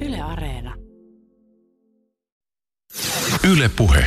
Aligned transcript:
Yle 0.00 0.20
Areena. 0.20 0.74
Yle 3.52 3.70
Puhe. 3.76 4.04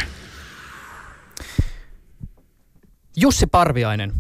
Jussi 3.18 3.48
Parviainen, 3.48 4.14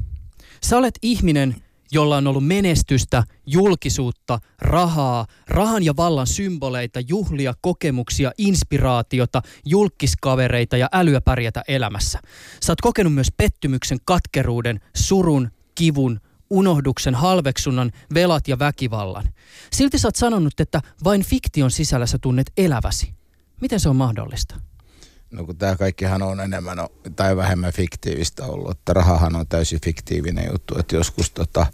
sä 0.63 0.77
olet 0.77 0.99
ihminen, 1.01 1.55
jolla 1.91 2.17
on 2.17 2.27
ollut 2.27 2.47
menestystä, 2.47 3.23
julkisuutta, 3.45 4.39
rahaa, 4.61 5.25
rahan 5.47 5.83
ja 5.83 5.95
vallan 5.97 6.27
symboleita, 6.27 6.99
juhlia, 6.99 7.53
kokemuksia, 7.61 8.31
inspiraatiota, 8.37 9.41
julkiskavereita 9.65 10.77
ja 10.77 10.89
älyä 10.91 11.21
pärjätä 11.21 11.63
elämässä. 11.67 12.19
Sä 12.63 12.71
oot 12.71 12.81
kokenut 12.81 13.13
myös 13.13 13.31
pettymyksen, 13.37 13.97
katkeruuden, 14.05 14.79
surun, 14.95 15.51
kivun, 15.75 16.19
unohduksen, 16.53 17.15
halveksunnan, 17.15 17.91
velat 18.13 18.47
ja 18.47 18.59
väkivallan. 18.59 19.29
Silti 19.71 19.97
sä 19.97 20.07
oot 20.07 20.15
sanonut, 20.15 20.59
että 20.59 20.81
vain 21.03 21.23
fiktion 21.23 21.71
sisällä 21.71 22.05
sä 22.05 22.17
tunnet 22.17 22.51
eläväsi. 22.57 23.13
Miten 23.61 23.79
se 23.79 23.89
on 23.89 23.95
mahdollista? 23.95 24.55
No 25.31 25.45
kun 25.45 25.57
tämä 25.57 25.75
kaikkihan 25.75 26.21
on 26.21 26.39
enemmän 26.39 26.77
tai 27.15 27.37
vähemmän 27.37 27.73
fiktiivistä 27.73 28.45
ollut, 28.45 28.71
että 28.71 28.93
rahahan 28.93 29.35
on 29.35 29.47
täysin 29.47 29.79
fiktiivinen 29.85 30.49
juttu, 30.51 30.79
että 30.79 30.95
joskus 30.95 31.31
tota, 31.31 31.65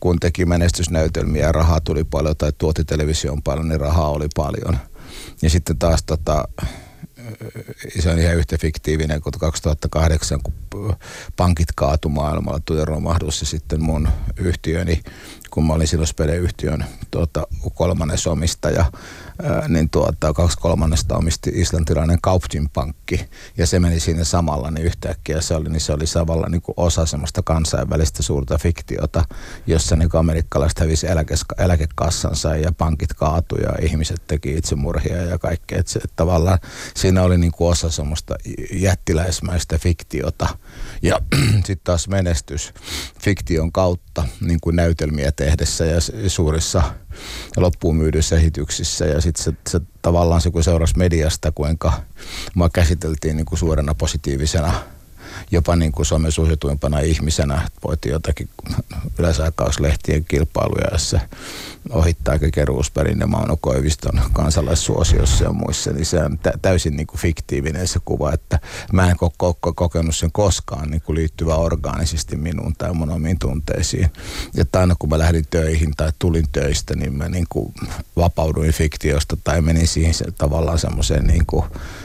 kun 0.00 0.20
teki 0.20 0.44
menestysnäytelmiä 0.44 1.52
rahaa 1.52 1.80
tuli 1.80 2.04
paljon 2.04 2.36
tai 2.36 2.52
tuoti 2.58 2.84
televisioon 2.84 3.42
paljon, 3.42 3.68
niin 3.68 3.80
rahaa 3.80 4.08
oli 4.08 4.28
paljon. 4.36 4.78
Ja 5.42 5.50
sitten 5.50 5.78
taas 5.78 6.02
tota, 6.02 6.48
se 8.00 8.10
on 8.10 8.18
ihan 8.18 8.36
yhtä 8.36 8.58
fiktiivinen 8.58 9.20
kuin 9.20 9.32
2008, 9.38 10.40
kun 10.42 10.96
pankit 11.36 11.68
kaatu 11.76 12.08
maailmalla, 12.08 12.60
tuli 12.64 12.84
romahdus 12.84 13.40
ja 13.40 13.46
sitten 13.46 13.82
mun 13.82 14.08
yhtiöni, 14.36 15.00
kun 15.50 15.66
mä 15.66 15.72
olin 15.72 15.88
silloin 15.88 16.08
yhtiön 16.40 16.84
tuota, 17.10 17.46
kolmannes 17.74 18.26
omistaja, 18.26 18.84
niin 19.68 19.90
tuota, 19.90 20.32
kaksi 20.32 20.58
kolmannesta 20.58 21.16
omisti 21.16 21.50
islantilainen 21.54 22.18
Kaupthing-pankki 22.26 23.28
ja 23.58 23.66
se 23.66 23.80
meni 23.80 24.00
siinä 24.00 24.24
samalla 24.24 24.70
niin 24.70 24.86
yhtäkkiä 24.86 25.40
se 25.40 25.54
oli, 25.54 25.68
niin 25.68 25.80
se 25.80 25.92
oli 25.92 26.06
samalla 26.06 26.46
niin 26.48 26.62
kuin 26.62 26.74
osa 26.76 27.06
semmoista 27.06 27.42
kansainvälistä 27.42 28.22
suurta 28.22 28.58
fiktiota, 28.58 29.24
jossa 29.66 29.96
niin 29.96 30.16
amerikkalaiset 30.18 30.78
hävisi 30.78 31.06
eläke, 31.06 31.34
eläkekassansa 31.58 32.56
ja 32.56 32.72
pankit 32.72 33.14
kaatu 33.14 33.56
ja 33.56 33.72
ihmiset 33.82 34.22
teki 34.26 34.52
itsemurhia 34.52 35.16
ja 35.16 35.38
kaikkea. 35.38 35.78
Että 35.78 35.92
se, 35.92 35.98
että 35.98 36.16
tavallaan 36.16 36.58
siinä 36.96 37.22
oli 37.22 37.38
niin 37.38 37.52
kuin 37.52 37.70
osa 37.70 37.90
semmoista 37.90 38.34
jättiläismäistä 38.72 39.78
fiktiota 39.78 40.48
ja 41.02 41.20
sitten 41.66 41.80
taas 41.84 42.08
menestys 42.08 42.74
fiktion 43.22 43.72
kautta 43.72 44.24
niin 44.40 44.58
kuin 44.60 44.76
näytelmiä 44.76 45.32
tehdessä 45.32 45.84
ja 45.84 45.98
suurissa 46.28 46.82
loppuun 47.56 47.96
myydyissä 47.96 48.36
esityksissä. 48.36 49.06
Ja 49.06 49.20
sitten 49.20 49.44
se, 49.44 49.52
se, 49.68 49.80
tavallaan 50.02 50.40
se 50.40 50.50
kun 50.50 50.64
seurasi 50.64 50.98
mediasta, 50.98 51.52
kuinka 51.52 51.92
mua 52.54 52.70
käsiteltiin 52.70 53.36
niin 53.36 53.46
kuin 53.46 53.58
suurena 53.58 53.94
positiivisena 53.94 54.72
jopa 55.50 55.76
niin 55.76 55.92
kuin 55.92 56.06
Suomen 56.06 56.32
suosituimpana 56.32 57.00
ihmisenä. 57.00 57.68
Voitiin 57.84 58.12
jotakin 58.12 58.48
yleisaikauslehtien 59.18 60.24
kilpailuja, 60.24 60.88
jossa 60.92 61.20
ohittaa 61.90 62.38
Keruusperin 62.54 63.20
ja 63.20 63.26
Mauno 63.26 63.56
Koiviston 63.60 64.20
kansalaissuosiossa 64.32 65.44
ja 65.44 65.52
muissa, 65.52 65.92
niin 65.92 66.06
se 66.06 66.18
on 66.24 66.38
täysin 66.62 66.96
niin 66.96 67.06
kuin 67.06 67.20
fiktiivinen 67.20 67.88
se 67.88 67.98
kuva, 68.04 68.32
että 68.32 68.58
mä 68.92 69.10
en 69.10 69.16
koko, 69.16 69.58
kokenut 69.74 70.16
sen 70.16 70.32
koskaan 70.32 70.90
niin 70.90 71.00
kuin 71.00 71.16
liittyvä 71.16 71.54
orgaanisesti 71.54 72.36
minuun 72.36 72.74
tai 72.78 72.94
mun 72.94 73.10
omiin 73.10 73.38
tunteisiin. 73.38 74.10
Että 74.56 74.80
aina 74.80 74.94
kun 74.98 75.08
mä 75.10 75.18
lähdin 75.18 75.46
töihin 75.50 75.92
tai 75.96 76.12
tulin 76.18 76.46
töistä, 76.52 76.96
niin 76.96 77.14
mä 77.14 77.28
niin 77.28 77.46
kuin 77.48 77.74
vapauduin 78.16 78.72
fiktiosta 78.72 79.36
tai 79.44 79.62
menin 79.62 79.88
siihen 79.88 80.14
se, 80.14 80.24
tavallaan 80.38 80.78
semmoiseen 80.78 81.26
niin 81.26 81.46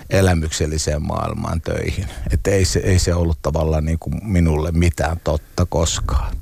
elämykselliseen 0.09 1.01
maailmaan 1.01 1.61
töihin. 1.61 2.05
Että 2.31 2.51
ei 2.51 2.65
se, 2.65 2.79
ei 2.79 2.99
se 2.99 3.13
ollut 3.13 3.26
tavallaan 3.41 3.85
niin 3.85 3.99
kuin 3.99 4.15
minulle 4.23 4.71
mitään 4.71 5.17
totta 5.23 5.65
koskaan. 5.69 6.35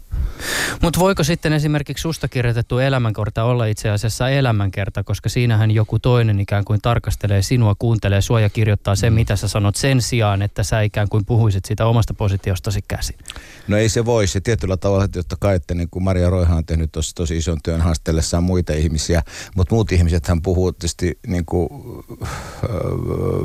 Mutta 0.81 0.99
voiko 0.99 1.23
sitten 1.23 1.53
esimerkiksi 1.53 2.01
susta 2.01 2.27
kirjoitettu 2.27 2.77
elämänkorta 2.77 3.43
olla 3.43 3.65
itse 3.65 3.89
asiassa 3.89 4.29
elämänkerta, 4.29 5.03
koska 5.03 5.29
siinähän 5.29 5.71
joku 5.71 5.99
toinen 5.99 6.39
ikään 6.39 6.65
kuin 6.65 6.81
tarkastelee 6.81 7.41
sinua, 7.41 7.75
kuuntelee 7.79 8.21
sua 8.21 8.41
ja 8.41 8.49
kirjoittaa 8.49 8.95
sen, 8.95 9.13
mm. 9.13 9.15
mitä 9.15 9.35
sä 9.35 9.47
sanot 9.47 9.75
sen 9.75 10.01
sijaan, 10.01 10.41
että 10.41 10.63
sä 10.63 10.81
ikään 10.81 11.09
kuin 11.09 11.25
puhuisit 11.25 11.65
siitä 11.65 11.85
omasta 11.85 12.13
positiostasi 12.13 12.79
käsin? 12.87 13.15
No 13.67 13.77
ei 13.77 13.89
se 13.89 14.05
voi. 14.05 14.27
Se 14.27 14.39
tietyllä 14.41 14.77
tavalla, 14.77 15.05
että 15.05 15.19
totta 15.19 15.35
kai, 15.39 15.55
että 15.55 15.73
niin 15.73 15.89
kuin 15.89 16.03
Maria 16.03 16.29
Roihan 16.29 16.57
on 16.57 16.65
tehnyt 16.65 16.91
tosi, 16.91 17.15
tosi 17.15 17.37
ison 17.37 17.57
työn 17.63 17.81
haastellessaan 17.81 18.43
muita 18.43 18.73
ihmisiä, 18.73 19.23
mutta 19.55 19.75
muut 19.75 19.91
ihmiset 19.91 20.27
hän 20.27 20.41
puhuu 20.41 20.71
tietysti 20.71 21.19
niin 21.27 21.45
kuin, 21.45 21.69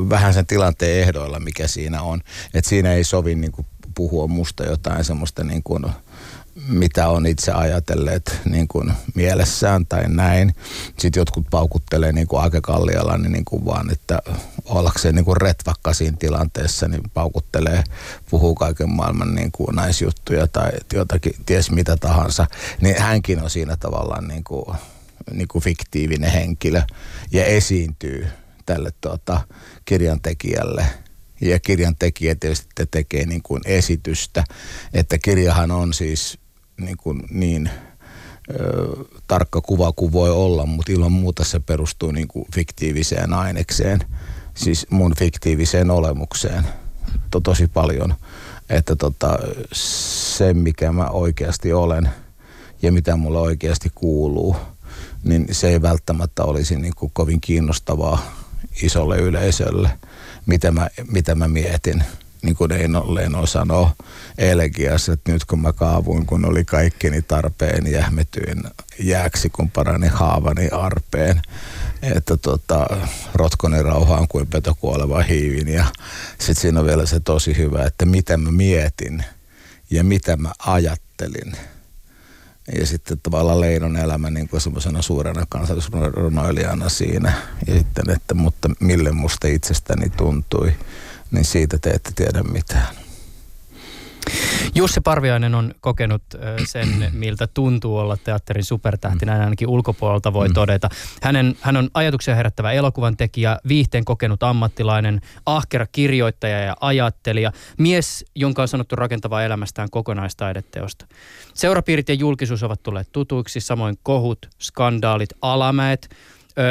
vähän 0.09 0.35
sen 0.35 0.47
tilanteen 0.47 1.03
ehdoilla, 1.03 1.41
mikä 1.41 1.67
siinä 1.69 2.03
on. 2.03 2.21
Että 2.55 2.69
siinä 2.69 2.93
ei 2.93 3.05
sovi 3.05 3.35
niin 3.35 3.53
kuin 3.53 3.67
puhua 3.95 4.27
musta 4.27 4.65
jotain 4.65 5.05
semmoista 5.05 5.45
niin 5.45 5.63
kuin, 5.63 5.85
mitä 6.69 7.09
on 7.09 7.27
itse 7.27 7.53
ajatelleet 7.53 8.41
niin 8.44 8.69
kuin 8.69 8.93
mielessään 9.15 9.87
tai 9.87 10.05
näin. 10.09 10.55
Sitten 10.99 11.21
jotkut 11.21 11.47
paukuttelee 11.50 12.12
niin 12.12 12.27
kuin 12.27 12.44
Ake 12.44 12.61
Kalliala, 12.61 13.19
niin, 13.19 13.33
niin 13.33 13.44
kuin 13.44 13.65
vaan, 13.65 13.91
että 13.93 14.22
ollakseen 14.65 15.15
niin 15.15 15.25
kuin 15.25 15.37
retvakka 15.37 15.94
siinä 15.94 16.16
tilanteessa, 16.19 16.89
niin 16.89 17.03
paukuttelee, 17.15 17.84
puhuu 18.31 18.55
kaiken 18.55 18.91
maailman 18.91 19.34
niin 19.34 19.53
kuin 19.53 19.77
naisjuttuja 19.77 20.47
tai 20.47 20.71
jotakin, 20.93 21.33
ties 21.47 21.71
mitä 21.71 21.97
tahansa. 21.97 22.47
Niin 22.81 23.00
hänkin 23.03 23.43
on 23.43 23.50
siinä 23.50 23.77
tavallaan 23.77 24.28
niin 24.28 24.44
kuin, 24.44 24.77
niin 25.33 25.49
kuin 25.49 25.62
fiktiivinen 25.62 26.33
henkilö 26.33 26.83
ja 27.33 27.44
esiintyy 27.44 28.28
tälle 28.66 28.93
tuota, 29.00 29.41
kirjan 29.84 30.21
tekijälle– 30.21 30.87
ja 31.41 31.61
kirjan 31.61 31.97
tekijä 31.99 32.34
tietysti 32.34 32.69
tekee 32.91 33.27
niin 33.27 33.43
kuin 33.43 33.62
esitystä, 33.65 34.45
että 34.95 35.19
kirjahan 35.19 35.71
on 35.71 35.95
siis 35.95 36.39
niin, 36.81 36.97
kuin 36.97 37.23
niin 37.31 37.71
ö, 38.51 38.89
tarkka 39.27 39.61
kuva 39.61 39.93
kuin 39.93 40.12
voi 40.12 40.31
olla, 40.31 40.67
mutta 40.67 40.93
ilman 40.93 41.12
muuta 41.12 41.45
se 41.45 41.61
perustuu 41.61 42.11
niin 42.11 42.28
kuin 42.28 42.45
fiktiiviseen 42.55 43.33
ainekseen, 43.33 44.01
siis 44.55 44.87
mun 44.91 45.15
fiktiiviseen 45.19 45.91
olemukseen. 45.91 46.65
To, 47.31 47.41
tosi 47.41 47.69
paljon. 47.69 48.15
Että 48.71 48.97
tota, 48.97 49.39
se, 49.72 50.55
mikä 50.55 50.93
mä 50.93 51.07
oikeasti 51.07 51.72
olen 51.72 52.09
ja 52.83 52.93
mitä 52.93 53.17
mulle 53.17 53.41
oikeasti 53.41 53.91
kuuluu, 53.95 54.57
niin 55.25 55.47
se 55.53 55.69
ei 55.69 55.83
välttämättä 55.83 56.45
olisi 56.45 56.77
niin 56.77 56.95
kuin 56.97 57.11
kovin 57.15 57.41
kiinnostavaa 57.41 58.34
isolle 58.83 59.19
yleisölle, 59.19 59.91
mitä 60.50 60.71
mä, 60.71 60.88
mitä 61.11 61.34
mä 61.34 61.49
mietin– 61.49 62.05
niin 62.43 62.56
kuin 62.56 62.72
Eino 62.72 63.15
Leno 63.15 63.47
sanoi 63.47 63.87
elegiassa, 64.38 65.12
että 65.12 65.33
nyt 65.33 65.44
kun 65.44 65.61
mä 65.61 65.72
kaavuin, 65.72 66.27
kun 66.27 66.44
oli 66.44 66.65
kaikkini 66.65 67.22
tarpeen, 67.22 67.93
jähmetyin 67.93 68.62
jääksi, 68.99 69.50
kun 69.50 69.71
parani 69.71 70.09
haavani 70.09 70.69
arpeen. 70.69 71.43
Että 72.03 72.37
tota, 72.37 72.87
rotkoni 73.34 73.83
rauhaan 73.83 74.28
kuin 74.28 74.47
petokuoleva 74.47 75.22
hiivin. 75.22 75.69
Ja 75.69 75.84
sitten 76.39 76.55
siinä 76.55 76.81
on 76.81 76.87
vielä 76.87 77.06
se 77.06 77.21
tosi 77.21 77.56
hyvä, 77.56 77.84
että 77.84 78.06
mitä 78.06 78.37
mä 78.37 78.50
mietin 78.50 79.25
ja 79.91 80.05
mitä 80.05 80.37
mä 80.37 80.53
ajattelin. 80.59 81.53
Ja 82.79 82.87
sitten 82.87 83.21
tavallaan 83.23 83.61
Leinon 83.61 83.97
elämä 83.97 84.31
niin 84.31 84.49
kuin 84.49 84.61
semmoisena 84.61 85.03
suurena 85.03 85.47
kansallisrunoilijana 85.49 86.89
siinä. 86.89 87.33
Ja 87.67 87.75
sitten, 87.75 88.11
että 88.11 88.35
mutta 88.35 88.71
mille 88.81 89.13
musta 89.13 89.49
itsestäni 89.49 90.11
tuntui 90.11 90.73
niin 91.31 91.45
siitä 91.45 91.79
te 91.79 91.91
ette 91.91 92.11
tiedä 92.17 92.43
mitään. 92.43 93.00
Jussi 94.75 95.01
Parviainen 95.01 95.55
on 95.55 95.75
kokenut 95.81 96.23
sen, 96.65 96.89
miltä 97.13 97.47
tuntuu 97.47 97.97
olla 97.97 98.17
teatterin 98.17 98.65
supertähti, 98.65 99.27
näin 99.27 99.43
ainakin 99.43 99.69
ulkopuolelta 99.69 100.33
voi 100.33 100.49
mm. 100.49 100.55
todeta. 100.55 100.89
Hänen, 101.23 101.57
hän 101.61 101.77
on 101.77 101.91
ajatuksia 101.95 102.34
herättävä 102.34 102.72
elokuvan 102.72 103.16
tekijä, 103.16 103.59
viihteen 103.69 104.04
kokenut 104.04 104.43
ammattilainen, 104.43 105.21
ahkera 105.47 105.87
kirjoittaja 105.93 106.60
ja 106.60 106.77
ajattelija, 106.81 107.53
mies, 107.78 108.25
jonka 108.34 108.63
on 108.63 108.69
sanottu 108.69 108.97
rakentavaa 108.97 109.45
elämästään 109.45 109.91
kokonaistaideteosta. 109.91 111.07
Seurapiirit 111.54 112.09
ja 112.09 112.15
julkisuus 112.15 112.63
ovat 112.63 112.83
tulleet 112.83 113.09
tutuiksi, 113.13 113.60
samoin 113.60 113.99
kohut, 114.03 114.49
skandaalit, 114.60 115.31
alamäet. 115.43 116.09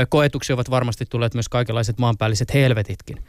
Koetuksia 0.10 0.54
ovat 0.54 0.69
varmasti 0.69 1.06
tulleet 1.10 1.33
myös 1.33 1.50
kaikenlaiset 1.50 2.00
maanpäälliset 2.00 2.54
helvetitkin. 2.54 3.24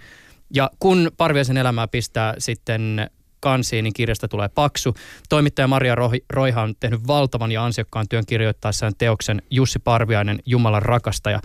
Ja 0.54 0.70
kun 0.78 1.10
Parviaisen 1.16 1.56
elämää 1.56 1.88
pistää 1.88 2.34
sitten 2.38 3.10
kansiin, 3.40 3.82
niin 3.82 3.94
kirjasta 3.94 4.28
tulee 4.28 4.48
paksu. 4.48 4.94
Toimittaja 5.28 5.68
Maria 5.68 5.96
Roiha 6.30 6.62
on 6.62 6.74
tehnyt 6.80 7.06
valtavan 7.06 7.52
ja 7.52 7.64
ansiokkaan 7.64 8.08
työn 8.08 8.26
kirjoittaessaan 8.26 8.92
teoksen 8.98 9.42
Jussi 9.50 9.78
Parviainen, 9.78 10.38
Jumalan 10.46 10.82
rakastaja. 10.82 11.40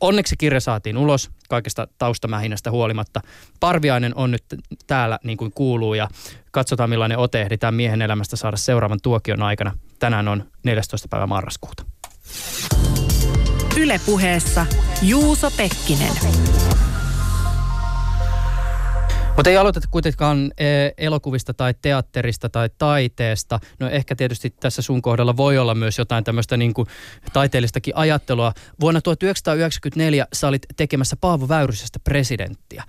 Onneksi 0.00 0.36
kirja 0.36 0.60
saatiin 0.60 0.96
ulos 0.96 1.30
kaikesta 1.48 1.88
taustamähinästä 1.98 2.70
huolimatta. 2.70 3.20
Parviainen 3.60 4.12
on 4.16 4.30
nyt 4.30 4.44
täällä 4.86 5.18
niin 5.24 5.38
kuin 5.38 5.52
kuuluu 5.54 5.94
ja 5.94 6.08
katsotaan 6.50 6.90
millainen 6.90 7.18
ote 7.18 7.42
ehditään 7.42 7.74
miehen 7.74 8.02
elämästä 8.02 8.36
saada 8.36 8.56
seuraavan 8.56 8.98
tuokion 9.02 9.42
aikana. 9.42 9.78
Tänään 9.98 10.28
on 10.28 10.44
14. 10.64 11.08
päivä 11.08 11.26
marraskuuta. 11.26 11.84
Ylepuheessa 13.76 14.66
Juuso 15.02 15.50
Pekkinen. 15.50 16.12
Mutta 19.36 19.50
ei 19.50 19.56
aloiteta 19.56 19.88
kuitenkaan 19.90 20.52
e, 20.58 20.66
elokuvista 20.98 21.54
tai 21.54 21.74
teatterista 21.82 22.48
tai 22.48 22.70
taiteesta. 22.78 23.60
No 23.80 23.88
ehkä 23.88 24.16
tietysti 24.16 24.50
tässä 24.50 24.82
sun 24.82 25.02
kohdalla 25.02 25.36
voi 25.36 25.58
olla 25.58 25.74
myös 25.74 25.98
jotain 25.98 26.24
tämmöistä 26.24 26.56
niin 26.56 26.74
kuin 26.74 26.88
taiteellistakin 27.32 27.96
ajattelua. 27.96 28.52
Vuonna 28.80 29.00
1994 29.00 30.26
sä 30.32 30.48
olit 30.48 30.62
tekemässä 30.76 31.16
Paavo 31.20 31.48
Väyrysestä 31.48 31.98
presidenttiä. 31.98 32.84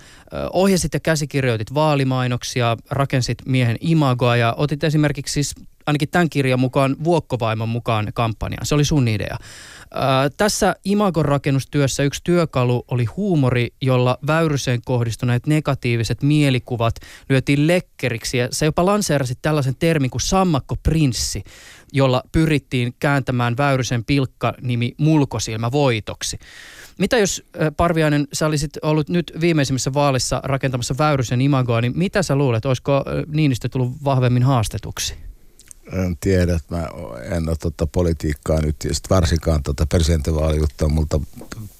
Ohjasit 0.54 0.94
ja 0.94 1.00
käsikirjoitit 1.00 1.74
vaalimainoksia, 1.74 2.78
rakensit 2.90 3.38
miehen 3.46 3.78
imagoa 3.82 4.36
ja 4.36 4.54
otit 4.58 4.84
esimerkiksi 4.84 5.34
siis 5.34 5.56
ainakin 5.88 6.10
tämän 6.10 6.30
kirjan 6.30 6.60
mukaan 6.60 6.96
Vuokkovaimon 7.04 7.70
mukaan 7.70 8.08
kampanjaan. 8.14 8.66
Se 8.66 8.76
oli 8.76 8.86
sun 8.86 9.08
idea. 9.08 9.38
Ää, 9.94 10.30
tässä 10.38 10.76
Imagon 10.86 11.26
rakennustyössä 11.26 12.04
yksi 12.04 12.22
työkalu 12.24 12.84
oli 12.92 13.06
huumori, 13.06 13.68
jolla 13.82 14.18
Väyryseen 14.28 14.80
kohdistuneet 14.86 15.48
negatiiviset 15.48 16.24
mielikuvat 16.24 16.96
lyötiin 17.30 17.68
lekkeriksi. 17.68 18.38
Ja 18.38 18.48
se 18.52 18.66
jopa 18.66 18.86
lanseerasi 18.86 19.36
tällaisen 19.42 19.76
termin 19.80 20.10
kuin 20.10 20.22
sammakko-prinssi, 20.22 21.44
jolla 21.94 22.24
pyrittiin 22.32 22.96
kääntämään 23.00 23.58
Väyrysen 23.58 24.06
pilkka-nimi 24.06 24.94
mulkosilmä 24.98 25.72
voitoksi. 25.72 26.38
Mitä 27.00 27.18
jos, 27.18 27.44
Parviainen, 27.78 28.28
sä 28.34 28.46
olisit 28.46 28.78
ollut 28.82 29.10
nyt 29.10 29.32
viimeisimmässä 29.42 29.94
vaalissa 29.94 30.42
rakentamassa 30.44 30.96
Väyrysen 30.98 31.42
imagoa, 31.42 31.82
niin 31.82 31.94
mitä 31.96 32.24
sä 32.24 32.36
luulet, 32.36 32.66
olisiko 32.66 33.04
Niinistö 33.28 33.70
tullut 33.70 33.92
vahvemmin 34.04 34.44
haastetuksi? 34.44 35.16
En 35.92 36.18
tiedä, 36.20 36.56
että 36.56 36.76
mä 36.76 36.88
en 37.22 37.50
ole 37.50 37.58
tota 37.60 37.88
politiikkaa 37.88 38.62
nyt, 38.62 38.76
ja 38.84 38.94
sit 38.94 39.10
varsinkaan 39.10 39.64
tota 39.64 39.86
presidentinvaalijuttua. 39.86 40.88
Multa 40.88 41.20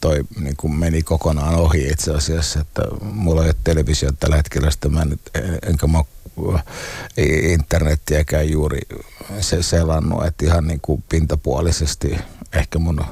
toi 0.02 0.24
niin 0.40 0.56
kuin 0.58 0.74
meni 0.74 1.04
kokonaan 1.04 1.56
ohi 1.56 1.88
itse 1.88 2.12
asiassa, 2.12 2.60
että 2.60 2.82
mulla 3.02 3.44
ei 3.44 3.48
ole 3.48 3.56
televisio 3.64 4.12
tällä 4.20 4.36
hetkellä, 4.36 4.72
sitä. 4.72 4.90
Mä 4.90 5.06
nyt, 5.06 5.22
enkä 5.68 5.88
mä 5.88 6.04
internettiäkään 7.52 8.50
juuri 8.50 8.82
se 9.40 9.64
selannut, 9.64 10.26
että 10.26 10.46
ihan 10.46 10.68
niin 10.68 10.82
kuin 10.82 11.04
pintapuolisesti 11.10 12.18
ehkä 12.54 12.80
mun 12.80 13.06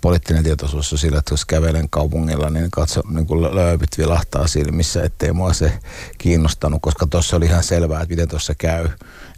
poliittinen 0.00 0.44
tietoisuus 0.44 0.92
on 0.92 0.98
sillä, 0.98 1.18
että 1.18 1.32
jos 1.32 1.44
kävelen 1.44 1.90
kaupungilla, 1.90 2.50
niin 2.50 2.70
katso, 2.70 3.02
niin 3.08 3.26
kuin 3.26 3.42
löypit 3.54 3.98
vilahtaa 3.98 4.46
silmissä, 4.46 5.02
ettei 5.02 5.32
mua 5.32 5.52
se 5.52 5.72
kiinnostanut, 6.18 6.82
koska 6.82 7.06
tuossa 7.06 7.36
oli 7.36 7.44
ihan 7.44 7.64
selvää, 7.64 8.00
että 8.00 8.12
miten 8.12 8.28
tuossa 8.28 8.54
käy 8.54 8.88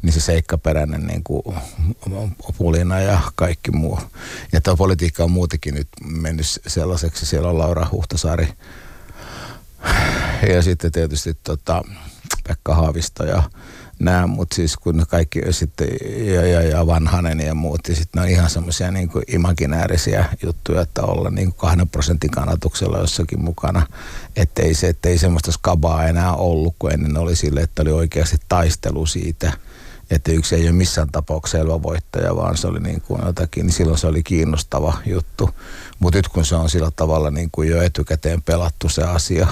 niin 0.03 0.13
se 0.13 0.21
seikkaperäinen 0.21 1.07
niin 1.07 1.25
kuin 1.25 1.43
pulina 2.59 3.01
ja 3.01 3.21
kaikki 3.35 3.71
muu. 3.71 4.01
Ja 4.53 4.61
tuo 4.61 4.77
politiikka 4.77 5.25
on 5.25 5.31
muutenkin 5.31 5.75
nyt 5.75 5.89
mennyt 6.05 6.47
sellaiseksi. 6.67 7.27
Siellä 7.27 7.49
on 7.49 7.59
Laura 7.59 7.87
Huhtasaari 7.93 8.49
ja 10.55 10.63
sitten 10.63 10.93
tietysti 10.93 11.37
tota, 11.45 11.83
Pekka 12.49 12.75
Haavisto 12.75 13.25
ja 13.25 13.43
nämä, 13.99 14.27
mutta 14.27 14.57
siis 14.57 14.77
kun 14.77 15.07
kaikki 15.09 15.41
sitten 15.51 15.89
ja, 16.35 16.47
ja, 16.47 16.63
ja 16.63 16.87
Vanhanen 16.87 17.41
ja 17.41 17.55
muut, 17.55 17.89
ja 17.89 17.95
sitten 17.95 18.21
ne 18.21 18.23
on 18.23 18.33
ihan 18.33 18.51
semmoisia 18.51 18.91
niin 18.91 19.11
imaginäärisiä 19.29 20.25
juttuja, 20.43 20.81
että 20.81 21.03
olla 21.03 21.31
niin 21.31 21.49
kuin 21.49 21.59
kahden 21.59 21.89
prosentin 21.89 22.31
kannatuksella 22.31 22.99
jossakin 22.99 23.45
mukana, 23.45 23.87
ettei, 24.37 24.75
se, 24.75 24.89
ettei 24.89 25.19
semmoista 25.19 25.53
skabaa 25.53 26.05
enää 26.05 26.35
ollut, 26.35 26.75
kun 26.79 26.93
ennen 26.93 27.17
oli 27.17 27.37
sille, 27.37 27.61
että 27.61 27.83
oli 27.83 27.93
oikeasti 27.93 28.37
taistelu 28.49 29.07
siitä– 29.07 29.53
että 30.11 30.33
yksi 30.33 30.55
ei 30.55 30.63
ole 30.63 30.73
missään 30.73 31.09
tapauksessa 31.13 31.59
selvä 31.59 31.83
voittaja, 31.83 32.37
vaan 32.37 32.57
se 32.57 32.67
oli 32.67 32.81
niin 32.81 33.01
kuin 33.01 33.23
jotakin, 33.27 33.67
niin 33.67 33.75
silloin 33.75 33.99
se 33.99 34.07
oli 34.07 34.23
kiinnostava 34.23 34.99
juttu. 35.07 35.51
Mutta 35.99 36.19
nyt 36.19 36.29
kun 36.29 36.45
se 36.45 36.55
on 36.55 36.71
sillä 36.71 36.91
tavalla 36.97 37.31
niin 37.31 37.49
kuin 37.53 37.69
jo 37.69 37.83
etukäteen 37.83 38.43
pelattu 38.43 38.89
se 38.89 39.03
asia, 39.03 39.47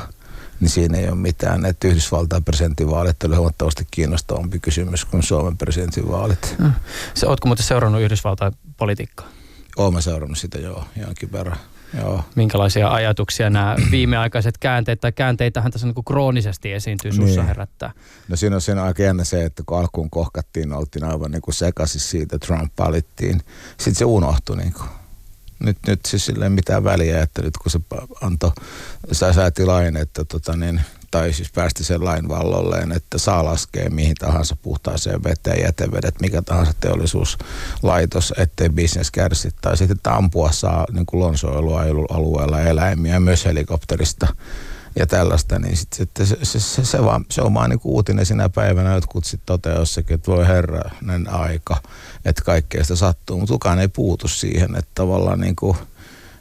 niin 0.61 0.71
siinä 0.71 0.99
ei 0.99 1.09
ole 1.09 1.15
mitään. 1.15 1.67
Että 1.67 1.89
Yhdysvaltain 1.89 2.45
presidentinvaalit 2.45 3.25
oli 3.25 3.37
huomattavasti 3.37 3.87
kiinnostavampi 3.91 4.59
kysymys 4.59 5.05
kuin 5.05 5.23
Suomen 5.23 5.59
presidentinvaalit. 5.59 6.55
Mm. 6.59 6.73
Se, 7.15 7.27
ootko 7.27 7.47
muuten 7.47 7.67
seurannut 7.67 8.03
Yhdysvaltain 8.03 8.53
politiikkaa? 8.77 9.29
Olen 9.77 10.03
seurannut 10.03 10.39
sitä 10.39 10.59
joo, 10.59 10.85
jonkin 10.97 11.33
verran. 11.33 11.59
Joo. 11.99 12.25
Minkälaisia 12.35 12.91
ajatuksia 12.91 13.51
nämä 13.51 13.77
viimeaikaiset 13.91 14.59
käänteet 14.59 15.01
tai 15.01 15.13
käänteitähän 15.13 15.73
tässä 15.73 15.87
niin 15.87 15.95
kuin 15.95 16.05
kroonisesti 16.05 16.73
esiintyy 16.73 17.13
sussa 17.13 17.41
niin. 17.41 17.47
herättää? 17.47 17.93
No 18.29 18.37
siinä 18.37 18.57
on, 18.57 18.61
siinä 18.63 18.83
aika 18.83 19.03
jännä 19.03 19.25
se, 19.25 19.45
että 19.45 19.63
kun 19.67 19.79
alkuun 19.79 20.11
kohkattiin, 20.11 20.73
oltiin 20.73 21.05
aivan 21.05 21.31
niin 21.31 21.43
kuin 21.43 21.55
sekaisin 21.55 22.01
siitä, 22.01 22.39
Trump 22.39 22.73
valittiin. 22.79 23.41
Sitten 23.69 23.95
se 23.95 24.05
unohtui 24.05 24.57
niin 24.57 24.73
kuin. 24.73 24.89
Nyt, 25.59 25.79
nyt 25.87 26.01
siis 26.07 26.27
silleen 26.27 26.53
mitään 26.53 26.85
väliä, 26.85 27.23
että 27.23 27.43
nyt 27.43 27.57
kun 27.57 27.71
se 27.71 27.81
antoi, 28.21 28.53
sääti 29.13 29.65
lain, 29.65 29.97
että 29.97 30.25
tota 30.25 30.57
niin, 30.57 30.81
tai 31.15 31.33
siis 31.33 31.53
päästi 31.53 31.85
sen 31.85 32.05
lain 32.05 32.29
vallolleen, 32.29 32.93
että 32.93 33.19
saa 33.19 33.45
laskea 33.45 33.91
mihin 33.91 34.15
tahansa 34.15 34.57
puhtaaseen 34.63 35.25
veteen, 35.25 35.65
jätevedet, 35.65 36.21
mikä 36.21 36.43
tahansa 36.43 36.73
teollisuuslaitos, 36.81 38.35
ettei 38.37 38.69
bisnes 38.69 39.11
kärsi. 39.11 39.51
Tai 39.61 39.77
sitten 39.77 40.13
ampua 40.13 40.53
saa 40.53 40.87
niin 40.93 41.07
kuin 41.07 41.19
luonnonsuojelualueella 41.19 42.61
eläimiä 42.61 43.21
myös 43.21 43.45
helikopterista 43.45 44.27
ja 44.97 45.07
tällaista, 45.07 45.59
niin 45.59 45.77
sit, 45.77 45.93
sit, 45.93 46.11
se, 46.19 46.39
se, 46.43 46.61
se, 46.61 46.85
se, 46.85 47.05
vaan, 47.05 47.25
se 47.31 47.43
on 47.43 47.55
vaan 47.55 47.71
niin 47.71 47.81
uutinen 47.85 48.27
sinä 48.27 48.49
päivänä, 48.49 48.95
jotkut 48.95 49.25
sitten 49.25 49.47
toteaa 49.47 49.79
jossakin, 49.79 50.15
että 50.15 50.33
voi 50.33 50.47
herranen 50.47 51.29
aika, 51.31 51.77
että 52.25 52.43
kaikkea 52.45 52.83
sitä 52.83 52.97
sattuu, 52.97 53.39
mutta 53.39 53.53
kukaan 53.53 53.79
ei 53.79 53.89
puutu 53.89 54.29
siihen, 54.29 54.77
että 54.77 54.91
tavallaan 54.95 55.41
niin 55.41 55.57
kuin– 55.57 55.77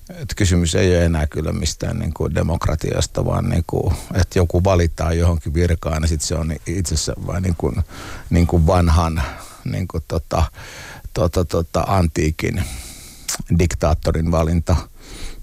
että 0.09 0.35
kysymys 0.35 0.75
ei 0.75 0.95
ole 0.95 1.05
enää 1.05 1.27
kyllä 1.27 1.51
mistään 1.51 1.99
niin 1.99 2.13
kuin 2.13 2.35
demokratiasta, 2.35 3.25
vaan 3.25 3.49
niin 3.49 3.63
kuin, 3.67 3.93
että 4.13 4.39
joku 4.39 4.63
valittaa 4.63 5.13
johonkin 5.13 5.53
virkaan 5.53 6.03
ja 6.03 6.07
sitten 6.07 6.27
se 6.27 6.35
on 6.35 6.51
itse 6.67 6.95
asiassa 6.95 7.13
vain 7.27 7.43
niin 7.43 7.55
kuin, 7.57 7.75
niin 8.29 8.47
kuin 8.47 8.67
vanhan 8.67 9.23
niin 9.65 9.87
kuin 9.87 10.03
tota, 10.07 10.43
tota, 11.13 11.45
tota, 11.45 11.83
antiikin 11.87 12.63
diktaattorin 13.59 14.31
valinta. 14.31 14.75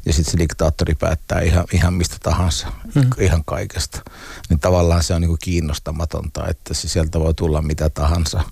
Ja 0.06 0.12
sitten 0.12 0.32
se 0.32 0.38
diktaattori 0.38 0.94
päättää 0.94 1.40
ihan, 1.40 1.64
ihan 1.72 1.94
mistä 1.94 2.16
tahansa, 2.22 2.72
mm. 2.94 3.10
ihan 3.18 3.44
kaikesta. 3.44 4.00
Niin 4.48 4.60
tavallaan 4.60 5.02
se 5.02 5.14
on 5.14 5.20
niin 5.20 5.28
kuin 5.28 5.38
kiinnostamatonta, 5.42 6.48
että 6.48 6.74
se 6.74 6.88
sieltä 6.88 7.20
voi 7.20 7.34
tulla 7.34 7.62
mitä 7.62 7.90
tahansa. 7.90 8.42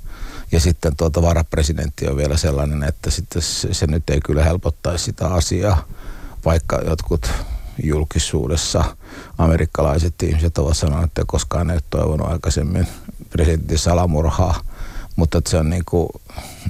Ja 0.52 0.60
sitten 0.60 0.96
tuota 0.96 1.22
varapresidentti 1.22 2.08
on 2.08 2.16
vielä 2.16 2.36
sellainen, 2.36 2.82
että 2.82 3.10
sitten 3.10 3.42
se, 3.42 3.74
se 3.74 3.86
nyt 3.86 4.10
ei 4.10 4.20
kyllä 4.20 4.44
helpottaisi 4.44 5.04
sitä 5.04 5.28
asiaa 5.28 5.84
vaikka 6.44 6.76
jotkut 6.76 7.30
julkisuudessa 7.82 8.84
amerikkalaiset 9.38 10.22
ihmiset 10.22 10.58
ovat 10.58 10.76
sanoneet, 10.76 11.04
että 11.04 11.22
koskaan 11.26 11.70
ei 11.70 11.76
ole 11.76 11.82
toivonut 11.90 12.28
aikaisemmin 12.28 12.88
presidentin 13.30 13.78
salamurhaa, 13.78 14.60
mutta 15.16 15.38
että 15.38 15.50
se 15.50 15.58
on 15.58 15.70
niin 15.70 15.84
kuin, 15.86 16.08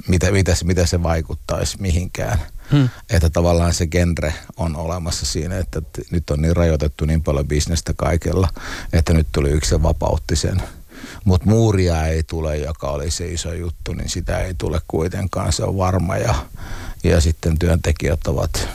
mitä, 0.07 0.31
mitä, 0.31 0.55
mitä 0.63 0.85
se 0.85 1.03
vaikuttaisi 1.03 1.81
mihinkään. 1.81 2.39
Hmm. 2.71 2.89
Että 3.09 3.29
tavallaan 3.29 3.73
se 3.73 3.87
genre 3.87 4.33
on 4.57 4.75
olemassa 4.75 5.25
siinä, 5.25 5.57
että 5.57 5.81
nyt 6.11 6.29
on 6.29 6.41
niin 6.41 6.55
rajoitettu 6.55 7.05
niin 7.05 7.23
paljon 7.23 7.47
bisnestä 7.47 7.93
kaikella, 7.97 8.49
että 8.93 9.13
nyt 9.13 9.27
tuli 9.31 9.49
yksi 9.49 9.75
ja 9.75 9.83
vapautti 9.83 10.35
sen. 10.35 10.61
Mutta 11.25 11.49
muuria 11.49 12.05
ei 12.05 12.23
tule, 12.23 12.57
joka 12.57 12.87
oli 12.87 13.11
se 13.11 13.27
iso 13.27 13.53
juttu, 13.53 13.93
niin 13.93 14.09
sitä 14.09 14.39
ei 14.39 14.53
tule 14.57 14.81
kuitenkaan, 14.87 15.53
se 15.53 15.63
on 15.63 15.77
varma. 15.77 16.17
Ja, 16.17 16.35
ja 17.03 17.21
sitten 17.21 17.59
työntekijät 17.59 18.27
ovat 18.27 18.69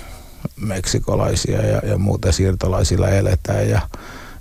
meksikolaisia 0.57 1.67
ja, 1.67 1.81
ja 1.85 1.99
muuta 1.99 2.33
siirtolaisilla 2.33 3.09
eletään 3.09 3.69
ja, 3.69 3.89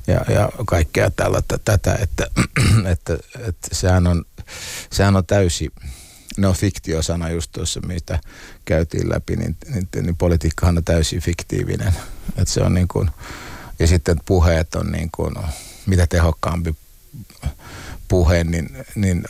ja, 0.07 0.25
ja 0.33 0.50
kaikkea 0.65 1.12
tällaista 1.12 1.57
tätä, 1.65 1.98
että, 2.01 2.27
että, 2.91 3.17
että 3.48 3.67
sehän, 3.72 4.07
on, 4.07 4.25
sehän 4.91 5.15
on 5.15 5.25
täysi, 5.25 5.69
no 6.38 6.53
fiktiosana 6.53 7.29
just 7.29 7.51
tuossa, 7.51 7.81
mitä 7.88 8.19
käytiin 8.65 9.10
läpi, 9.10 9.36
niin, 9.36 9.57
niin, 9.74 9.88
niin 10.01 10.17
politiikkahan 10.17 10.77
on 10.77 10.83
täysin 10.83 11.22
fiktiivinen. 11.22 11.93
Että 12.38 12.53
se 12.53 12.62
on 12.62 12.74
niin 12.74 12.88
kuin, 12.88 13.10
ja 13.79 13.88
sitten 13.88 14.17
puheet 14.25 14.75
on 14.75 14.91
niin 14.91 15.10
kuin, 15.12 15.36
mitä 15.86 16.07
tehokkaampi 16.07 16.75
puhe, 18.13 18.43
niin, 18.43 18.70
niin 18.96 19.24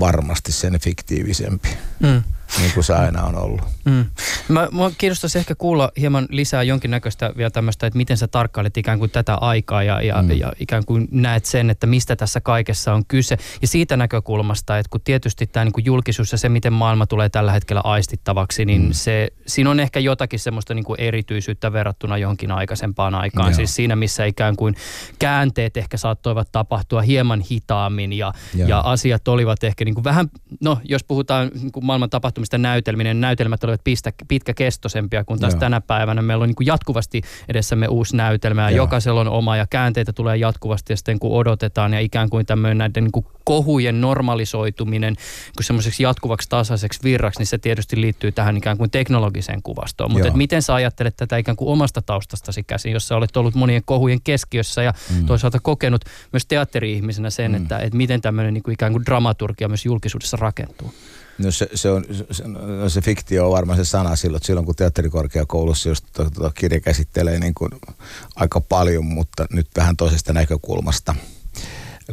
varmasti 0.00 0.52
sen 0.52 0.80
fiktiivisempi. 0.80 1.68
Mm 2.00 2.22
niin 2.58 2.72
kuin 2.74 2.84
se 2.84 2.94
aina 2.94 3.22
on 3.22 3.34
ollut. 3.34 3.60
Mm. 3.84 4.04
Mä, 4.48 4.68
mä 4.72 4.90
kiinnostaisi 4.98 5.38
ehkä 5.38 5.54
kuulla 5.54 5.92
hieman 5.96 6.26
lisää 6.30 6.62
jonkinnäköistä 6.62 7.32
vielä 7.36 7.50
tämmöistä, 7.50 7.86
että 7.86 7.96
miten 7.96 8.16
sä 8.16 8.28
tarkkailet 8.28 8.76
ikään 8.76 8.98
kuin 8.98 9.10
tätä 9.10 9.34
aikaa 9.34 9.82
ja, 9.82 10.02
ja, 10.02 10.22
mm. 10.22 10.30
ja 10.30 10.52
ikään 10.60 10.84
kuin 10.84 11.08
näet 11.10 11.44
sen, 11.44 11.70
että 11.70 11.86
mistä 11.86 12.16
tässä 12.16 12.40
kaikessa 12.40 12.94
on 12.94 13.06
kyse. 13.08 13.38
Ja 13.62 13.68
siitä 13.68 13.96
näkökulmasta, 13.96 14.78
että 14.78 14.90
kun 14.90 15.00
tietysti 15.00 15.46
tämä 15.46 15.64
niin 15.64 15.72
kuin 15.72 15.84
julkisuus 15.84 16.32
ja 16.32 16.38
se, 16.38 16.48
miten 16.48 16.72
maailma 16.72 17.06
tulee 17.06 17.28
tällä 17.28 17.52
hetkellä 17.52 17.80
aistittavaksi, 17.84 18.64
niin 18.64 18.82
mm. 18.82 18.92
se, 18.92 19.28
siinä 19.46 19.70
on 19.70 19.80
ehkä 19.80 20.00
jotakin 20.00 20.38
semmoista 20.38 20.74
niin 20.74 20.84
kuin 20.84 21.00
erityisyyttä 21.00 21.72
verrattuna 21.72 22.18
johonkin 22.18 22.52
aikaisempaan 22.52 23.14
aikaan. 23.14 23.50
Joo. 23.50 23.56
Siis 23.56 23.74
siinä, 23.74 23.96
missä 23.96 24.24
ikään 24.24 24.56
kuin 24.56 24.76
käänteet 25.18 25.76
ehkä 25.76 25.96
saattoivat 25.96 26.48
tapahtua 26.52 27.02
hieman 27.02 27.40
hitaammin 27.40 28.12
ja, 28.12 28.32
ja 28.54 28.80
asiat 28.80 29.28
olivat 29.28 29.64
ehkä 29.64 29.84
niin 29.84 29.94
kuin 29.94 30.04
vähän, 30.04 30.30
no 30.60 30.78
jos 30.84 31.04
puhutaan 31.04 31.50
niin 31.54 31.72
kuin 31.72 31.84
maailman 31.84 32.10
tapahtumista, 32.10 32.37
tapahtumista 32.38 32.58
näytelminen. 32.58 33.20
Näytelmät 33.20 33.64
olivat 33.64 33.80
pistä, 33.84 34.12
pitkäkestoisempia 34.28 35.24
kuin 35.24 35.40
taas 35.40 35.52
Joo. 35.52 35.60
tänä 35.60 35.80
päivänä. 35.80 36.22
Meillä 36.22 36.42
on 36.42 36.48
niin 36.48 36.56
kuin 36.56 36.66
jatkuvasti 36.66 37.22
edessämme 37.48 37.88
uusi 37.88 38.16
näytelmä 38.16 38.62
ja 38.62 38.70
Joo. 38.70 38.84
jokaisella 38.84 39.20
on 39.20 39.28
oma 39.28 39.56
ja 39.56 39.66
käänteitä 39.70 40.12
tulee 40.12 40.36
jatkuvasti 40.36 40.92
ja 40.92 40.96
sitten 40.96 41.18
kun 41.18 41.32
odotetaan 41.32 41.92
ja 41.92 42.00
ikään 42.00 42.30
kuin 42.30 42.46
tämmöinen 42.46 42.78
näiden 42.78 43.04
niin 43.04 43.12
kuin 43.12 43.26
kohujen 43.44 44.00
normalisoituminen 44.00 45.16
kuin 45.56 45.64
semmoiseksi 45.64 46.02
jatkuvaksi 46.02 46.48
tasaiseksi 46.48 47.00
virraksi, 47.02 47.40
niin 47.40 47.46
se 47.46 47.58
tietysti 47.58 48.00
liittyy 48.00 48.32
tähän 48.32 48.56
ikään 48.56 48.78
kuin 48.78 48.90
teknologiseen 48.90 49.62
kuvastoon. 49.62 50.12
Mutta 50.12 50.32
miten 50.32 50.62
sä 50.62 50.74
ajattelet 50.74 51.16
tätä 51.16 51.36
ikään 51.36 51.56
kuin 51.56 51.68
omasta 51.68 52.02
taustastasi 52.02 52.62
käsin, 52.62 52.92
jossa 52.92 53.16
olet 53.16 53.36
ollut 53.36 53.54
monien 53.54 53.82
kohujen 53.84 54.20
keskiössä 54.24 54.82
ja 54.82 54.92
mm. 55.14 55.26
toisaalta 55.26 55.58
kokenut 55.62 56.04
myös 56.32 56.46
teatteri-ihmisenä 56.46 57.30
sen, 57.30 57.50
mm. 57.50 57.56
että, 57.56 57.78
että 57.78 57.96
miten 57.96 58.20
tämmöinen 58.20 58.54
niin 58.54 58.62
kuin 58.62 58.72
ikään 58.72 58.92
kuin 58.92 59.06
dramaturgia 59.06 59.68
myös 59.68 59.84
julkisuudessa 59.84 60.36
rakentuu? 60.36 60.94
No 61.38 61.50
se, 61.50 61.68
se, 61.74 61.90
on, 61.90 62.04
se, 62.30 62.48
no 62.48 62.88
se 62.88 63.00
fiktio 63.00 63.46
on 63.46 63.52
varmaan 63.52 63.78
se 63.78 63.84
sana 63.84 64.16
silloin, 64.16 64.44
silloin 64.44 64.66
kun 64.66 64.74
teatterikorkeakoulussa 64.74 65.88
just 65.88 66.04
to, 66.12 66.30
to, 66.30 66.50
kirja 66.54 66.80
käsittelee 66.80 67.38
niin 67.38 67.54
kuin 67.54 67.70
aika 68.36 68.60
paljon, 68.60 69.04
mutta 69.04 69.46
nyt 69.50 69.68
vähän 69.76 69.96
toisesta 69.96 70.32
näkökulmasta 70.32 71.14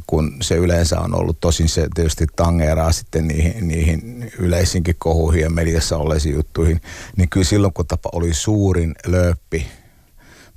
kun 0.07 0.37
se 0.41 0.55
yleensä 0.55 0.99
on 0.99 1.15
ollut. 1.15 1.39
Tosin 1.39 1.69
se 1.69 1.87
tietysti 1.95 2.25
tangeeraa 2.35 2.91
sitten 2.91 3.27
niihin, 3.27 3.67
niihin 3.67 4.31
yleisinkin 4.39 4.95
kohuihin 4.97 5.41
ja 5.41 5.49
mediassa 5.49 5.97
olleisiin 5.97 6.35
juttuihin. 6.35 6.81
Niin 7.17 7.29
kyllä 7.29 7.45
silloin, 7.45 7.73
kun 7.73 7.87
tapa 7.87 8.09
oli 8.13 8.33
suurin 8.33 8.95
lööppi 9.05 9.67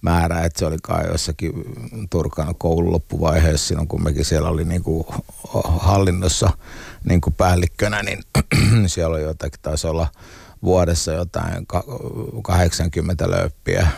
määrä, 0.03 0.45
että 0.45 0.59
se 0.59 0.67
oli 0.67 0.77
kai 0.83 1.07
jossakin 1.07 1.53
Turkan 2.11 2.55
koulun 2.55 2.93
loppuvaiheessa 2.93 3.69
silloin, 3.69 3.89
kun 3.89 4.05
mekin 4.05 4.25
siellä 4.25 4.49
oli 4.49 4.65
niin 4.65 4.83
kuin 4.83 5.07
hallinnossa 5.79 6.51
niin 7.05 7.21
kuin 7.21 7.35
päällikkönä, 7.35 8.03
niin 8.03 8.19
siellä 8.87 9.17
oli 9.17 9.23
jotakin, 9.23 9.61
taisi 9.63 9.87
olla 9.87 10.07
vuodessa 10.63 11.13
jotain 11.13 11.67
80 12.43 13.31
lööppiä 13.31 13.89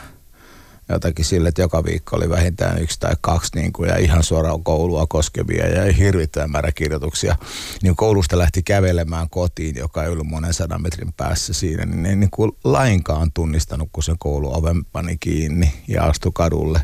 jotakin 0.92 1.24
sille, 1.24 1.48
että 1.48 1.62
joka 1.62 1.84
viikko 1.84 2.16
oli 2.16 2.28
vähintään 2.28 2.82
yksi 2.82 3.00
tai 3.00 3.14
kaksi 3.20 3.50
niin 3.54 3.72
kuin, 3.72 3.88
ja 3.88 3.96
ihan 3.96 4.22
suoraan 4.22 4.64
koulua 4.64 5.06
koskevia 5.06 5.68
ja 5.68 5.92
hirvittävän 5.92 6.50
määrä 6.50 6.72
kirjoituksia. 6.72 7.36
Niin 7.82 7.96
koulusta 7.96 8.38
lähti 8.38 8.62
kävelemään 8.62 9.30
kotiin, 9.30 9.76
joka 9.76 10.04
ei 10.04 10.10
ollut 10.10 10.26
monen 10.26 10.54
sadan 10.54 10.82
metrin 10.82 11.12
päässä 11.12 11.52
siinä, 11.52 11.84
niin 11.84 12.06
ei 12.06 12.16
niin 12.16 12.30
kuin 12.30 12.52
lainkaan 12.64 13.32
tunnistanut, 13.32 13.88
kun 13.92 14.02
sen 14.02 14.18
koulu 14.18 14.54
oven 14.58 14.84
pani 14.84 15.16
kiinni 15.20 15.72
ja 15.88 16.04
astui 16.04 16.32
kadulle, 16.34 16.80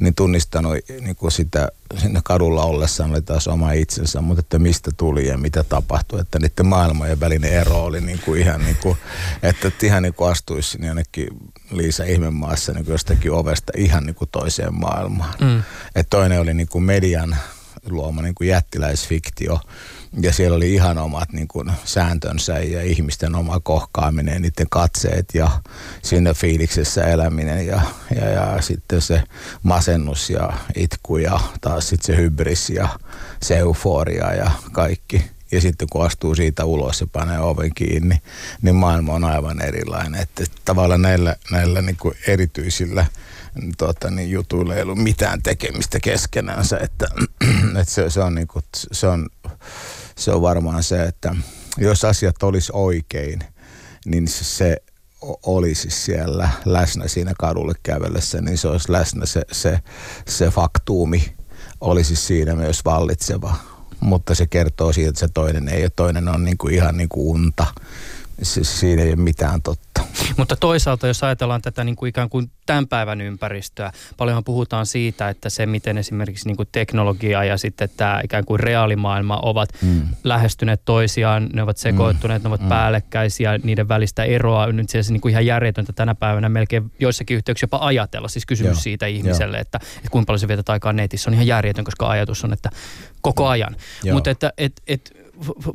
niin 0.00 0.14
tunnistanut 0.14 0.76
niin 1.00 1.16
kuin 1.16 1.32
sitä 1.32 1.68
sinne 1.96 2.20
kadulla 2.24 2.64
ollessaan 2.64 3.10
oli 3.10 3.22
taas 3.22 3.48
oma 3.48 3.72
itsensä, 3.72 4.20
mutta 4.20 4.40
että 4.40 4.58
mistä 4.58 4.90
tuli 4.96 5.26
ja 5.26 5.38
mitä 5.38 5.64
tapahtui, 5.64 6.20
että 6.20 6.38
niiden 6.38 6.66
maailmojen 6.66 7.20
välinen 7.20 7.52
ero 7.52 7.84
oli 7.84 8.00
niin 8.00 8.20
kuin 8.24 8.40
ihan 8.40 8.64
niin 8.64 8.76
kuin, 8.76 8.98
että 9.42 9.70
ihan 9.82 10.02
niin 10.02 10.14
kuin 10.14 10.30
astuisi 10.30 10.70
sinne 10.70 10.86
jonnekin 10.86 11.28
Liisa 11.70 12.04
Ihmemaassa 12.04 12.72
niin 12.72 12.86
jostakin 12.88 13.32
ovesta 13.32 13.72
ihan 13.76 14.06
niin 14.06 14.14
kuin 14.14 14.28
toiseen 14.32 14.74
maailmaan. 14.74 15.34
Mm. 15.40 15.62
Et 15.94 16.06
toinen 16.10 16.40
oli 16.40 16.54
niin 16.54 16.68
kuin 16.68 16.84
median 16.84 17.36
luoma 17.90 18.22
niin 18.22 18.34
kuin 18.34 18.48
jättiläisfiktio, 18.48 19.60
ja 20.20 20.32
siellä 20.32 20.56
oli 20.56 20.74
ihan 20.74 20.98
omat 20.98 21.32
niin 21.32 21.48
kuin, 21.48 21.72
sääntönsä 21.84 22.58
ja 22.58 22.82
ihmisten 22.82 23.34
oma 23.34 23.60
kohkaaminen, 23.60 24.42
niiden 24.42 24.66
katseet 24.70 25.34
ja 25.34 25.50
siinä 26.02 26.34
fiiliksessä 26.34 27.04
eläminen 27.04 27.66
ja, 27.66 27.80
ja, 28.14 28.28
ja 28.28 28.62
sitten 28.62 29.02
se 29.02 29.22
masennus 29.62 30.30
ja 30.30 30.52
itku 30.76 31.16
ja 31.16 31.40
taas 31.60 31.88
sitten 31.88 32.06
se 32.06 32.22
hybris 32.22 32.70
ja 32.70 32.88
se 33.42 33.56
euforia 33.56 34.34
ja 34.34 34.50
kaikki. 34.72 35.24
Ja 35.52 35.60
sitten 35.60 35.88
kun 35.90 36.06
astuu 36.06 36.34
siitä 36.34 36.64
ulos 36.64 37.00
ja 37.00 37.06
panee 37.12 37.38
oven 37.38 37.74
kiinni, 37.74 38.22
niin 38.62 38.74
maailma 38.74 39.12
on 39.12 39.24
aivan 39.24 39.62
erilainen. 39.62 40.20
Että 40.20 40.44
tavallaan 40.64 41.02
näillä, 41.02 41.36
näillä 41.50 41.82
niin 41.82 41.96
kuin 41.96 42.14
erityisillä 42.26 43.06
tuota, 43.78 44.10
niin 44.10 44.30
jutuilla 44.30 44.74
ei 44.74 44.82
ollut 44.82 44.98
mitään 44.98 45.42
tekemistä 45.42 46.00
keskenänsä. 46.00 46.78
Että, 46.78 47.06
että 47.80 47.94
se, 47.94 48.10
se, 48.10 48.20
on 48.20 48.34
niin 48.34 48.48
kuin, 48.48 48.64
se, 48.72 49.06
on, 49.06 49.28
se 50.18 50.30
on 50.30 50.42
varmaan 50.42 50.82
se, 50.82 51.02
että 51.02 51.36
jos 51.78 52.04
asiat 52.04 52.42
olisi 52.42 52.72
oikein, 52.74 53.40
niin 54.06 54.28
se 54.28 54.76
olisi 55.22 55.90
siellä 55.90 56.48
läsnä 56.64 57.08
siinä 57.08 57.32
kadulle 57.38 57.74
kävellessä, 57.82 58.40
niin 58.40 58.58
se 58.58 58.68
olisi 58.68 58.92
läsnä 58.92 59.26
se, 59.26 59.42
se, 59.52 59.80
se 60.28 60.50
faktuumi 60.50 61.36
olisi 61.80 62.16
siinä 62.16 62.54
myös 62.54 62.84
vallitseva 62.84 63.56
mutta 64.00 64.34
se 64.34 64.46
kertoo 64.46 64.92
siitä, 64.92 65.08
että 65.08 65.20
se 65.20 65.28
toinen 65.34 65.68
ei 65.68 65.82
ole. 65.82 65.90
Toinen 65.96 66.28
on 66.28 66.44
niin 66.44 66.58
kuin 66.58 66.74
ihan 66.74 66.96
niin 66.96 67.08
kuin 67.08 67.26
unta. 67.28 67.66
Siinä 68.42 69.02
ei 69.02 69.08
ole 69.08 69.16
mitään 69.16 69.62
totta. 69.62 69.88
Mutta 70.36 70.56
toisaalta, 70.56 71.06
jos 71.06 71.24
ajatellaan 71.24 71.62
tätä 71.62 71.84
niin 71.84 71.96
kuin 71.96 72.08
ikään 72.08 72.28
kuin 72.28 72.50
tämän 72.66 72.88
päivän 72.88 73.20
ympäristöä, 73.20 73.92
paljonhan 74.16 74.44
puhutaan 74.44 74.86
siitä, 74.86 75.28
että 75.28 75.50
se, 75.50 75.66
miten 75.66 75.98
esimerkiksi 75.98 76.46
niin 76.46 76.56
kuin 76.56 76.68
teknologia 76.72 77.44
ja 77.44 77.56
sitten 77.56 77.88
tämä 77.96 78.20
ikään 78.24 78.44
kuin 78.44 78.60
reaalimaailma 78.60 79.38
ovat 79.42 79.68
mm. 79.82 80.02
lähestyneet 80.24 80.82
toisiaan, 80.84 81.48
ne 81.52 81.62
ovat 81.62 81.76
sekoittuneet, 81.76 82.42
mm. 82.42 82.44
ne 82.44 82.48
ovat 82.48 82.60
mm. 82.60 82.68
päällekkäisiä, 82.68 83.58
niiden 83.58 83.88
välistä 83.88 84.24
eroa 84.24 84.66
on 84.66 84.76
nyt 84.76 84.90
siis 84.90 85.10
niin 85.10 85.20
kuin 85.20 85.30
ihan 85.30 85.46
järjetöntä 85.46 85.92
tänä 85.92 86.14
päivänä 86.14 86.48
melkein 86.48 86.92
joissakin 86.98 87.36
yhteyksissä 87.36 87.64
jopa 87.64 87.86
ajatella. 87.86 88.28
Siis 88.28 88.46
kysymys 88.46 88.76
Joo. 88.76 88.82
siitä 88.82 89.06
ihmiselle, 89.06 89.58
että, 89.58 89.80
että 89.96 90.10
kuinka 90.10 90.26
paljon 90.26 90.40
se 90.40 90.48
vietät 90.48 90.68
aikaa 90.68 90.92
netissä 90.92 91.30
on 91.30 91.34
ihan 91.34 91.46
järjetön, 91.46 91.84
koska 91.84 92.08
ajatus 92.08 92.44
on, 92.44 92.52
että 92.52 92.70
koko 93.20 93.48
ajan. 93.48 93.76
Mutta 94.12 94.30
että 94.30 94.52
et, 94.58 94.82
et, 94.86 95.17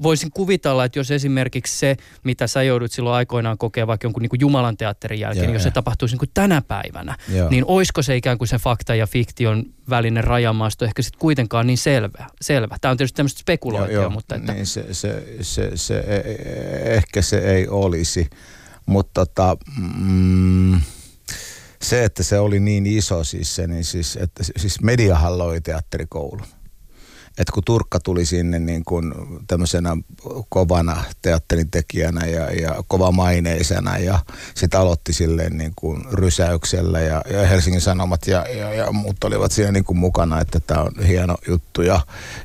voisin 0.03 0.32
kuvitella, 0.32 0.86
että 0.86 1.00
jos 1.00 1.12
esimerkiksi 1.12 1.79
se, 1.79 1.98
mitä 2.24 2.48
sä 2.48 2.63
joudut 2.63 2.91
silloin 2.91 3.15
aikoinaan 3.15 3.58
kokea 3.58 3.88
vaikka 3.88 4.05
jonkun 4.05 4.22
niin 4.22 4.29
kuin 4.29 4.39
Jumalan 4.39 4.77
teatterin 4.77 5.20
jälkeen, 5.20 5.43
Joo, 5.43 5.48
niin 5.48 5.53
jos 5.53 5.63
se 5.63 5.72
tapahtuisi 5.72 6.13
niin 6.13 6.20
kuin 6.20 6.32
tänä 6.34 6.62
päivänä, 6.62 7.17
Joo. 7.29 7.50
niin 7.50 7.65
olisiko 7.67 8.01
se 8.01 8.15
ikään 8.15 8.38
kuin 8.38 8.48
se 8.48 8.58
fakta 8.58 8.96
ja 8.96 9.08
fiktion 9.08 9.63
välinen 9.89 10.24
rajamaasto 10.24 10.86
ehkä 10.86 11.01
sitten 11.01 11.20
kuitenkaan 11.20 11.67
niin 11.67 11.77
selvä. 11.77 12.27
selvä. 12.41 12.77
Tämä 12.82 12.91
on 12.91 12.98
tietysti 12.98 13.15
tämmöistä 13.15 13.39
spekulointia, 13.39 13.96
Joo, 13.96 14.10
mutta... 14.10 14.36
Että... 14.36 14.53
Niin 14.53 14.65
se, 14.65 14.93
se, 14.93 15.24
se, 15.41 15.72
se, 15.75 16.00
e, 16.00 16.15
e, 16.15 16.96
ehkä 16.96 17.22
se 17.22 17.38
ei 17.38 17.67
olisi, 17.67 18.29
mutta 18.86 19.25
tota, 19.25 19.58
mm, 19.98 20.82
se, 21.82 22.03
että 22.03 22.24
se 22.24 22.39
oli 22.39 22.60
niin 22.60 22.86
iso 22.86 23.24
siis 23.24 23.55
se, 23.55 23.67
niin 23.67 23.84
siis, 23.84 24.15
että 24.15 24.43
siis 24.58 24.82
mediahan 24.82 25.38
loi 25.38 25.62
teatterikoulun 25.62 26.46
että 27.37 27.53
kun 27.53 27.63
Turkka 27.63 27.99
tuli 27.99 28.25
sinne 28.25 28.59
niin 28.59 28.85
kuin 28.85 29.13
tämmöisenä 29.47 29.97
kovana 30.49 31.03
teatterin 31.21 31.71
tekijänä 31.71 32.25
ja, 32.25 32.51
ja 32.51 32.83
kovamaineisena 32.87 33.97
ja 33.97 34.19
sitten 34.55 34.79
aloitti 34.79 35.13
silleen 35.13 35.57
niin 35.57 35.73
kuin 35.75 36.05
rysäyksellä 36.11 36.99
ja, 36.99 37.21
ja 37.29 37.47
Helsingin 37.47 37.81
Sanomat 37.81 38.27
ja, 38.27 38.45
ja, 38.57 38.73
ja 38.73 38.91
muut 38.91 39.23
olivat 39.23 39.51
siinä 39.51 39.71
niin 39.71 39.83
kuin 39.83 39.97
mukana, 39.97 40.41
että 40.41 40.59
tämä 40.59 40.81
on 40.81 41.05
hieno 41.07 41.35
juttu 41.47 41.81
ja, 41.81 41.99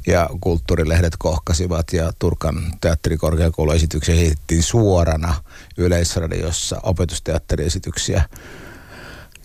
ja 0.06 0.30
kulttuurilehdet 0.40 1.16
kohkasivat 1.18 1.92
ja 1.92 2.12
Turkan 2.18 2.72
teatterikorkeakouluesityksiä 2.80 4.14
heitettiin 4.14 4.62
suorana 4.62 5.34
Yleisradiossa 5.76 6.80
opetusteatteriesityksiä 6.82 8.22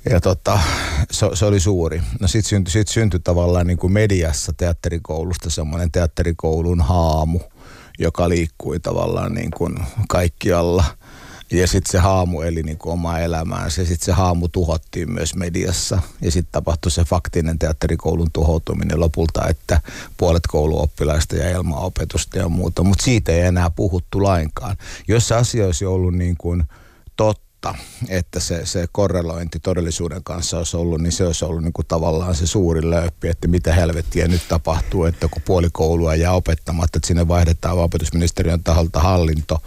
ja 0.09 0.21
tota, 0.21 0.59
se, 1.11 1.27
se, 1.33 1.45
oli 1.45 1.59
suuri. 1.59 2.01
No 2.19 2.27
sitten 2.27 2.49
syntyi, 2.49 2.71
sit 2.71 2.87
syntyi 2.87 3.19
tavallaan 3.19 3.67
niin 3.67 3.77
kuin 3.77 3.93
mediassa 3.93 4.53
teatterikoulusta 4.57 5.49
semmoinen 5.49 5.91
teatterikoulun 5.91 6.81
haamu, 6.81 7.39
joka 7.99 8.29
liikkui 8.29 8.79
tavallaan 8.79 9.33
niin 9.33 9.51
kuin 9.51 9.75
kaikkialla. 10.09 10.83
Ja 11.51 11.67
sitten 11.67 11.91
se 11.91 11.97
haamu 11.97 12.41
eli 12.41 12.63
niin 12.63 12.77
kuin 12.77 12.93
omaa 12.93 13.19
elämäänsä. 13.19 13.81
Ja 13.81 13.87
sitten 13.87 14.05
se 14.05 14.11
haamu 14.11 14.47
tuhottiin 14.47 15.11
myös 15.11 15.35
mediassa. 15.35 16.01
Ja 16.21 16.31
sitten 16.31 16.51
tapahtui 16.51 16.91
se 16.91 17.03
faktinen 17.03 17.59
teatterikoulun 17.59 18.31
tuhoutuminen 18.33 18.99
lopulta, 18.99 19.47
että 19.47 19.81
puolet 20.17 20.47
kouluoppilaista 20.47 21.35
ja 21.35 21.49
ilmaopetusta 21.49 22.37
ja 22.37 22.49
muuta. 22.49 22.83
Mutta 22.83 23.03
siitä 23.03 23.31
ei 23.31 23.41
enää 23.41 23.69
puhuttu 23.69 24.23
lainkaan. 24.23 24.77
Jos 25.07 25.27
se 25.27 25.35
asia 25.35 25.65
olisi 25.65 25.85
ollut 25.85 26.13
niin 26.13 26.35
kuin 26.37 26.63
totta, 27.17 27.42
totta, 27.63 27.75
että 28.09 28.39
se, 28.39 28.65
se 28.65 28.85
korrelointi 28.91 29.59
todellisuuden 29.59 30.23
kanssa 30.23 30.57
olisi 30.57 30.77
ollut, 30.77 31.01
niin 31.01 31.11
se 31.11 31.25
olisi 31.25 31.45
ollut 31.45 31.63
niin 31.63 31.73
kuin 31.73 31.87
tavallaan 31.87 32.35
se 32.35 32.47
suuri 32.47 32.89
lööppi, 32.89 33.27
että 33.27 33.47
mitä 33.47 33.73
helvettiä 33.73 34.27
nyt 34.27 34.41
tapahtuu, 34.49 35.05
että 35.05 35.27
kun 35.27 35.41
puoli 35.41 35.67
koulua 35.71 36.15
jää 36.15 36.33
opettamatta, 36.33 36.97
että 36.97 37.07
sinne 37.07 37.27
vaihdetaan 37.27 37.77
opetusministeriön 37.77 38.63
taholta 38.63 38.99
hallinto 38.99 39.61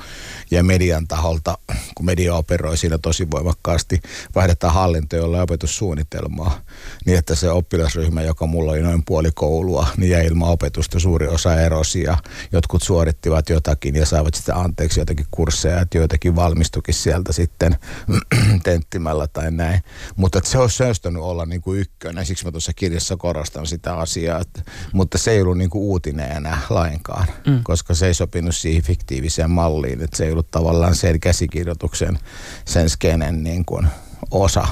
ja 0.50 0.64
median 0.64 1.08
taholta, 1.08 1.58
kun 1.94 2.06
media 2.06 2.34
operoi 2.34 2.76
siinä 2.76 2.98
tosi 2.98 3.30
voimakkaasti, 3.30 4.00
vaihdetaan 4.34 4.74
hallinto, 4.74 5.16
jolla 5.16 5.42
opetussuunnitelmaa, 5.42 6.60
niin 7.06 7.18
että 7.18 7.34
se 7.34 7.50
oppilasryhmä, 7.50 8.22
joka 8.22 8.46
mulla 8.46 8.72
oli 8.72 8.82
noin 8.82 9.02
puoli 9.06 9.30
koulua, 9.34 9.86
niin 9.96 10.10
jäi 10.10 10.26
ilman 10.26 10.48
opetusta 10.48 11.00
suuri 11.00 11.28
osa 11.28 11.60
erosi 11.60 12.02
ja 12.02 12.16
jotkut 12.52 12.82
suorittivat 12.82 13.48
jotakin 13.48 13.94
ja 13.94 14.06
saivat 14.06 14.34
sitten 14.34 14.56
anteeksi 14.56 15.00
jotakin 15.00 15.26
kursseja, 15.30 15.80
että 15.80 15.98
joitakin 15.98 16.36
valmistukin 16.36 16.94
sieltä 16.94 17.32
sitten 17.32 17.76
tenttimällä 18.64 19.26
tai 19.26 19.50
näin. 19.50 19.82
Mutta 20.16 20.40
se 20.44 20.58
olisi 20.58 20.76
söistänyt 20.76 21.22
olla 21.22 21.46
niin 21.46 21.60
kuin 21.60 21.80
ykkönen, 21.80 22.26
siksi 22.26 22.44
mä 22.44 22.50
tuossa 22.50 22.72
kirjassa 22.72 23.16
korostan 23.16 23.66
sitä 23.66 23.94
asiaa. 23.96 24.40
Että, 24.40 24.62
mutta 24.92 25.18
se 25.18 25.30
ei 25.30 25.42
ollut 25.42 25.58
niin 25.58 25.70
kuin 25.70 25.82
uutinen 25.82 26.32
enää 26.32 26.60
lainkaan, 26.70 27.26
mm. 27.46 27.60
koska 27.62 27.94
se 27.94 28.06
ei 28.06 28.14
sopinut 28.14 28.56
siihen 28.56 28.82
fiktiiviseen 28.82 29.50
malliin. 29.50 30.02
Että 30.02 30.16
se 30.16 30.24
ei 30.24 30.32
ollut 30.36 30.50
tavallaan 30.50 30.94
sen 30.94 31.20
käsikirjoituksen, 31.20 32.18
sen 32.64 32.90
skenen 32.90 33.42
niin 33.42 33.64
kuin 33.64 33.86
osa. 34.30 34.66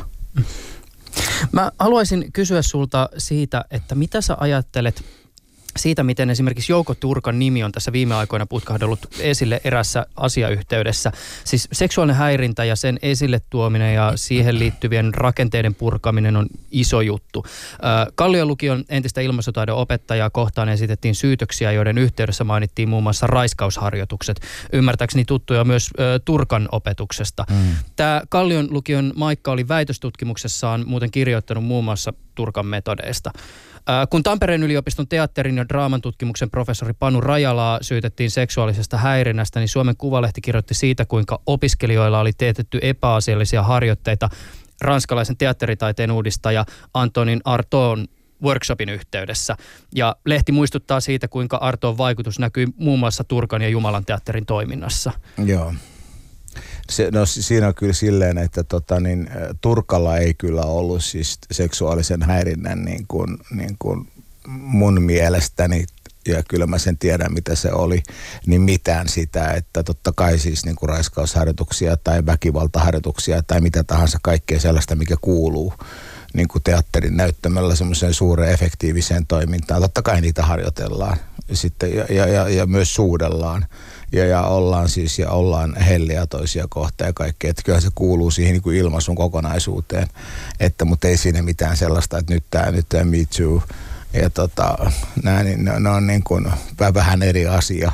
Mä 1.53 1.73
haluaisin 1.79 2.33
kysyä 2.33 2.63
sulta 2.63 3.09
siitä, 3.19 3.65
että 3.71 3.95
mitä 3.95 4.21
sä 4.21 4.37
ajattelet 4.41 5.05
siitä, 5.77 6.03
miten 6.03 6.31
esimerkiksi 6.31 6.73
Jouko 6.73 6.95
Turkan 6.95 7.39
nimi 7.39 7.65
on 7.65 7.73
tässä 7.73 7.93
viime 7.93 8.15
aikoina 8.15 8.47
putkahdellut 8.47 8.99
esille 9.19 9.61
erässä 9.65 10.07
asiayhteydessä. 10.17 11.13
Siis 11.45 11.69
seksuaalinen 11.73 12.17
häirintä 12.17 12.65
ja 12.65 12.77
sen 12.77 12.99
esille 13.03 13.41
tuominen 13.51 13.95
ja 13.95 14.13
siihen 14.17 14.59
liittyvien 14.59 15.15
rakenteiden 15.15 15.75
purkaminen 15.75 16.37
on 16.37 16.47
iso 16.71 17.01
juttu. 17.01 17.47
Kallion 18.15 18.49
lukion 18.49 18.85
entistä 18.89 19.21
ilmaisutaidon 19.21 19.77
opettajaa 19.77 20.31
kohtaan 20.31 20.69
esitettiin 20.69 21.15
syytöksiä, 21.15 21.73
joiden 21.73 21.99
yhteydessä 21.99 22.45
mainittiin 22.45 22.89
muun 22.89 23.03
muassa 23.03 23.27
raiskausharjoitukset. 23.27 24.41
Ymmärtääkseni 24.73 25.25
tuttuja 25.25 25.65
myös 25.65 25.91
Turkan 26.25 26.69
opetuksesta. 26.73 27.45
Mm. 27.51 27.57
Tämä 27.97 28.23
Kallion 28.29 28.69
lukion 28.71 29.13
Maikka 29.17 29.53
oli 29.53 29.69
väitöstutkimuksessaan 29.69 30.85
muuten 30.87 31.11
kirjoittanut 31.11 31.65
muun 31.65 31.85
muassa 31.85 32.13
Turkan 32.35 32.67
metodeista. 32.67 33.31
Kun 34.11 34.23
Tampereen 34.23 34.63
yliopiston 34.63 35.09
teatterin 35.09 35.57
ja 35.57 35.69
draaman 35.69 36.01
tutkimuksen 36.01 36.51
professori 36.51 36.93
Panu 36.93 37.21
Rajalaa 37.21 37.79
syytettiin 37.83 38.31
seksuaalisesta 38.31 38.97
häirinnästä, 38.97 39.61
niin 39.61 39.69
Suomen 39.69 39.97
Kuvalehti 39.97 40.41
kirjoitti 40.41 40.75
siitä, 40.75 41.05
kuinka 41.05 41.41
opiskelijoilla 41.47 42.21
oli 42.21 42.33
teetetty 42.33 42.79
epäasiallisia 42.83 43.63
harjoitteita 43.63 44.29
ranskalaisen 44.81 45.37
teatteritaiteen 45.37 46.11
uudistaja 46.11 46.65
Antonin 46.95 47.41
Arton 47.45 48.07
workshopin 48.43 48.89
yhteydessä. 48.89 49.57
Ja 49.95 50.17
lehti 50.27 50.53
muistuttaa 50.53 51.01
siitä, 51.01 51.29
kuinka 51.29 51.57
Artoon 51.57 51.99
vaikutus 51.99 52.39
näkyy 52.39 52.67
muun 52.77 52.99
muassa 52.99 53.25
Turkan 53.25 53.63
ja 53.63 53.69
Jumalan 53.69 54.05
teatterin 54.05 54.47
toiminnassa. 54.47 55.13
Joo. 55.45 55.75
Se, 56.91 57.11
no 57.11 57.27
siinä 57.27 57.69
on 57.69 57.75
kyllä 57.75 57.93
silleen, 57.93 58.39
että 58.39 58.65
tota, 58.65 59.01
niin, 59.01 59.31
Turkalla 59.61 60.19
ei 60.19 60.35
kyllä 60.35 60.63
ollut 60.63 61.05
siis 61.05 61.39
seksuaalisen 61.51 62.23
häirinnän 62.23 62.85
niin 62.85 63.05
kuin, 63.09 63.39
niin 63.51 63.77
kuin 63.79 64.09
mun 64.47 65.03
mielestäni 65.03 65.87
ja 66.29 66.43
kyllä 66.49 66.67
mä 66.67 66.79
sen 66.79 66.99
tiedän, 66.99 67.33
mitä 67.33 67.55
se 67.55 67.73
oli, 67.73 68.03
niin 68.47 68.61
mitään 68.61 69.09
sitä, 69.09 69.51
että 69.51 69.83
totta 69.83 70.13
kai 70.17 70.39
siis 70.39 70.65
niin 70.65 70.77
kuin 70.77 70.89
raiskausharjoituksia 70.89 71.97
tai 71.97 72.27
väkivaltaharjoituksia 72.27 73.43
tai 73.43 73.61
mitä 73.61 73.85
tahansa 73.85 74.19
kaikkea 74.23 74.61
sellaista, 74.61 74.97
mikä 74.97 75.17
kuuluu 75.21 75.75
niin 76.35 76.49
kuin 76.49 76.63
teatterin 76.63 77.17
näyttämällä 77.17 77.75
semmoiseen 77.75 78.15
suureen 78.15 78.53
efektiiviseen 78.53 79.27
toimintaan. 79.27 79.83
Totta 79.83 80.03
kai 80.03 80.21
niitä 80.21 80.43
harjoitellaan 80.43 81.17
sitten 81.53 81.95
ja, 81.95 82.05
ja, 82.11 82.27
ja, 82.27 82.49
ja 82.49 82.67
myös 82.67 82.95
suudellaan. 82.95 83.67
Ja, 84.13 84.27
ja 84.27 84.43
ollaan 84.43 84.89
siis 84.89 85.19
ja 85.19 85.31
ollaan 85.31 85.77
helliä 85.77 86.27
toisia 86.27 86.67
kohtaan 86.69 87.09
ja 87.09 87.13
kaikkea. 87.13 87.51
Että 87.51 87.63
kyllä 87.63 87.81
se 87.81 87.89
kuuluu 87.95 88.31
siihen 88.31 88.53
niin 88.53 88.63
kuin 88.63 88.77
ilmaisun 88.77 89.17
kokonaisuuteen, 89.17 90.09
että, 90.61 90.85
mutta 90.85 91.09
ei 91.09 91.17
siinä 91.17 91.43
mitään 91.43 91.77
sellaista, 91.77 92.19
että 92.19 92.35
nyt 92.35 92.45
tämä 92.51 92.71
nyt 92.71 92.89
tämä 92.89 93.05
Me 93.05 93.17
Too. 93.39 93.63
Ja 94.13 94.31
tota, 94.31 94.91
nämä, 95.23 95.43
niin 95.43 95.65
ne, 95.65 95.81
ne 95.81 95.91
on 95.91 96.07
niin 96.07 96.25
kuin 96.25 96.47
vähän 96.95 97.23
eri 97.23 97.47
asia 97.47 97.93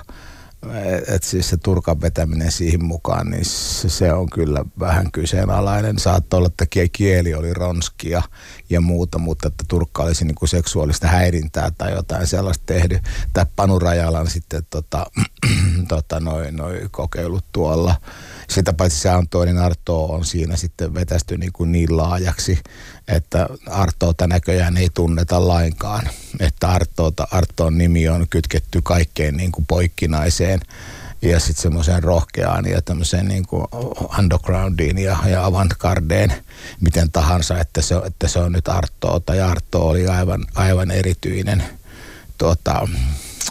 että 1.07 1.29
siis 1.29 1.49
se 1.49 1.57
turkan 1.57 2.01
vetäminen 2.01 2.53
siihen 2.53 2.85
mukaan, 2.85 3.31
niin 3.31 3.45
se, 3.45 4.13
on 4.13 4.31
kyllä 4.31 4.65
vähän 4.79 5.13
kyseenalainen. 5.13 5.99
Saattoi 5.99 6.39
olla, 6.39 6.47
että 6.47 6.67
kieli 6.93 7.35
oli 7.35 7.55
ronskia 7.55 8.23
ja 8.71 8.81
muuta, 8.81 9.19
mutta 9.19 9.49
että 9.49 9.65
turkka 9.69 10.03
olisi 10.03 10.25
niin 10.25 10.35
kuin 10.35 10.49
seksuaalista 10.49 11.09
häirintää 11.09 11.71
tai 11.79 11.93
jotain 11.93 12.27
sellaista 12.27 12.63
tehnyt. 12.67 13.03
Tai 13.33 13.47
Panu 13.57 13.81
sitten 14.29 14.67
tota, 14.71 15.07
tota, 15.89 16.21
noin 16.21 16.57
noi 16.57 16.89
kokeilut 16.91 17.45
tuolla 17.53 17.95
sitä 18.51 18.73
paitsi 18.73 18.99
se 18.99 19.09
Antonin 19.09 19.59
Arto 19.59 20.05
on 20.05 20.25
siinä 20.25 20.57
sitten 20.57 20.95
vetästy 20.95 21.39
niin, 21.39 21.53
kuin 21.53 21.73
niin 21.73 21.97
laajaksi, 21.97 22.59
että 23.09 23.49
Artoota 23.67 24.27
näköjään 24.27 24.77
ei 24.77 24.89
tunneta 24.95 25.49
lainkaan. 25.49 26.09
Että 26.41 26.69
Artoota, 26.69 27.29
Artoon 27.31 27.79
nimi 27.79 28.09
on 28.09 28.27
kytketty 28.31 28.81
kaikkeen 28.83 29.37
niin 29.37 29.53
kuin 29.53 29.67
poikkinaiseen 29.67 30.61
ja 31.23 31.41
sitten 31.41 31.63
semmoiseen 31.63 32.03
rohkeaan 32.03 32.67
ja 32.67 32.83
tämmöiseen 32.83 33.29
niin 33.29 33.47
kuin 33.47 33.65
undergroundiin 34.19 34.99
ja, 34.99 35.17
ja 35.27 35.45
avantgardeen, 35.45 36.33
miten 36.81 37.11
tahansa, 37.11 37.59
että 37.59 37.83
se, 37.83 37.95
että 38.05 38.29
se 38.29 38.39
on 38.39 38.53
nyt 38.53 38.69
Artoota. 38.69 39.35
Ja 39.35 39.51
Arto 39.51 39.89
oli 39.89 40.09
aivan, 40.09 40.47
aivan 40.55 40.91
erityinen 40.91 41.65
tuota, 42.39 42.89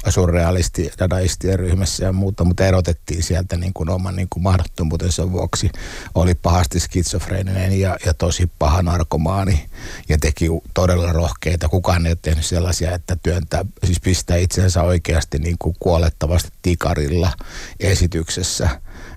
surrealisti, 0.10 0.92
dadaistien 1.00 1.60
ryhmässä 1.60 2.06
ja 2.06 2.14
muuta, 2.14 2.44
mutta 2.44 2.66
erotettiin 2.66 3.24
sieltä 3.24 3.58
niin 3.58 3.74
kuin 3.74 3.90
oman 3.90 4.16
niin 4.16 4.28
kuin 4.30 4.44
mahdottomuutensa 4.44 5.32
vuoksi. 5.32 5.70
Oli 6.16 6.36
pahasti 6.36 6.80
skitsofreeninen 6.80 7.80
ja, 7.80 7.98
ja 8.06 8.14
tosi 8.14 8.52
paha 8.60 8.82
narkomaani 8.82 9.66
ja 10.10 10.18
teki 10.18 10.46
todella 10.74 11.12
rohkeita. 11.12 11.70
Kukaan 11.70 12.06
ei 12.06 12.12
ole 12.12 12.18
tehnyt 12.22 12.46
sellaisia, 12.46 12.92
että 12.92 13.18
työntää, 13.24 13.66
siis 13.86 14.00
pistää 14.00 14.38
itsensä 14.38 14.84
oikeasti 14.84 15.40
niin 15.40 15.56
kuin 15.60 15.76
kuolettavasti 15.80 16.50
tikarilla 16.62 17.32
esityksessä 17.80 18.70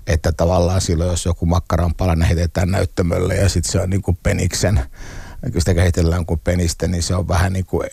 että 0.07 0.31
tavallaan 0.31 0.81
silloin, 0.81 1.09
jos 1.09 1.25
joku 1.25 1.45
makkaran 1.45 1.93
palanen 1.93 2.27
heitetään 2.27 2.71
näyttämölle 2.71 3.35
ja 3.35 3.49
sitten 3.49 3.71
se 3.71 3.79
on 3.79 3.89
niin 3.89 4.01
kuin 4.01 4.17
peniksen 4.23 4.81
sitä 5.57 5.73
kehitellään 5.73 6.25
kuin 6.25 6.39
penistä, 6.39 6.87
niin 6.87 7.03
se 7.03 7.15
on 7.15 7.27
vähän 7.27 7.53
niin 7.53 7.65
kuin 7.65 7.89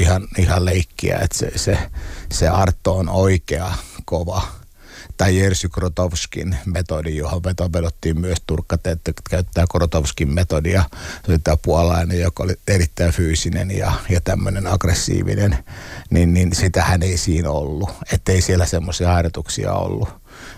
ihan, 0.00 0.28
ihan 0.38 0.64
leikkiä, 0.64 1.18
että 1.22 1.38
se, 1.38 1.52
se, 1.56 1.78
se 2.32 2.48
Arto 2.48 2.96
on 2.96 3.08
oikea, 3.08 3.74
kova. 4.04 4.42
Tai 5.16 5.38
Jerzy 5.38 5.68
Krotovskin 5.68 6.56
metodi, 6.66 7.16
johon 7.16 7.42
vedottiin 7.72 8.20
myös 8.20 8.38
turkkat, 8.46 8.86
että 8.86 9.12
käyttää 9.30 9.64
Krotovskin 9.70 10.34
metodia. 10.34 10.84
Se 11.26 11.32
oli 11.32 11.38
tämä 11.38 11.56
puolainen, 11.56 12.20
joka 12.20 12.42
oli 12.42 12.54
erittäin 12.68 13.12
fyysinen 13.12 13.70
ja, 13.70 13.92
ja 14.10 14.20
tämmöinen 14.20 14.66
aggressiivinen, 14.66 15.58
niin, 16.10 16.34
niin 16.34 16.54
sitähän 16.54 17.02
ei 17.02 17.16
siinä 17.16 17.50
ollut. 17.50 17.90
Että 18.12 18.32
ei 18.32 18.40
siellä 18.40 18.66
semmoisia 18.66 19.12
harjoituksia 19.12 19.72
ollut. 19.72 20.08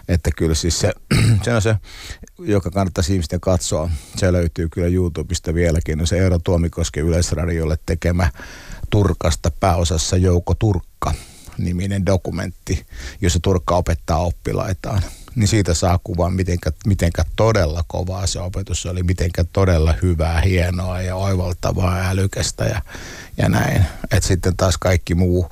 Että 0.08 0.30
kyllä 0.36 0.54
siis 0.54 0.80
se, 0.80 0.92
se 1.44 1.54
on 1.54 1.62
se, 1.62 1.76
joka 2.38 2.70
kannattaisi 2.70 3.12
ihmisten 3.12 3.40
katsoa. 3.40 3.90
Se 4.16 4.32
löytyy 4.32 4.68
kyllä 4.68 4.88
YouTubesta 4.88 5.54
vieläkin. 5.54 5.98
No 5.98 6.06
se 6.06 6.18
Eero 6.18 6.38
Tuomikoski 6.38 7.00
Yleisradiolle 7.00 7.78
tekemä 7.86 8.30
Turkasta 8.90 9.50
pääosassa 9.60 10.16
Jouko 10.16 10.54
Turkka 10.54 11.14
niminen 11.58 12.06
dokumentti, 12.06 12.86
jossa 13.20 13.38
Turkka 13.42 13.76
opettaa 13.76 14.18
oppilaitaan. 14.18 15.02
Niin 15.34 15.48
siitä 15.48 15.74
saa 15.74 16.00
kuvan, 16.04 16.32
mitenkä, 16.32 16.72
mitenkä 16.86 17.24
todella 17.36 17.84
kovaa 17.86 18.26
se 18.26 18.40
opetus 18.40 18.86
oli, 18.86 19.02
mitenkä 19.02 19.44
todella 19.44 19.94
hyvää, 20.02 20.40
hienoa 20.40 21.02
ja 21.02 21.16
oivaltavaa 21.16 21.98
ja 21.98 22.08
älykästä 22.08 22.64
ja, 22.64 22.82
ja 23.36 23.48
näin. 23.48 23.86
Et 24.10 24.22
sitten 24.22 24.56
taas 24.56 24.78
kaikki 24.78 25.14
muu 25.14 25.50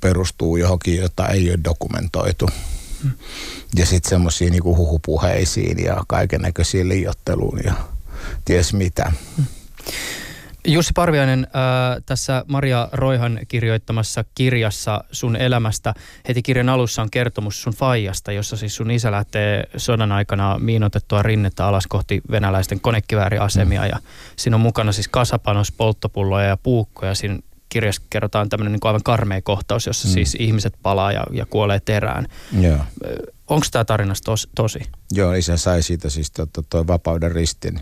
perustuu 0.00 0.56
johonkin, 0.56 0.96
jota 0.96 1.28
ei 1.28 1.50
ole 1.50 1.58
dokumentoitu. 1.64 2.48
Ja 3.76 3.86
sitten 3.86 4.10
semmoisiin 4.10 4.52
niinku 4.52 4.76
huhupuheisiin 4.76 5.84
ja 5.84 6.02
kaiken 6.08 6.40
näköisiin 6.40 6.88
liiotteluun 6.88 7.60
ja 7.64 7.74
ties 8.44 8.74
mitä. 8.74 9.12
Jussi 10.66 10.92
Parviainen, 10.94 11.46
äh, 11.46 12.02
tässä 12.06 12.44
Maria 12.48 12.88
Roihan 12.92 13.40
kirjoittamassa 13.48 14.24
kirjassa 14.34 15.04
sun 15.12 15.36
elämästä, 15.36 15.94
heti 16.28 16.42
kirjan 16.42 16.68
alussa 16.68 17.02
on 17.02 17.10
kertomus 17.10 17.62
sun 17.62 17.74
faijasta, 17.74 18.32
jossa 18.32 18.56
siis 18.56 18.76
sun 18.76 18.90
isä 18.90 19.10
lähtee 19.10 19.64
sodan 19.76 20.12
aikana 20.12 20.58
miinotettua 20.58 21.22
rinnettä 21.22 21.66
alas 21.66 21.86
kohti 21.86 22.20
venäläisten 22.30 22.80
konekivääriasemia 22.80 23.80
mm. 23.80 23.88
ja 23.88 23.98
siinä 24.36 24.56
on 24.56 24.60
mukana 24.60 24.92
siis 24.92 25.08
kasapanos, 25.08 25.72
polttopulloja 25.72 26.46
ja 26.46 26.56
puukkoja. 26.56 27.14
Siinä 27.14 27.38
kirjassa 27.72 28.02
kerrotaan 28.10 28.48
tämmöinen 28.48 28.72
niin 28.72 28.80
aivan 28.82 29.02
karmea 29.02 29.42
kohtaus, 29.42 29.86
jossa 29.86 30.08
mm. 30.08 30.12
siis 30.12 30.36
ihmiset 30.38 30.74
palaa 30.82 31.12
ja, 31.12 31.26
ja 31.30 31.46
kuolee 31.46 31.80
terään. 31.80 32.26
Onko 33.46 33.66
tämä 33.70 33.84
tarina 33.84 34.14
tos, 34.24 34.48
tosi? 34.54 34.80
Joo, 35.12 35.32
isä 35.32 35.56
sai 35.56 35.82
siitä 35.82 36.10
siis 36.10 36.30
tuo, 36.30 36.46
tuo 36.70 36.86
vapauden 36.86 37.32
ristin. 37.32 37.80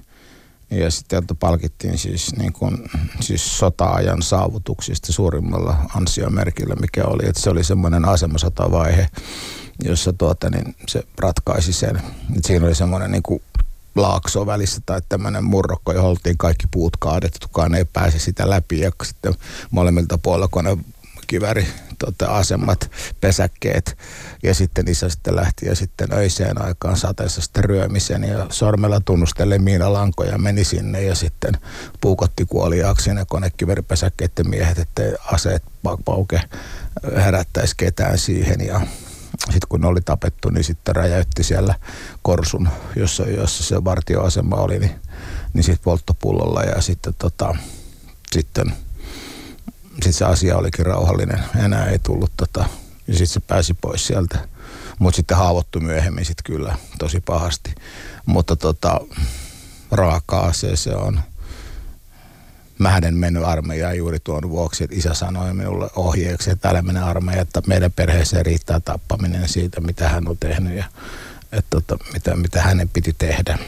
Ja 0.70 0.90
sitten 0.90 1.24
palkittiin 1.40 1.98
siis, 1.98 2.36
niin 2.36 2.52
kuin, 2.52 2.90
siis 3.20 3.58
sota-ajan 3.58 4.22
saavutuksista 4.22 5.12
suurimmalla 5.12 5.76
ansiomerkillä, 5.96 6.74
mikä 6.74 7.04
oli, 7.04 7.28
että 7.28 7.42
se 7.42 7.50
oli 7.50 7.64
semmoinen 7.64 8.04
asemasotavaihe, 8.04 9.08
jossa 9.84 10.12
tuota, 10.12 10.50
niin 10.50 10.76
se 10.88 11.02
ratkaisi 11.18 11.72
sen. 11.72 11.96
Et 12.36 12.44
siinä 12.44 12.66
oli 12.66 12.74
semmoinen 12.74 13.10
niin 13.10 13.22
kuin 13.22 13.42
laakso 13.94 14.46
välissä 14.46 14.80
tai 14.86 15.02
tämmöinen 15.08 15.44
murrokko, 15.44 15.92
johon 15.92 16.10
oltiin 16.10 16.38
kaikki 16.38 16.66
puut 16.70 16.96
kaadettu, 16.96 17.48
kukaan 17.48 17.74
ei 17.74 17.84
pääse 17.84 18.18
sitä 18.18 18.50
läpi. 18.50 18.80
Ja 18.80 18.90
sitten 19.02 19.34
molemmilta 19.70 20.18
puolella 20.18 20.48
kone 20.48 20.78
kiväri 21.26 21.66
tota, 21.98 22.26
asemat, 22.26 22.90
pesäkkeet. 23.20 23.98
Ja 24.42 24.54
sitten 24.54 24.88
isä 24.88 25.08
sitten 25.08 25.36
lähti 25.36 25.66
ja 25.66 25.76
sitten 25.76 26.12
öiseen 26.12 26.62
aikaan 26.62 26.96
sateessa 26.96 27.40
sitten 27.40 27.64
ryömisen. 27.64 28.24
Ja 28.24 28.46
sormella 28.50 29.00
tunnustelle 29.00 29.58
miinalankoja 29.58 30.38
meni 30.38 30.64
sinne 30.64 31.02
ja 31.02 31.14
sitten 31.14 31.54
puukotti 32.00 32.44
kuoliaaksi 32.44 33.14
ne 33.14 33.24
konekiväripesäkkeiden 33.28 34.50
miehet, 34.50 34.78
että 34.78 35.02
aseet 35.32 35.62
pauke 36.04 36.40
herättäisi 37.16 37.74
ketään 37.76 38.18
siihen. 38.18 38.60
Ja 38.66 38.80
sitten 39.44 39.68
kun 39.68 39.80
ne 39.80 39.86
oli 39.86 40.00
tapettu, 40.00 40.50
niin 40.50 40.64
sitten 40.64 40.96
räjäytti 40.96 41.44
siellä 41.44 41.74
Korsun, 42.22 42.68
jossa, 42.96 43.22
jossa 43.22 43.64
se 43.64 43.84
vartioasema 43.84 44.56
oli, 44.56 44.78
niin, 44.78 45.00
niin 45.52 45.64
sitten 45.64 45.84
polttopullolla 45.84 46.62
ja 46.62 46.80
sitten 46.80 47.14
tota, 47.18 47.56
sitten 48.32 48.72
sit 50.02 50.14
se 50.14 50.24
asia 50.24 50.56
olikin 50.56 50.86
rauhallinen. 50.86 51.44
Enää 51.64 51.86
ei 51.86 51.98
tullut 51.98 52.32
tota, 52.36 52.64
ja 53.06 53.12
sitten 53.14 53.26
se 53.26 53.40
pääsi 53.40 53.74
pois 53.74 54.06
sieltä. 54.06 54.48
Mutta 54.98 55.16
sitten 55.16 55.36
haavoittui 55.36 55.82
myöhemmin 55.82 56.24
sitten 56.24 56.44
kyllä 56.44 56.78
tosi 56.98 57.20
pahasti. 57.20 57.74
Mutta 58.26 58.56
tota, 58.56 59.00
raakaa 59.90 60.52
se, 60.52 60.76
se 60.76 60.94
on. 60.94 61.20
Mä 62.80 62.98
en 63.02 63.14
mennyt 63.14 63.44
armeijaan 63.44 63.96
juuri 63.96 64.18
tuon 64.24 64.50
vuoksi, 64.50 64.84
että 64.84 64.96
isä 64.96 65.14
sanoi 65.14 65.54
minulle 65.54 65.90
ohjeeksi, 65.96 66.50
että 66.50 66.68
älä 66.68 66.82
mene 66.82 67.00
armeijaan, 67.00 67.42
että 67.42 67.62
meidän 67.66 67.92
perheeseen 67.92 68.46
riittää 68.46 68.80
tappaminen 68.80 69.48
siitä, 69.48 69.80
mitä 69.80 70.08
hän 70.08 70.28
on 70.28 70.36
tehnyt 70.40 70.76
ja 70.76 70.84
että 71.52 71.66
tota, 71.70 72.04
mitä, 72.12 72.36
mitä 72.36 72.62
hänen 72.62 72.88
piti 72.88 73.14
tehdä. 73.18 73.58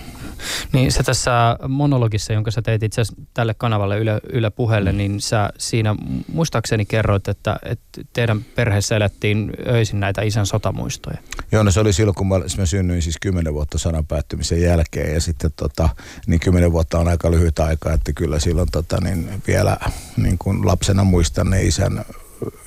Niin 0.72 0.92
se 0.92 1.02
tässä 1.02 1.58
monologissa, 1.68 2.32
jonka 2.32 2.50
sä 2.50 2.62
teit 2.62 2.82
itse 2.82 3.00
asiassa 3.00 3.22
tälle 3.34 3.54
kanavalle 3.54 3.98
Yle, 3.98 4.20
Yle 4.32 4.50
puheelle, 4.50 4.92
mm. 4.92 4.98
niin 4.98 5.20
sä 5.20 5.50
siinä 5.58 5.96
muistaakseni 6.32 6.84
kerroit, 6.84 7.28
että, 7.28 7.56
että 7.62 8.00
teidän 8.12 8.44
perheessä 8.54 8.96
elettiin 8.96 9.52
öisin 9.66 10.00
näitä 10.00 10.22
isän 10.22 10.46
sotamuistoja. 10.46 11.18
Joo, 11.52 11.62
no 11.62 11.70
se 11.70 11.80
oli 11.80 11.92
silloin, 11.92 12.14
kun 12.14 12.28
mä, 12.28 12.38
mä 12.58 12.66
synnyin 12.66 13.02
siis 13.02 13.16
kymmenen 13.20 13.54
vuotta 13.54 13.78
sodan 13.78 14.06
päättymisen 14.06 14.60
jälkeen 14.60 15.14
ja 15.14 15.20
sitten 15.20 15.50
tota, 15.56 15.88
niin 16.26 16.40
kymmenen 16.40 16.72
vuotta 16.72 16.98
on 16.98 17.08
aika 17.08 17.30
lyhyt 17.30 17.58
aika, 17.58 17.92
että 17.92 18.12
kyllä 18.12 18.38
silloin 18.38 18.68
tota, 18.72 19.00
niin 19.00 19.42
vielä 19.46 19.76
niin 20.16 20.38
kuin 20.38 20.66
lapsena 20.66 21.04
muistan 21.04 21.50
ne 21.50 21.62
isän 21.62 22.04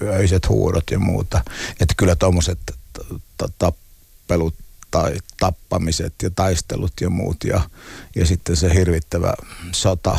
öiset 0.02 0.50
huudot 0.50 0.84
ja 0.92 1.00
muuta. 1.00 1.42
Että 1.80 1.94
kyllä 1.98 2.16
tuommoiset 2.16 2.60
tappelut 3.58 4.56
tai 4.96 5.18
tappamiset 5.40 6.14
ja 6.24 6.30
taistelut 6.30 6.94
ja 7.02 7.10
muut 7.10 7.38
ja, 7.44 7.62
ja 8.16 8.26
sitten 8.26 8.56
se 8.56 8.74
hirvittävä 8.74 9.34
sota, 9.72 10.18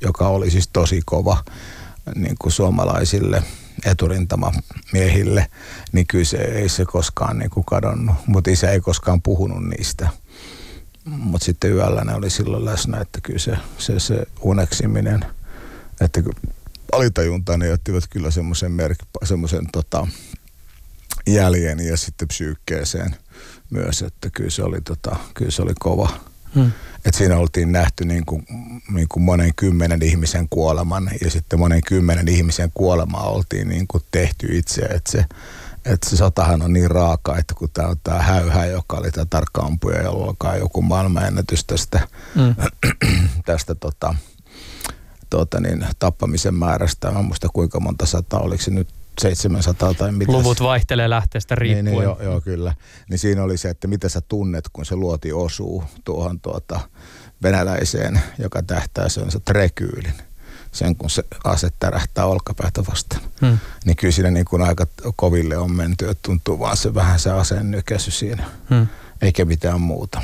joka 0.00 0.28
oli 0.28 0.50
siis 0.50 0.68
tosi 0.72 1.02
kova 1.04 1.44
niin 2.14 2.36
kuin 2.38 2.52
suomalaisille 2.52 3.42
eturintama-miehille, 3.84 5.46
niin 5.92 6.06
kyllä 6.06 6.24
se 6.24 6.36
ei 6.36 6.68
se 6.68 6.84
koskaan 6.84 7.38
niin 7.38 7.50
kuin 7.50 7.64
kadonnut, 7.64 8.16
mutta 8.26 8.50
isä 8.50 8.70
ei 8.70 8.80
koskaan 8.80 9.22
puhunut 9.22 9.68
niistä. 9.68 10.08
Mutta 11.04 11.44
sitten 11.44 11.72
yöllä 11.72 12.04
ne 12.04 12.14
oli 12.14 12.30
silloin 12.30 12.64
läsnä, 12.64 13.00
että 13.00 13.20
kyllä 13.20 13.38
se, 13.38 13.56
se, 13.78 14.00
se 14.00 14.26
uneksiminen, 14.40 15.20
että 16.00 16.22
alitajuntaan 16.92 17.58
ne 17.58 17.72
ottivat 17.72 18.04
kyllä 18.10 18.30
semmoisen 18.30 18.72
semmoisen 19.24 19.66
tota, 19.72 20.06
jäljen 21.26 21.80
ja 21.80 21.96
sitten 21.96 22.28
psyykkeeseen– 22.28 23.16
myös, 23.70 24.02
että 24.02 24.30
kyllä 24.30 24.50
se 24.50 24.62
oli, 24.62 24.80
tota, 24.80 25.16
kyllä 25.34 25.50
se 25.50 25.62
oli 25.62 25.72
kova. 25.78 26.08
Hmm. 26.54 26.72
Et 27.04 27.14
siinä 27.14 27.36
oltiin 27.36 27.72
nähty 27.72 28.04
niin 28.04 28.26
kuin, 28.26 28.46
niin 28.90 29.08
kuin 29.08 29.22
monen 29.22 29.54
kymmenen 29.56 30.02
ihmisen 30.02 30.46
kuoleman 30.50 31.10
ja 31.24 31.30
sitten 31.30 31.58
monen 31.58 31.82
kymmenen 31.86 32.28
ihmisen 32.28 32.70
kuolema 32.74 33.18
oltiin 33.18 33.68
niin 33.68 33.86
kuin 33.86 34.04
tehty 34.10 34.58
itse. 34.58 34.82
Että 34.82 35.12
se, 35.12 35.24
että 35.84 36.10
se 36.10 36.16
sotahan 36.16 36.62
on 36.62 36.72
niin 36.72 36.90
raaka, 36.90 37.38
että 37.38 37.54
kun 37.54 37.68
tämä 37.72 37.88
on 37.88 37.96
tämä 38.04 38.22
häyhä, 38.22 38.66
joka 38.66 38.96
oli 38.96 39.10
tämä 39.10 39.26
tarkka 39.30 39.62
ampuja, 39.62 40.02
jolla 40.02 40.34
on 40.44 40.58
joku 40.58 40.82
maailmanennätys 40.82 41.64
tästä, 41.64 42.08
hmm. 42.34 42.54
tästä 43.46 43.74
tota, 43.74 44.14
tota 45.30 45.60
niin, 45.60 45.86
tappamisen 45.98 46.54
määrästä. 46.54 47.10
Mä 47.10 47.22
muista 47.22 47.48
kuinka 47.52 47.80
monta 47.80 48.06
sataa, 48.06 48.40
oliko 48.40 48.62
se 48.62 48.70
nyt 48.70 48.88
700 49.20 49.94
tai 49.94 50.12
mitä. 50.12 50.32
Luvut 50.32 50.60
vaihtelee 50.60 51.10
lähteestä 51.10 51.54
riippuen. 51.54 51.84
Niin, 51.84 51.94
niin 51.94 52.04
joo, 52.04 52.22
joo, 52.22 52.40
kyllä. 52.40 52.74
Niin 53.10 53.18
siinä 53.18 53.42
oli 53.42 53.56
se, 53.56 53.68
että 53.68 53.88
mitä 53.88 54.08
sä 54.08 54.20
tunnet, 54.20 54.64
kun 54.72 54.86
se 54.86 54.96
luoti 54.96 55.32
osuu 55.32 55.84
tuohon 56.04 56.40
tuota 56.40 56.80
venäläiseen, 57.42 58.20
joka 58.38 58.62
tähtää 58.62 59.08
sen 59.08 59.30
se 59.30 59.40
trekyylin. 59.40 60.14
Sen 60.72 60.96
kun 60.96 61.10
se 61.10 61.24
ase 61.44 61.68
tärähtää 61.78 62.26
olkapäätä 62.26 62.82
vastaan. 62.90 63.22
Hmm. 63.40 63.58
Niin 63.84 63.96
kyllä 63.96 64.12
siinä 64.12 64.30
niin 64.30 64.44
kuin 64.44 64.62
aika 64.62 64.86
koville 65.16 65.56
on 65.56 65.72
menty, 65.72 66.08
että 66.08 66.22
tuntuu 66.22 66.58
vaan 66.58 66.76
se 66.76 66.94
vähän 66.94 67.18
se 67.18 67.30
aseen 67.30 67.70
nykäsy 67.70 68.10
siinä. 68.10 68.44
Hmm. 68.70 68.86
Eikä 69.22 69.44
mitään 69.44 69.80
muuta. 69.80 70.22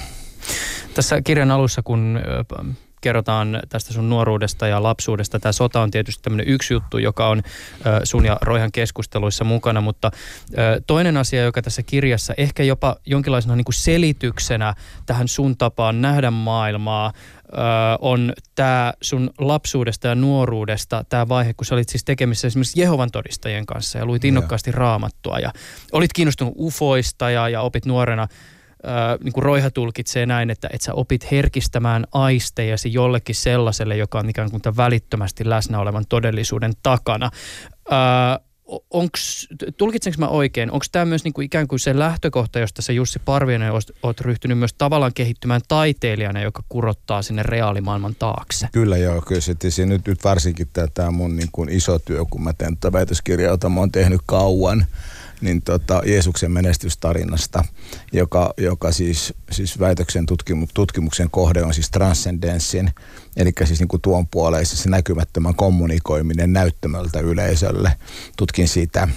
Tässä 0.95 1.23
kirjan 1.23 1.51
alussa, 1.51 1.83
kun 1.83 2.21
kerrotaan 3.03 3.61
tästä 3.69 3.93
sun 3.93 4.11
nuoruudesta 4.11 4.67
ja 4.67 4.83
lapsuudesta. 4.83 5.41
Tämä 5.41 5.53
sota 5.53 5.81
on 5.81 5.91
tietysti 5.91 6.23
tämmöinen 6.23 6.49
yksi 6.49 6.75
juttu, 6.75 6.99
joka 6.99 7.29
on 7.29 7.43
sun 8.05 8.25
ja 8.25 8.39
Roihan 8.43 8.73
keskusteluissa 8.73 9.45
mukana, 9.45 9.81
mutta 9.81 10.11
toinen 10.87 11.17
asia, 11.17 11.43
joka 11.43 11.63
tässä 11.63 11.83
kirjassa 11.83 12.35
ehkä 12.37 12.63
jopa 12.63 12.97
jonkinlaisena 13.07 13.57
niin 13.57 13.65
kuin 13.65 13.75
selityksenä 13.75 14.75
tähän 15.07 15.29
sun 15.29 15.57
tapaan 15.57 16.03
nähdä 16.03 16.31
maailmaa, 16.31 17.13
on 18.01 18.33
tämä 18.55 18.93
sun 19.01 19.31
lapsuudesta 19.39 20.09
ja 20.09 20.15
nuoruudesta 20.15 21.05
tämä 21.09 21.29
vaihe, 21.29 21.55
kun 21.55 21.67
sä 21.67 21.75
olit 21.75 21.89
siis 21.89 22.05
tekemissä 22.05 22.47
esimerkiksi 22.47 22.81
Jehovan 22.81 23.11
todistajien 23.11 23.67
kanssa 23.67 23.99
ja 23.99 24.07
luit 24.07 24.25
innokkaasti 24.25 24.73
raamattua 24.73 25.39
ja 25.39 25.53
olit 25.93 26.13
kiinnostunut 26.13 26.55
ufoista 26.59 27.31
ja, 27.31 27.49
ja 27.49 27.61
opit 27.61 27.87
nuorena 27.87 28.29
niin 29.25 29.33
kuin 29.33 29.45
Roiha 29.45 29.71
tulkitsee 29.71 30.27
näin, 30.27 30.51
että, 30.51 30.69
että 30.73 30.85
sä 30.85 30.95
opit 30.95 31.31
herkistämään 31.31 32.07
aistejasi 32.13 32.93
jollekin 32.93 33.35
sellaiselle, 33.35 33.97
joka 33.97 34.19
on 34.19 34.29
ikään 34.29 34.51
kuin 34.51 34.63
välittömästi 34.77 35.49
läsnä 35.49 35.79
olevan 35.79 36.05
todellisuuden 36.09 36.73
takana. 36.83 37.31
Äh, 37.93 38.47
onks, 38.91 39.49
tulkitsenko 39.77 40.17
mä 40.19 40.29
oikein, 40.29 40.71
onko 40.71 40.87
tämä 40.93 41.05
myös 41.05 41.25
niinku 41.25 41.41
ikään 41.41 41.69
kuin 41.69 41.79
se 41.79 41.99
lähtökohta, 41.99 42.59
josta 42.59 42.83
se 42.83 42.93
Jussi 42.93 43.19
Parviainen 43.25 43.73
oot, 43.73 43.85
oot 44.03 44.21
ryhtynyt 44.21 44.59
myös 44.59 44.75
tavallaan 44.79 45.15
kehittymään 45.15 45.61
taiteilijana, 45.69 46.43
joka 46.43 46.63
kurottaa 46.69 47.23
sinne 47.23 47.43
reaalimaailman 47.43 48.15
taakse? 48.19 48.69
Kyllä 48.73 48.97
joo, 48.97 49.21
kyllä 49.21 49.41
se, 49.41 49.87
nyt, 49.87 50.07
nyt 50.07 50.25
varsinkin 50.25 50.69
tämä 50.95 51.11
mun 51.11 51.37
niin 51.37 51.49
kuin 51.53 51.69
iso 51.69 51.99
työ, 51.99 52.25
kun 52.31 52.43
mä 52.43 52.53
teen 52.53 52.77
tätä 52.77 52.93
väitöskirjaa, 52.93 53.51
jota 53.51 53.69
mä 53.69 53.81
oon 53.81 53.93
tehnyt 53.93 54.21
kauan, 54.27 54.87
niin 55.43 55.63
tota, 55.63 56.03
Jeesuksen 56.07 56.53
menestystarinasta, 56.53 57.65
joka, 58.13 58.55
joka 58.57 58.93
siis, 58.93 59.35
siis 59.51 59.81
väitöksen 59.81 60.27
tutkimu, 60.27 60.67
tutkimuksen 60.75 61.31
kohde 61.31 61.63
on 61.63 61.75
siis 61.75 61.91
transcendenssin, 61.91 62.91
eli 63.37 63.53
siis 63.65 63.81
niin 63.81 63.89
kuin 63.89 64.03
tuon 64.03 64.29
puoleissa 64.29 64.77
se 64.77 64.89
näkymättömän 64.89 65.55
kommunikoiminen 65.55 66.53
näyttämöltä 66.53 67.21
yleisölle. 67.21 67.93
Tutkin 68.37 68.69
sitä. 68.69 69.09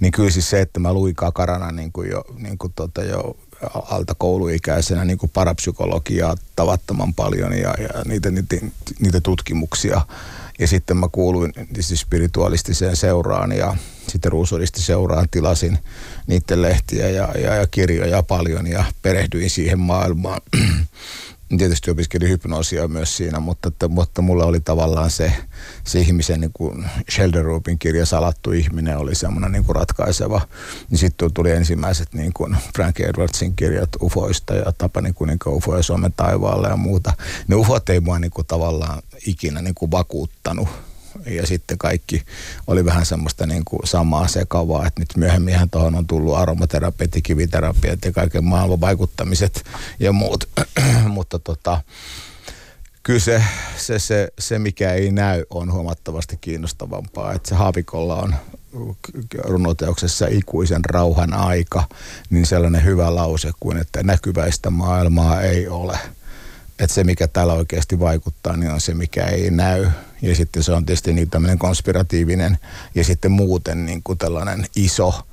Niin 0.00 0.12
kyllä 0.12 0.30
siis 0.30 0.50
se, 0.50 0.60
että 0.60 0.80
mä 0.80 0.92
luin 0.92 1.14
kakarana 1.14 1.72
niin 1.72 1.92
kuin 1.92 2.10
jo, 2.10 2.24
niin 2.36 2.58
kuin 2.58 2.72
tota 2.76 3.02
jo 3.02 3.36
alta 3.72 4.14
kouluikäisenä 4.14 5.04
niin 5.04 5.18
kuin 5.18 5.30
parapsykologiaa 5.34 6.36
tavattoman 6.56 7.14
paljon 7.14 7.52
ja, 7.52 7.74
ja 7.78 8.04
niitä, 8.04 8.30
niitä, 8.30 8.56
niitä 9.00 9.20
tutkimuksia– 9.20 10.00
ja 10.58 10.66
sitten 10.66 10.96
mä 10.96 11.08
kuuluin 11.12 11.52
siis 11.80 12.00
spiritualistiseen 12.00 12.96
seuraan 12.96 13.52
ja 13.52 13.76
sitten 14.08 14.32
ruusuristi 14.32 14.82
seuraan 14.82 15.28
tilasin 15.30 15.78
niiden 16.26 16.62
lehtiä 16.62 17.08
ja, 17.08 17.28
ja, 17.38 17.54
ja 17.54 17.66
kirjoja 17.66 18.22
paljon 18.22 18.66
ja 18.66 18.84
perehdyin 19.02 19.50
siihen 19.50 19.78
maailmaan. 19.78 20.40
Tietysti 21.58 21.90
opiskelin 21.90 22.28
hypnoosia 22.28 22.88
myös 22.88 23.16
siinä, 23.16 23.40
mutta, 23.40 23.68
että, 23.68 23.88
mutta 23.88 24.22
mulla 24.22 24.44
oli 24.44 24.60
tavallaan 24.60 25.10
se, 25.10 25.32
se 25.84 26.00
ihmisen, 26.00 26.40
niin 26.40 26.52
kuin 26.52 26.86
Rupin 27.42 27.78
kirja 27.78 28.06
Salattu 28.06 28.52
ihminen 28.52 28.98
oli 28.98 29.14
semmoinen 29.14 29.52
niin 29.52 29.64
kuin 29.64 29.76
ratkaiseva. 29.76 30.40
Niin 30.90 30.98
sitten 30.98 31.32
tuli 31.34 31.50
ensimmäiset 31.50 32.14
niin 32.14 32.32
kuin 32.32 32.56
Frank 32.76 33.00
Edwardsin 33.00 33.56
kirjat 33.56 33.88
ufoista 34.02 34.54
ja 34.54 34.72
Tapani 34.78 35.12
kuninka 35.12 35.50
ufo 35.50 35.76
ja 35.76 35.82
Suomen 35.82 36.12
taivaalle 36.12 36.68
ja 36.68 36.76
muuta. 36.76 37.12
Ne 37.48 37.56
ufot 37.56 37.88
ei 37.88 38.00
mua 38.00 38.18
niin 38.18 38.30
kuin 38.30 38.46
tavallaan 38.46 39.02
ikinä 39.26 39.62
niin 39.62 39.74
kuin 39.74 39.90
vakuuttanut 39.90 40.68
ja 41.34 41.46
sitten 41.46 41.78
kaikki 41.78 42.22
oli 42.66 42.84
vähän 42.84 43.06
semmoista 43.06 43.46
niin 43.46 43.64
kuin 43.64 43.80
samaa 43.84 44.28
sekavaa, 44.28 44.86
että 44.86 45.00
nyt 45.00 45.16
myöhemmin 45.16 45.54
tuohon 45.70 45.94
on 45.94 46.06
tullut 46.06 46.36
aromaterapiat 46.36 47.14
ja 47.14 47.20
kiviterapiat 47.20 48.04
ja 48.04 48.12
kaiken 48.12 48.44
maailman 48.44 48.80
vaikuttamiset 48.80 49.64
ja 50.00 50.12
muut, 50.12 50.48
mutta 51.06 51.38
tota, 51.38 51.82
kyllä 53.02 53.20
se, 53.20 53.42
se, 53.76 53.98
se, 53.98 54.28
se, 54.38 54.58
mikä 54.58 54.92
ei 54.92 55.10
näy, 55.10 55.44
on 55.50 55.72
huomattavasti 55.72 56.38
kiinnostavampaa. 56.40 57.32
Että 57.32 57.48
se 57.48 57.54
Haavikolla 57.54 58.16
on 58.16 58.34
runoteoksessa 59.38 60.26
ikuisen 60.30 60.84
rauhan 60.84 61.34
aika, 61.34 61.84
niin 62.30 62.46
sellainen 62.46 62.84
hyvä 62.84 63.14
lause 63.14 63.50
kuin, 63.60 63.76
että 63.76 64.02
näkyväistä 64.02 64.70
maailmaa 64.70 65.42
ei 65.42 65.68
ole– 65.68 65.98
että 66.78 66.94
se, 66.94 67.04
mikä 67.04 67.28
täällä 67.28 67.52
oikeasti 67.52 67.98
vaikuttaa, 67.98 68.56
niin 68.56 68.70
on 68.70 68.80
se, 68.80 68.94
mikä 68.94 69.26
ei 69.26 69.50
näy. 69.50 69.86
Ja 70.22 70.34
sitten 70.34 70.62
se 70.62 70.72
on 70.72 70.86
tietysti 70.86 71.12
niin 71.12 71.30
tämmöinen 71.30 71.58
konspiratiivinen 71.58 72.58
ja 72.94 73.04
sitten 73.04 73.32
muuten 73.32 73.86
niin 73.86 74.02
kuin 74.02 74.18
tällainen 74.18 74.66
iso 74.76 75.26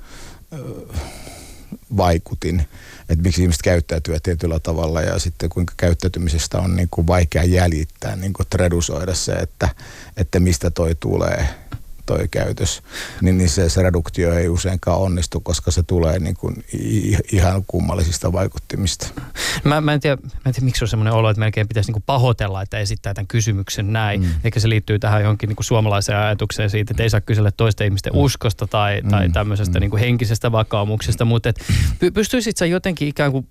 vaikutin, 1.96 2.60
että 3.08 3.22
miksi 3.22 3.42
ihmiset 3.42 3.62
käyttäytyvät 3.62 4.22
tietyllä 4.22 4.60
tavalla 4.60 5.00
ja 5.00 5.18
sitten 5.18 5.48
kuinka 5.48 5.74
käyttäytymisestä 5.76 6.58
on 6.58 6.76
niin 6.76 6.88
kuin 6.90 7.06
vaikea 7.06 7.44
jäljittää, 7.44 8.16
niin 8.16 8.32
kuin 8.32 8.46
redusoida 8.54 9.14
se, 9.14 9.32
että, 9.32 9.68
että 10.16 10.40
mistä 10.40 10.70
toi 10.70 10.94
tulee 11.00 11.65
toi 12.06 12.28
käytös, 12.30 12.82
niin, 13.22 13.38
niin 13.38 13.48
se, 13.48 13.68
se 13.68 13.82
reduktio 13.82 14.32
ei 14.32 14.48
useinkaan 14.48 14.98
onnistu, 14.98 15.40
koska 15.40 15.70
se 15.70 15.82
tulee 15.82 16.18
niin 16.18 16.36
kuin 16.36 16.64
ihan 17.32 17.64
kummallisista 17.66 18.32
vaikuttimista. 18.32 19.08
Mä, 19.64 19.80
mä, 19.80 19.92
en 19.92 20.00
tiedä, 20.00 20.16
mä 20.22 20.30
en 20.46 20.52
tiedä, 20.54 20.64
miksi 20.64 20.84
on 20.84 20.88
semmoinen 20.88 21.14
olo, 21.14 21.30
että 21.30 21.40
melkein 21.40 21.68
pitäisi 21.68 21.88
niin 21.88 21.94
kuin 21.94 22.02
pahoitella, 22.06 22.62
että 22.62 22.78
esittää 22.78 23.14
tämän 23.14 23.26
kysymyksen 23.26 23.92
näin. 23.92 24.20
Mm. 24.20 24.28
Eikä 24.44 24.60
se 24.60 24.68
liittyy 24.68 24.98
tähän 24.98 25.22
johonkin 25.22 25.48
niin 25.48 25.56
kuin 25.56 25.64
suomalaiseen 25.64 26.18
ajatukseen 26.18 26.70
siitä, 26.70 26.92
että 26.92 27.02
ei 27.02 27.10
saa 27.10 27.20
kysellä 27.20 27.50
toisten 27.50 27.84
ihmisten 27.84 28.12
mm. 28.12 28.18
uskosta 28.18 28.66
tai, 28.66 29.02
tai 29.10 29.28
mm. 29.28 29.32
tämmöisestä 29.32 29.78
mm. 29.78 29.80
niin 29.80 29.90
kuin 29.90 30.00
henkisestä 30.00 30.52
vakaumuksesta, 30.52 31.24
mutta 31.24 31.52
pystyisit 32.14 32.56
sä 32.56 32.66
jotenkin 32.66 33.08
ikään 33.08 33.32
kuin 33.32 33.46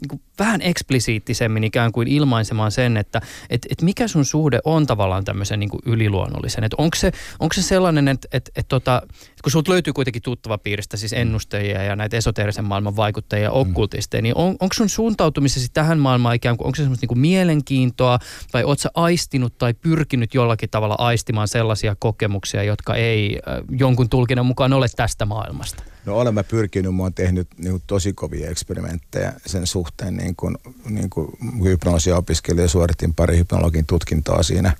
niin 0.00 0.08
kuin 0.08 0.20
vähän 0.38 0.62
eksplisiittisemmin 0.62 1.64
ikään 1.64 1.92
kuin 1.92 2.08
ilmaisemaan 2.08 2.72
sen, 2.72 2.96
että 2.96 3.20
et, 3.50 3.66
et 3.70 3.82
mikä 3.82 4.08
sun 4.08 4.24
suhde 4.24 4.60
on 4.64 4.86
tavallaan 4.86 5.24
tämmöisen 5.24 5.60
niin 5.60 5.70
kuin 5.70 5.82
yliluonnollisen. 5.86 6.64
Että 6.64 6.76
onko 6.78 6.96
se, 6.96 7.12
onko 7.40 7.52
se 7.52 7.62
sellainen, 7.62 8.08
että 8.08 8.28
et, 8.32 8.50
et 8.56 8.68
tota, 8.68 9.02
kun 9.42 9.52
sulta 9.52 9.72
löytyy 9.72 9.92
kuitenkin 9.92 10.22
tuttava 10.22 10.58
piiristä, 10.58 10.96
siis 10.96 11.12
ennustajia 11.12 11.82
ja 11.82 11.96
näitä 11.96 12.16
esoteerisen 12.16 12.64
maailman 12.64 12.96
vaikuttajia 12.96 13.44
ja 13.44 13.50
mm. 13.50 13.56
okkultisteja, 13.56 14.22
niin 14.22 14.34
on, 14.36 14.56
onko 14.60 14.74
sun 14.74 14.88
suuntautumisesi 14.88 15.68
tähän 15.74 15.98
maailmaan 15.98 16.34
ikään 16.34 16.56
kuin, 16.56 16.66
onko 16.66 16.76
se 16.76 16.82
semmoista 16.82 17.02
niin 17.02 17.08
kuin 17.08 17.18
mielenkiintoa 17.18 18.18
vai 18.52 18.64
oot 18.64 18.78
sä 18.78 18.90
aistinut 18.94 19.58
tai 19.58 19.74
pyrkinyt 19.74 20.34
jollakin 20.34 20.70
tavalla 20.70 20.96
aistimaan 20.98 21.48
sellaisia 21.48 21.96
kokemuksia, 21.98 22.62
jotka 22.62 22.94
ei 22.94 23.38
äh, 23.48 23.64
jonkun 23.78 24.08
tulkinnan 24.08 24.46
mukaan 24.46 24.72
ole 24.72 24.86
tästä 24.96 25.24
maailmasta? 25.26 25.82
No 26.08 26.16
olen 26.16 26.34
mä 26.34 26.44
pyrkinyt, 26.44 26.94
mä 26.94 27.02
oon 27.02 27.14
tehnyt 27.14 27.48
niin 27.58 27.70
kuin, 27.70 27.82
tosi 27.86 28.12
kovia 28.12 28.50
eksperimenttejä 28.50 29.32
sen 29.46 29.66
suhteen, 29.66 30.16
niin 30.16 30.36
kuin, 30.36 30.58
niin 30.84 31.10
kuin 31.10 31.28
hypnoosia 31.64 32.16
opiskelin 32.16 32.62
ja 32.62 32.68
suoritin 32.68 33.14
pari 33.14 33.38
hypnologin 33.38 33.86
tutkintoa 33.86 34.42
siinä. 34.42 34.72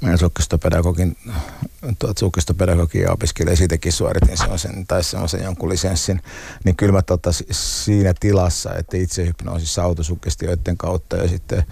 Meidän 0.00 0.18
sukkistopedagogin, 0.18 1.16
tuot 1.98 2.18
sukkistopedagogia 2.18 3.12
opiskelin 3.12 3.50
ja 3.50 3.56
siitäkin 3.56 3.92
suoritin 3.98 4.38
sellaisen, 4.38 4.86
tai 4.86 5.04
sellaisen 5.04 5.42
jonkun 5.42 5.68
lisenssin. 5.68 6.22
Niin 6.64 6.76
kyllä 6.76 6.92
mä 6.92 7.02
tota, 7.02 7.30
siinä 7.50 8.14
tilassa, 8.20 8.74
että 8.74 8.96
itse 8.96 9.26
hypnoosissa 9.26 9.82
autosukkistioiden 9.82 10.76
kautta 10.76 11.16
ja 11.16 11.28
sitten 11.28 11.64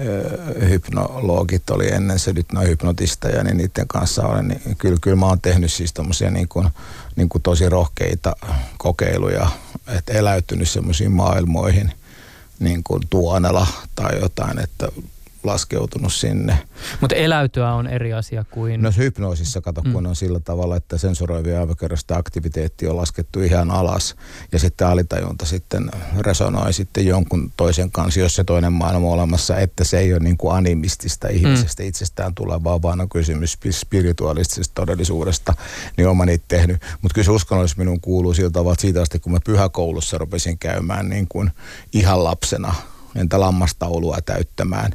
ö, 0.00 0.68
hypnologit 0.68 1.70
oli 1.70 1.92
ennen 1.92 2.18
se 2.18 2.32
nyt 2.32 2.52
noin 2.52 2.68
hypnotisteja, 2.68 3.44
niin 3.44 3.56
niiden 3.56 3.88
kanssa 3.88 4.26
olen, 4.26 4.48
niin 4.48 4.76
kyllä, 4.78 4.98
kyllä 5.00 5.16
mä 5.16 5.26
oon 5.26 5.40
tehnyt 5.40 5.72
siis 5.72 5.92
tommosia 5.92 6.30
niin 6.30 6.48
kuin, 6.48 6.68
niin 7.16 7.28
kuin 7.28 7.42
tosi 7.42 7.68
rohkeita 7.68 8.36
kokeiluja, 8.78 9.48
että 9.88 10.12
eläytynyt 10.12 10.68
semmoisiin 10.68 11.12
maailmoihin, 11.12 11.92
niin 12.58 12.82
kuin 12.84 13.02
tuonela 13.10 13.66
tai 13.94 14.20
jotain, 14.20 14.58
että 14.58 14.88
laskeutunut 15.42 16.12
sinne. 16.12 16.58
Mutta 17.00 17.16
eläytyä 17.16 17.72
on 17.72 17.86
eri 17.86 18.12
asia 18.12 18.44
kuin... 18.50 18.82
No 18.82 18.92
hypnoosissa, 18.96 19.60
kato, 19.60 19.82
kun 19.82 20.02
mm. 20.02 20.08
on 20.08 20.16
sillä 20.16 20.40
tavalla, 20.40 20.76
että 20.76 20.98
sensoroivia 20.98 21.60
aivokerrosta 21.60 22.16
aktiviteetti 22.16 22.86
on 22.86 22.96
laskettu 22.96 23.40
ihan 23.40 23.70
alas 23.70 24.16
ja 24.52 24.58
sitten 24.58 24.86
alitajunta 24.86 25.46
sitten 25.46 25.90
resonoi 26.18 26.72
sitten 26.72 27.06
jonkun 27.06 27.52
toisen 27.56 27.90
kanssa, 27.90 28.20
jos 28.20 28.34
se 28.34 28.44
toinen 28.44 28.72
maailma 28.72 29.06
on 29.06 29.12
olemassa, 29.12 29.58
että 29.58 29.84
se 29.84 29.98
ei 29.98 30.12
ole 30.12 30.20
niin 30.20 30.36
kuin 30.36 30.56
animistista 30.56 31.28
ihmisestä 31.28 31.82
mm. 31.82 31.88
itsestään 31.88 32.34
tulevaa, 32.34 32.82
vaan 32.82 33.00
on 33.00 33.08
kysymys 33.08 33.58
spirituaalisesta 33.70 34.74
todellisuudesta, 34.74 35.54
niin 35.96 36.08
olen 36.08 36.26
niitä 36.26 36.44
tehnyt. 36.48 36.82
Mutta 37.02 37.14
kyllä 37.14 37.24
se 37.24 37.30
uskonnollisuus 37.30 37.78
minun 37.78 38.00
kuuluu 38.00 38.34
sillä 38.34 38.50
tavalla, 38.50 38.72
että 38.72 38.82
siitä 38.82 39.02
asti 39.02 39.18
kun 39.18 39.32
mä 39.32 39.38
pyhäkoulussa 39.44 40.18
rupesin 40.18 40.58
käymään 40.58 41.08
niin 41.08 41.26
kuin 41.28 41.50
ihan 41.92 42.24
lapsena, 42.24 42.74
entä 43.16 43.40
lammastaulua 43.40 44.18
täyttämään, 44.24 44.92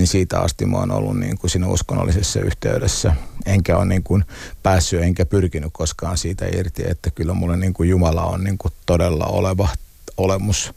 niin 0.00 0.08
siitä 0.08 0.40
asti 0.40 0.66
mä 0.66 0.76
oon 0.76 0.90
ollut 0.90 1.18
niin 1.18 1.38
kuin 1.38 1.50
siinä 1.50 1.68
uskonnollisessa 1.68 2.40
yhteydessä. 2.40 3.14
Enkä 3.46 3.76
ole 3.76 3.84
niin 3.84 4.02
kuin 4.02 4.24
päässyt 4.62 5.02
enkä 5.02 5.26
pyrkinyt 5.26 5.70
koskaan 5.72 6.18
siitä 6.18 6.46
irti, 6.46 6.82
että 6.86 7.10
kyllä 7.10 7.34
mulle 7.34 7.56
niin 7.56 7.72
kuin 7.72 7.88
Jumala 7.88 8.24
on 8.24 8.44
niin 8.44 8.58
kuin 8.58 8.72
todella 8.86 9.26
oleva 9.26 9.68
olemus. 10.16 10.72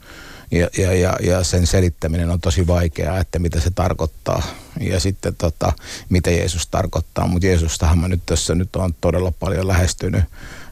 Ja, 0.50 0.68
ja, 0.78 0.92
ja, 0.92 1.16
ja 1.20 1.44
sen 1.44 1.66
selittäminen 1.66 2.30
on 2.30 2.40
tosi 2.40 2.66
vaikeaa, 2.66 3.18
että 3.18 3.38
mitä 3.38 3.60
se 3.60 3.70
tarkoittaa 3.70 4.42
ja 4.80 5.00
sitten 5.00 5.34
tota, 5.34 5.72
mitä 6.08 6.30
Jeesus 6.30 6.66
tarkoittaa. 6.66 7.26
Mutta 7.26 7.46
Jeesustahan 7.46 7.98
mä 7.98 8.08
nyt 8.08 8.22
tässä 8.26 8.54
nyt 8.54 8.76
on 8.76 8.94
todella 9.00 9.32
paljon 9.40 9.68
lähestynyt 9.68 10.24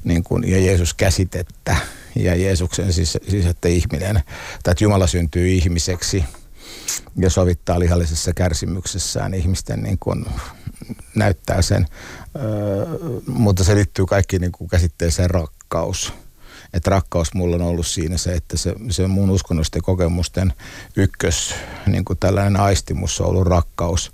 niin 0.04 0.24
kuin, 0.24 0.50
ja 0.50 0.58
Jeesus 0.58 0.94
käsitettä 0.94 1.76
ja 2.14 2.34
Jeesuksen 2.34 2.92
siis, 2.92 3.18
siis 3.28 3.46
että 3.46 3.68
ihminen, 3.68 4.14
tai 4.62 4.72
että 4.72 4.84
Jumala 4.84 5.06
syntyy 5.06 5.48
ihmiseksi– 5.48 6.24
ja 7.16 7.30
sovittaa 7.30 7.78
lihallisessa 7.78 8.32
kärsimyksessään 8.32 9.34
ihmisten 9.34 9.82
niin 9.82 9.98
kuin 10.00 10.26
näyttää 11.14 11.62
sen. 11.62 11.86
Öö, 12.36 12.86
mutta 13.26 13.64
se 13.64 13.74
liittyy 13.74 14.06
kaikki 14.06 14.38
niin 14.38 14.52
kuin 14.52 14.68
käsitteeseen 14.68 15.30
rakkaus. 15.30 16.12
Että 16.74 16.90
rakkaus 16.90 17.34
mulla 17.34 17.56
on 17.56 17.62
ollut 17.62 17.86
siinä 17.86 18.18
se, 18.18 18.32
että 18.32 18.56
se, 18.56 18.74
se 18.90 19.06
mun 19.06 19.30
uskonnollisten 19.30 19.82
kokemusten 19.82 20.52
ykkös, 20.96 21.54
niin 21.86 22.04
kuin 22.04 22.18
tällainen 22.18 22.60
aistimus 22.60 23.20
on 23.20 23.26
ollut 23.26 23.46
rakkaus 23.46 24.12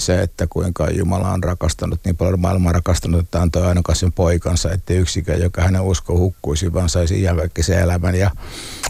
se, 0.00 0.22
että 0.22 0.46
kuinka 0.46 0.90
Jumala 0.90 1.30
on 1.30 1.44
rakastanut 1.44 2.00
niin 2.04 2.16
paljon 2.16 2.40
maailmaa 2.40 2.72
rakastanut, 2.72 3.20
että 3.20 3.42
antoi 3.42 3.66
ainokaisen 3.66 4.12
poikansa, 4.12 4.72
että 4.72 4.94
yksikään, 4.94 5.40
joka 5.40 5.62
hänen 5.62 5.82
usko 5.82 6.18
hukkuisi, 6.18 6.72
vaan 6.72 6.88
saisi 6.88 7.24
se 7.60 7.80
elämän. 7.80 8.14
Ja 8.14 8.30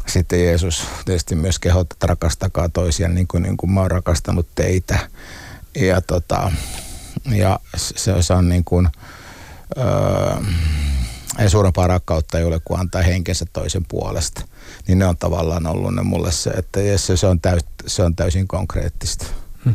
sitten 0.07 0.45
Jeesus 0.45 0.87
tietysti 1.05 1.35
myös 1.35 1.59
kehottaa, 1.59 1.95
että 1.95 2.07
rakastakaa 2.07 2.69
toisiaan 2.69 3.15
niin 3.15 3.27
kuin, 3.29 3.43
niin 3.43 3.57
kuin 3.57 3.71
mä 3.71 3.81
oon 3.81 3.91
rakastanut 3.91 4.47
teitä. 4.55 4.99
Ja, 5.75 6.01
tota, 6.01 6.53
ja 7.33 7.61
se, 7.77 8.23
se 8.23 8.33
on 8.33 8.49
niin 8.49 8.65
kuin, 8.65 8.89
öö, 9.79 9.85
ei 11.39 11.51
suurempaa 11.51 11.87
rakkautta 11.87 12.39
ei 12.39 12.45
ole 12.45 12.61
kuin 12.65 12.81
antaa 12.81 13.03
henkensä 13.03 13.47
toisen 13.53 13.85
puolesta. 13.89 14.43
Niin 14.89 14.99
ne 14.99 15.07
on 15.07 15.17
tavallaan 15.17 15.67
ollut 15.67 15.95
ne 15.95 16.03
mulle 16.03 16.33
se, 16.33 16.51
että 16.51 16.81
se 17.15 17.27
on, 17.27 17.41
täys, 17.41 17.63
se 17.87 18.03
on 18.03 18.17
täysin 18.17 18.49
konkreettista. 18.49 19.27
Hmm. 19.65 19.75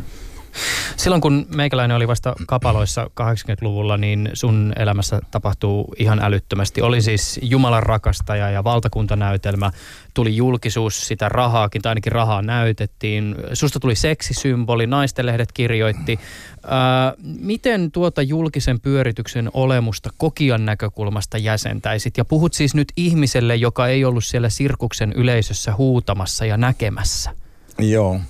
Silloin 0.96 1.20
kun 1.20 1.46
meikäläinen 1.54 1.96
oli 1.96 2.08
vasta 2.08 2.34
kapaloissa 2.46 3.10
80-luvulla, 3.20 3.96
niin 3.96 4.30
sun 4.32 4.72
elämässä 4.76 5.20
tapahtuu 5.30 5.94
ihan 5.98 6.18
älyttömästi. 6.22 6.82
Oli 6.82 7.02
siis 7.02 7.40
Jumalan 7.42 7.82
rakastaja 7.82 8.50
ja 8.50 8.64
valtakuntanäytelmä. 8.64 9.70
Tuli 10.14 10.36
julkisuus, 10.36 11.08
sitä 11.08 11.28
rahaakin, 11.28 11.82
tai 11.82 11.90
ainakin 11.90 12.12
rahaa 12.12 12.42
näytettiin. 12.42 13.36
Susta 13.52 13.80
tuli 13.80 13.94
seksisymboli, 13.94 14.86
naistenlehdet 14.86 15.52
kirjoitti. 15.52 16.18
Ää, 16.66 17.12
miten 17.40 17.92
tuota 17.92 18.22
julkisen 18.22 18.80
pyörityksen 18.80 19.50
olemusta 19.54 20.10
kokijan 20.16 20.66
näkökulmasta 20.66 21.38
jäsentäisit? 21.38 22.16
Ja 22.16 22.24
puhut 22.24 22.54
siis 22.54 22.74
nyt 22.74 22.92
ihmiselle, 22.96 23.56
joka 23.56 23.86
ei 23.86 24.04
ollut 24.04 24.24
siellä 24.24 24.48
sirkuksen 24.48 25.12
yleisössä 25.12 25.74
huutamassa 25.74 26.46
ja 26.46 26.56
näkemässä. 26.56 27.30
Joo, 27.78 28.20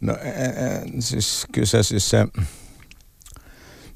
No 0.00 0.16
siis 1.00 1.46
kyllä 1.52 1.66
se, 1.66 1.82
siis 1.82 2.10
se, 2.10 2.26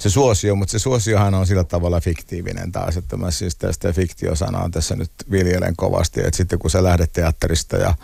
se 0.00 0.10
suosio, 0.10 0.54
mutta 0.54 0.72
se 0.72 0.78
suosiohan 0.78 1.34
on 1.34 1.46
sillä 1.46 1.64
tavalla 1.64 2.00
fiktiivinen 2.00 2.72
taas, 2.72 2.96
että 2.96 3.16
mä 3.16 3.30
siis 3.30 3.56
tästä 3.56 3.92
fiktiosanaa 3.92 4.68
tässä 4.70 4.96
nyt 4.96 5.10
viljelen 5.30 5.76
kovasti, 5.76 6.20
että 6.20 6.36
sitten 6.36 6.58
kun 6.58 6.70
sä 6.70 6.84
lähdet 6.84 7.12
teatterista 7.12 7.76
ja, 7.76 7.94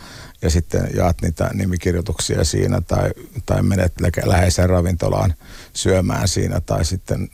ja 0.42 0.50
sitten 0.50 0.90
jaat 0.94 1.22
niitä 1.22 1.50
nimikirjoituksia 1.54 2.44
siinä 2.44 2.80
tai, 2.80 3.10
tai 3.46 3.62
menet 3.62 3.92
läheiseen 4.24 4.70
ravintolaan 4.70 5.34
syömään 5.72 6.28
siinä 6.28 6.60
tai 6.60 6.84
sitten 6.84 7.30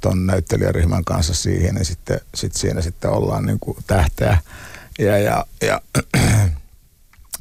ton 0.00 0.26
näyttelijäryhmän 0.26 1.04
kanssa 1.04 1.34
siihen, 1.34 1.74
niin 1.74 1.84
sitten 1.84 2.20
sit 2.34 2.54
siinä 2.54 2.82
sitten 2.82 3.10
ollaan 3.10 3.46
niin 3.46 3.60
kuin 3.60 3.76
tähteä. 3.86 4.38
Ja, 4.98 5.18
ja, 5.18 5.46
ja 5.62 5.80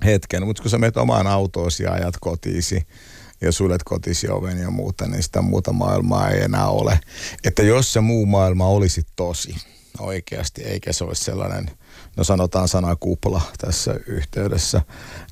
hetken, 0.03 0.45
mutta 0.45 0.61
kun 0.61 0.71
sä 0.71 0.77
menet 0.77 0.97
omaan 0.97 1.27
autoosi 1.27 1.83
ja 1.83 1.91
ajat 1.91 2.15
kotiisi 2.19 2.87
ja 3.41 3.51
suljet 3.51 3.83
kotisi 3.83 4.29
oven 4.29 4.57
ja 4.57 4.71
muuta, 4.71 5.07
niin 5.07 5.23
sitä 5.23 5.41
muuta 5.41 5.73
maailmaa 5.73 6.29
ei 6.29 6.41
enää 6.41 6.67
ole. 6.67 6.99
Että 7.43 7.63
jos 7.63 7.93
se 7.93 7.99
muu 7.99 8.25
maailma 8.25 8.67
olisi 8.67 9.01
tosi 9.15 9.55
oikeasti, 9.99 10.63
eikä 10.63 10.93
se 10.93 11.03
olisi 11.03 11.23
sellainen– 11.23 11.71
no 12.17 12.23
sanotaan 12.23 12.67
sana 12.67 12.95
kupla 12.95 13.41
tässä 13.57 13.95
yhteydessä, 14.07 14.81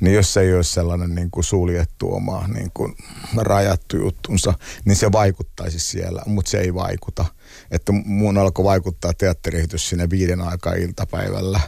niin 0.01 0.15
jos 0.15 0.33
se 0.33 0.41
ei 0.41 0.53
ole 0.53 0.63
sellainen 0.63 1.15
niin 1.15 1.31
kuin 1.31 1.43
suljettu 1.43 2.13
oma 2.13 2.47
niin 2.47 2.71
kuin 2.73 2.95
rajattu 3.37 3.97
juttunsa, 3.97 4.53
niin 4.85 4.95
se 4.95 5.11
vaikuttaisi 5.11 5.79
siellä, 5.79 6.23
mutta 6.25 6.51
se 6.51 6.59
ei 6.59 6.73
vaikuta. 6.73 7.25
Että 7.71 7.91
mun 7.91 8.37
alkoi 8.37 8.65
vaikuttaa 8.65 9.13
teatterihitys 9.13 9.89
sinne 9.89 10.09
viiden 10.09 10.41
aikaa 10.41 10.73
iltapäivällä, 10.73 11.59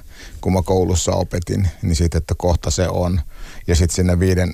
kun 0.42 0.54
mä 0.54 0.62
koulussa 0.62 1.12
opetin, 1.12 1.68
niin 1.82 1.96
sitten, 1.96 2.18
että 2.18 2.36
kohta 2.38 2.72
se 2.72 2.88
on. 2.90 3.22
Ja 3.68 3.76
sitten 3.76 3.96
sinne 3.96 4.20
viiden 4.20 4.54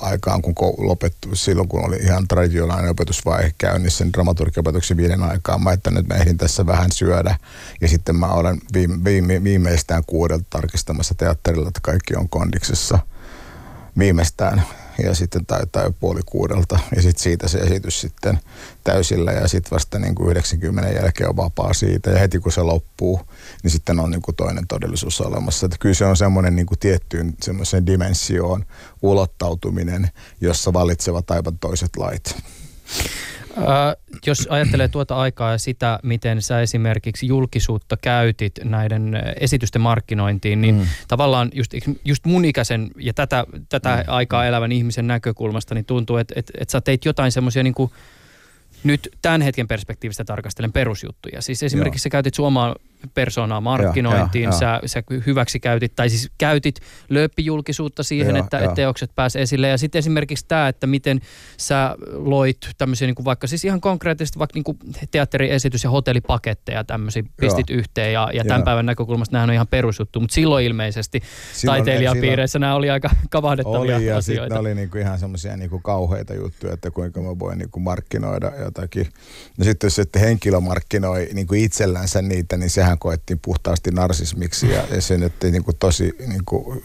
aikaan, 0.00 0.42
kun 0.42 0.54
lopettu, 0.78 1.36
silloin 1.36 1.68
kun 1.68 1.84
oli 1.86 1.96
ihan 1.96 2.28
traditionaalinen 2.28 2.90
opetusvaihe 2.90 3.52
käynnissä, 3.58 4.04
niin 4.04 4.12
dramaturgiopetuksen 4.12 4.96
viiden 4.96 5.22
aikaan, 5.22 5.62
mä 5.62 5.72
että 5.72 5.90
nyt 5.90 6.08
mä 6.08 6.14
ehdin 6.14 6.38
tässä 6.38 6.66
vähän 6.66 6.92
syödä. 6.92 7.36
Ja 7.80 7.88
sitten 7.88 8.16
mä 8.16 8.26
olen 8.26 8.60
viime, 8.72 9.04
viime, 9.04 9.44
viimeistään 9.44 10.02
kuudelta 10.06 10.44
tarkistamassa 10.50 11.14
teatterilla, 11.14 11.68
että 11.68 11.80
kaikki 11.82 12.16
on 12.16 12.28
kondiksessa 12.28 12.98
viimeistään 13.98 14.62
ja 15.02 15.14
sitten 15.14 15.46
tai, 15.46 15.66
tai 15.72 15.92
puoli 16.00 16.20
kuudelta 16.26 16.78
ja 16.96 17.02
sitten 17.02 17.22
siitä 17.22 17.48
se 17.48 17.58
esitys 17.58 18.00
sitten 18.00 18.38
täysillä 18.84 19.32
ja 19.32 19.48
sitten 19.48 19.70
vasta 19.70 19.98
niin 19.98 20.14
kuin 20.14 20.30
90 20.30 20.90
jälkeen 20.90 21.28
on 21.28 21.36
vapaa 21.36 21.74
siitä 21.74 22.10
ja 22.10 22.18
heti 22.18 22.38
kun 22.38 22.52
se 22.52 22.62
loppuu, 22.62 23.20
niin 23.62 23.70
sitten 23.70 24.00
on 24.00 24.10
niin 24.10 24.22
kuin 24.22 24.36
toinen 24.36 24.66
todellisuus 24.66 25.20
olemassa. 25.20 25.66
Että 25.66 25.78
kyllä 25.80 25.94
se 25.94 26.04
on 26.04 26.16
semmoinen 26.16 26.56
niin 26.56 26.66
kuin 26.66 26.78
tiettyyn 26.78 27.34
semmoiseen 27.42 27.86
dimensioon 27.86 28.64
ulottautuminen, 29.02 30.10
jossa 30.40 30.72
valitsevat 30.72 31.30
aivan 31.30 31.58
toiset 31.58 31.96
lait. 31.96 32.36
Äh, 33.58 33.96
jos 34.26 34.46
ajattelee 34.50 34.88
tuota 34.88 35.16
aikaa 35.16 35.52
ja 35.52 35.58
sitä, 35.58 35.98
miten 36.02 36.42
sä 36.42 36.60
esimerkiksi 36.60 37.26
julkisuutta 37.26 37.96
käytit 37.96 38.52
näiden 38.64 39.22
esitysten 39.40 39.82
markkinointiin, 39.82 40.60
niin 40.60 40.74
mm. 40.74 40.86
tavallaan 41.08 41.50
just, 41.54 41.72
just 42.04 42.24
mun 42.24 42.44
ikäisen 42.44 42.90
ja 42.98 43.14
tätä, 43.14 43.44
tätä 43.68 43.96
mm. 43.96 44.14
aikaa 44.14 44.46
elävän 44.46 44.72
ihmisen 44.72 45.06
näkökulmasta, 45.06 45.74
niin 45.74 45.84
tuntuu, 45.84 46.16
että, 46.16 46.34
että, 46.36 46.52
että 46.60 46.72
sä 46.72 46.80
teit 46.80 47.04
jotain 47.04 47.32
semmoisia 47.32 47.62
niin 47.62 47.74
nyt 48.84 49.08
tämän 49.22 49.42
hetken 49.42 49.68
perspektiivistä 49.68 50.24
tarkastelen 50.24 50.72
perusjuttuja. 50.72 51.42
Siis 51.42 51.62
esimerkiksi 51.62 52.06
Joo. 52.06 52.10
sä 52.10 52.10
käytit 52.10 52.34
sun 52.34 52.46
omaa 52.46 52.76
persoonaa 53.14 53.60
markkinointiin, 53.60 54.42
ja, 54.42 54.48
ja, 54.48 54.58
sä, 54.58 54.80
sä 54.86 55.02
hyväksi 55.26 55.60
käytit, 55.60 55.96
tai 55.96 56.10
siis 56.10 56.30
käytit 56.38 56.80
lööppijulkisuutta 57.08 58.02
siihen, 58.02 58.36
ja, 58.36 58.42
että, 58.44 58.56
ja. 58.56 58.74
teokset 58.74 59.10
pääsee 59.14 59.42
esille. 59.42 59.68
Ja 59.68 59.78
sitten 59.78 59.98
esimerkiksi 59.98 60.44
tämä, 60.48 60.68
että 60.68 60.86
miten 60.86 61.20
sä 61.56 61.96
loit 62.12 62.58
tämmöisiä 62.78 63.06
niin 63.06 63.14
kuin 63.14 63.24
vaikka 63.24 63.46
siis 63.46 63.64
ihan 63.64 63.80
konkreettisesti 63.80 64.38
vaikka 64.38 64.54
niin 64.54 64.64
kuin 64.64 64.78
teatteriesitys- 65.10 65.84
ja 65.84 65.90
hotellipaketteja 65.90 66.84
tämmöisiä, 66.84 67.22
pistit 67.36 67.70
ja. 67.70 67.76
yhteen. 67.76 68.12
Ja, 68.12 68.30
ja 68.32 68.44
tämän 68.44 68.60
ja. 68.60 68.64
päivän 68.64 68.86
näkökulmasta 68.86 69.32
nämä 69.32 69.44
on 69.44 69.52
ihan 69.52 69.66
perusjuttu, 69.66 70.20
mutta 70.20 70.34
silloin 70.34 70.64
ilmeisesti 70.64 71.22
silloin, 71.52 71.76
taiteilijapiireissä 71.76 72.52
silloin, 72.52 72.60
nämä 72.68 72.74
oli 72.74 72.90
aika 72.90 73.10
kavahdettavia 73.30 73.96
oli, 73.96 74.06
ja 74.06 74.16
asioita. 74.16 74.58
Oli 74.58 74.74
niin 74.74 74.90
kuin 74.90 75.00
ihan 75.00 75.18
semmoisia 75.18 75.56
niin 75.56 75.70
kuin 75.70 75.82
kauheita 75.82 76.34
juttuja, 76.34 76.72
että 76.72 76.90
kuinka 76.90 77.20
mä 77.20 77.38
voin 77.38 77.58
niin 77.58 77.70
kuin 77.70 77.82
markkinoida 77.82 78.52
jotakin. 78.58 79.06
No 79.58 79.64
sitten 79.64 79.86
jos 79.86 79.94
sitten 79.94 80.22
henkilö 80.22 80.60
markkinoi 80.60 81.28
niin 81.32 81.46
kuin 81.46 81.60
itsellänsä 81.60 82.22
niitä, 82.22 82.56
niin 82.56 82.70
sehän 82.70 82.93
koettiin 82.98 83.40
puhtaasti 83.42 83.90
narsismiksi 83.90 84.70
ja, 84.70 84.82
ja 84.90 85.00
se 85.00 85.18
nyt 85.18 85.32
niin 85.42 85.64
kuin 85.64 85.76
tosi 85.76 86.16
niin 86.26 86.44
kuin 86.44 86.82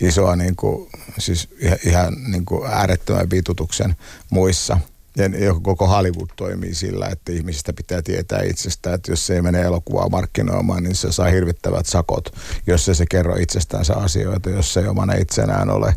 isoa, 0.00 0.36
niin 0.36 0.56
kuin, 0.56 0.90
siis 1.18 1.48
ihan, 1.58 1.78
ihan 1.86 2.16
niin 2.28 2.44
kuin 2.44 2.66
äärettömän 2.66 3.30
vitutuksen 3.30 3.96
muissa. 4.30 4.78
Ja 5.16 5.54
koko 5.62 5.86
Hollywood 5.86 6.28
toimii 6.36 6.74
sillä, 6.74 7.08
että 7.08 7.32
ihmisistä 7.32 7.72
pitää 7.72 8.02
tietää 8.02 8.42
itsestä, 8.42 8.94
että 8.94 9.12
jos 9.12 9.26
se 9.26 9.34
ei 9.34 9.42
mene 9.42 9.62
elokuvaa 9.62 10.08
markkinoimaan, 10.08 10.82
niin 10.82 10.94
se 10.94 11.12
saa 11.12 11.26
hirvittävät 11.26 11.86
sakot, 11.86 12.36
jos 12.66 12.84
se, 12.84 12.94
se 12.94 13.04
kerro 13.06 13.36
itsestäänsä 13.36 13.94
asioita, 13.94 14.50
jos 14.50 14.74
se 14.74 14.80
ei 14.80 14.86
omana 14.86 15.14
itsenään 15.14 15.70
ole. 15.70 15.94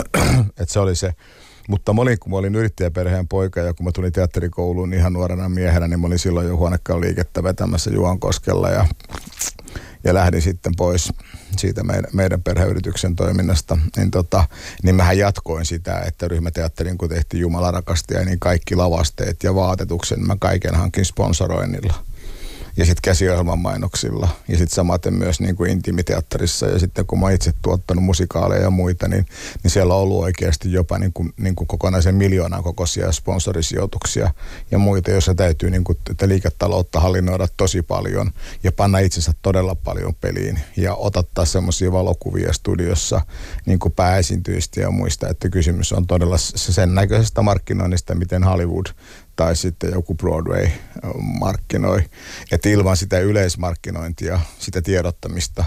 että 0.60 0.72
se 0.72 0.80
oli 0.80 0.96
se 0.96 1.14
mutta 1.68 1.92
mä 1.92 2.02
olin, 2.02 2.18
kun 2.18 2.30
mä 2.30 2.36
olin 2.36 2.54
yrittäjäperheen 2.54 3.28
poika 3.28 3.60
ja 3.60 3.74
kun 3.74 3.84
mä 3.84 3.92
tulin 3.92 4.12
teatterikouluun 4.12 4.90
niin 4.90 5.00
ihan 5.00 5.12
nuorena 5.12 5.48
miehenä, 5.48 5.88
niin 5.88 6.00
mä 6.00 6.06
olin 6.06 6.18
silloin 6.18 6.46
jo 6.46 6.56
huonekkaan 6.56 7.00
liikettä 7.00 7.42
vetämässä 7.42 7.90
Juankoskella 7.90 8.70
ja, 8.70 8.86
ja 10.04 10.14
lähdin 10.14 10.42
sitten 10.42 10.72
pois 10.76 11.12
siitä 11.56 11.84
meidän, 11.84 12.10
meidän 12.12 12.42
perheyrityksen 12.42 13.16
toiminnasta, 13.16 13.78
niin, 13.96 14.10
tota, 14.10 14.44
niin 14.82 14.94
mähän 14.94 15.18
jatkoin 15.18 15.66
sitä, 15.66 16.00
että 16.00 16.28
ryhmäteatterin 16.28 16.98
kun 16.98 17.08
tehtiin 17.08 17.40
Jumala 17.40 17.70
rakastia, 17.70 18.24
niin 18.24 18.40
kaikki 18.40 18.76
lavasteet 18.76 19.42
ja 19.42 19.54
vaatetuksen 19.54 20.26
mä 20.26 20.36
kaiken 20.40 20.74
hankin 20.74 21.04
sponsoroinnilla 21.04 21.94
ja 22.76 22.84
sitten 22.84 23.02
käsiohjelman 23.02 23.58
mainoksilla. 23.58 24.28
Ja 24.48 24.58
sitten 24.58 24.74
samaten 24.74 25.14
myös 25.14 25.40
niin 25.40 25.56
kuin 25.56 25.70
intimiteatterissa. 25.70 26.66
Ja 26.66 26.78
sitten 26.78 27.06
kun 27.06 27.20
mä 27.20 27.30
itse 27.30 27.52
tuottanut 27.62 28.04
musikaaleja 28.04 28.62
ja 28.62 28.70
muita, 28.70 29.08
niin, 29.08 29.26
niin 29.62 29.70
siellä 29.70 29.94
on 29.94 30.00
ollut 30.00 30.22
oikeasti 30.22 30.72
jopa 30.72 30.98
niin 30.98 31.12
kuin, 31.12 31.32
niin 31.36 31.56
kuin 31.56 31.68
kokonaisen 31.68 32.14
miljoonan 32.14 32.62
kokoisia 32.62 33.12
sponsorisijoituksia 33.12 34.30
ja 34.70 34.78
muita, 34.78 35.10
joissa 35.10 35.34
täytyy 35.34 35.70
niin 35.70 35.84
kuin, 35.84 35.98
että 36.10 36.28
liiketaloutta 36.28 37.00
hallinnoida 37.00 37.48
tosi 37.56 37.82
paljon 37.82 38.30
ja 38.62 38.72
panna 38.72 38.98
itsensä 38.98 39.32
todella 39.42 39.74
paljon 39.74 40.14
peliin. 40.14 40.60
Ja 40.76 40.94
otattaa 40.94 41.44
semmoisia 41.44 41.92
valokuvia 41.92 42.52
studiossa 42.52 43.20
niin 43.66 43.78
kuin 43.78 43.92
pääesiintyistä 43.92 44.80
ja 44.80 44.90
muista, 44.90 45.28
että 45.28 45.48
kysymys 45.48 45.92
on 45.92 46.06
todella 46.06 46.38
sen 46.38 46.94
näköisestä 46.94 47.42
markkinoinnista, 47.42 48.14
miten 48.14 48.44
Hollywood 48.44 48.86
tai 49.36 49.56
sitten 49.56 49.92
joku 49.92 50.14
Broadway 50.14 50.68
markkinoi. 51.18 52.02
Että 52.52 52.68
ilman 52.68 52.96
sitä 52.96 53.18
yleismarkkinointia, 53.18 54.40
sitä 54.58 54.82
tiedottamista, 54.82 55.64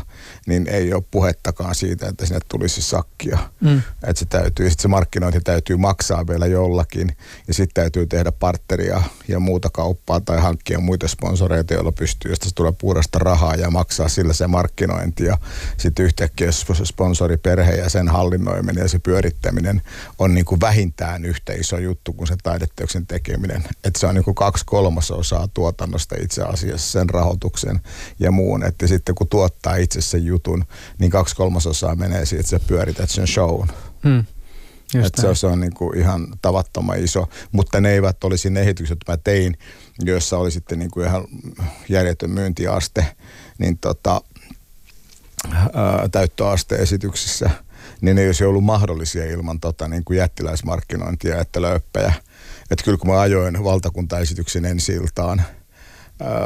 niin 0.48 0.68
ei 0.68 0.94
ole 0.94 1.04
puhettakaan 1.12 1.76
siitä, 1.76 2.08
että 2.08 2.26
sinne 2.26 2.40
tulisi 2.50 2.82
sakkia. 2.82 3.38
Mm. 3.62 3.82
Että 4.04 4.20
se 4.20 4.26
täytyy, 4.26 4.70
sit 4.70 4.80
se 4.80 4.88
markkinointi 4.88 5.40
täytyy 5.40 5.78
maksaa 5.78 6.28
vielä 6.28 6.46
jollakin 6.46 7.18
ja 7.48 7.54
sitten 7.54 7.74
täytyy 7.74 8.08
tehdä 8.08 8.32
partteria 8.32 9.02
ja 9.28 9.40
muuta 9.40 9.70
kauppaa 9.70 10.20
tai 10.20 10.42
hankkia 10.42 10.80
muita 10.80 11.08
sponsoreita, 11.08 11.74
joilla 11.74 11.92
pystyy, 11.92 12.32
josta 12.32 12.50
se 12.50 12.56
tulee 12.56 12.72
puhdasta 12.72 13.20
rahaa 13.20 13.56
ja 13.56 13.72
maksaa 13.72 14.10
sillä 14.10 14.34
se 14.34 14.48
markkinointi 14.48 15.24
ja 15.24 15.38
sitten 15.78 16.06
yhtäkkiä 16.06 16.50
sponsoriperhe 16.84 17.76
ja 17.76 17.90
sen 17.90 18.08
hallinnoiminen 18.08 18.82
ja 18.82 18.88
se 18.88 19.00
pyörittäminen 19.00 19.82
on 20.20 20.34
niin 20.34 20.46
kuin 20.46 20.62
vähintään 20.62 21.26
yhtä 21.26 21.54
iso 21.54 21.78
juttu 21.78 22.14
kuin 22.14 22.28
se 22.28 22.36
taideteoksen 22.44 23.08
tekeminen 23.08 23.57
tekeminen. 23.58 23.84
Että 23.84 24.00
se 24.00 24.08
on 24.08 24.16
niin 24.16 24.36
kaksi 24.36 24.66
kolmasosaa 24.66 25.48
tuotannosta 25.54 26.16
itse 26.22 26.44
asiassa 26.44 26.92
sen 26.92 27.10
rahoituksen 27.10 27.80
ja 28.20 28.32
muun. 28.32 28.64
Että 28.64 28.88
sitten 28.88 29.16
kun 29.16 29.28
tuottaa 29.28 29.76
itse 29.76 30.02
sen 30.02 30.26
jutun, 30.26 30.66
niin 31.00 31.12
kaksi 31.12 31.36
kolmasosaa 31.36 31.96
menee 31.96 32.26
siihen, 32.26 32.40
että 32.40 32.50
sä 32.50 32.60
pyörität 32.68 33.10
sen 33.10 33.28
shown. 33.28 33.68
Hmm. 34.04 34.26
että 35.06 35.22
se, 35.22 35.36
se 35.36 35.48
on 35.48 35.60
niin 35.60 35.74
kuin 35.74 35.98
ihan 35.98 36.28
tavattoman 36.42 37.00
iso, 37.00 37.30
mutta 37.52 37.82
ne 37.82 37.92
eivät 37.92 38.24
olisi 38.24 38.50
ne 38.50 38.62
esitykset, 38.62 38.96
jotka 38.96 39.14
mä 39.14 39.18
tein, 39.18 39.58
joissa 40.00 40.38
oli 40.38 40.52
sitten 40.52 40.80
niin 40.80 40.92
kuin 40.92 41.08
ihan 41.08 41.28
järjetön 41.90 42.30
myyntiaste, 42.30 43.06
niin 43.58 43.78
tota, 43.78 44.22
ää, 45.52 46.10
täyttöaste 46.12 46.76
esityksissä, 46.76 47.50
niin 48.02 48.16
ne 48.16 48.22
ei 48.22 48.28
olisi 48.28 48.46
ollut 48.46 48.64
mahdollisia 48.64 49.26
ilman 49.26 49.60
tota, 49.60 49.88
niin 49.88 50.04
kuin 50.04 50.18
jättiläismarkkinointia, 50.18 51.42
että 51.42 51.62
löyppejä– 51.62 52.14
että 52.72 52.84
kyllä 52.86 52.98
kun 52.98 53.10
mä 53.10 53.20
ajoin 53.20 53.64
valtakuntaesityksen 53.64 54.66
ensi 54.66 54.94
iltaan 54.94 55.42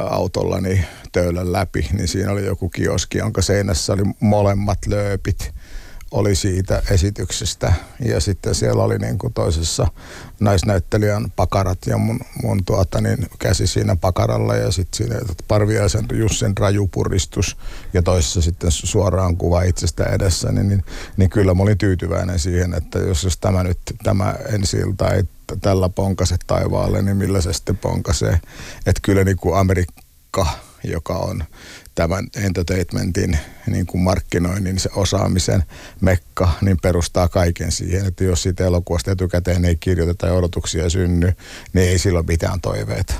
autollani 0.09 0.85
töölön 1.11 1.51
läpi, 1.51 1.87
niin 1.93 2.07
siinä 2.07 2.31
oli 2.31 2.45
joku 2.45 2.69
kioski, 2.69 3.17
jonka 3.17 3.41
seinässä 3.41 3.93
oli 3.93 4.03
molemmat 4.19 4.79
lööpit 4.87 5.53
oli 6.11 6.35
siitä 6.35 6.81
esityksestä. 6.89 7.73
Ja 8.05 8.19
sitten 8.19 8.55
siellä 8.55 8.83
oli 8.83 8.97
niin 8.97 9.17
kuin 9.17 9.33
toisessa 9.33 9.87
naisnäyttelijän 10.39 11.31
pakarat 11.35 11.77
ja 11.85 11.97
mun, 11.97 12.19
mun 12.43 12.65
tuota, 12.65 13.01
niin 13.01 13.27
käsi 13.39 13.67
siinä 13.67 13.95
pakaralla 13.95 14.55
ja 14.55 14.71
sitten 14.71 14.97
siinä 14.97 15.19
Parviaisen 15.47 16.05
Jussin 16.13 16.57
rajupuristus 16.57 17.57
ja 17.93 18.01
toisessa 18.01 18.41
sitten 18.41 18.71
suoraan 18.71 19.37
kuva 19.37 19.61
itsestä 19.61 20.03
edessä, 20.03 20.51
niin, 20.51 20.69
niin, 20.69 20.83
niin 21.17 21.29
kyllä 21.29 21.53
mä 21.53 21.63
olin 21.63 21.77
tyytyväinen 21.77 22.39
siihen, 22.39 22.73
että 22.73 22.99
jos, 22.99 23.23
jos 23.23 23.37
tämä 23.37 23.63
nyt, 23.63 23.79
tämä 24.03 24.35
ensi 24.49 24.77
ei 24.77 25.23
tällä 25.61 25.89
ponkase 25.89 26.35
taivaalle, 26.47 27.01
niin 27.01 27.17
millä 27.17 27.41
se 27.41 27.53
sitten 27.53 27.77
ponkasee. 27.77 28.39
Että 28.85 28.99
kyllä 29.01 29.23
niin 29.23 29.37
kuin 29.37 29.57
Amerikka, 29.57 30.47
joka 30.83 31.13
on 31.13 31.43
tämän 31.95 32.27
entertainmentin 32.35 33.39
niin 33.67 33.85
kuin 33.85 34.01
markkinoinnin, 34.01 34.79
se 34.79 34.89
osaamisen 34.95 35.63
mekka, 36.01 36.49
niin 36.61 36.77
perustaa 36.81 37.27
kaiken 37.27 37.71
siihen, 37.71 38.05
että 38.05 38.23
jos 38.23 38.43
siitä 38.43 38.65
elokuvasta 38.65 39.11
etukäteen 39.11 39.65
ei 39.65 39.75
kirjoiteta 39.75 40.27
ja 40.27 40.33
odotuksia 40.33 40.89
synny, 40.89 41.33
niin 41.73 41.89
ei 41.89 41.97
silloin 41.97 42.25
mitään 42.25 42.61
toiveita. 42.61 43.13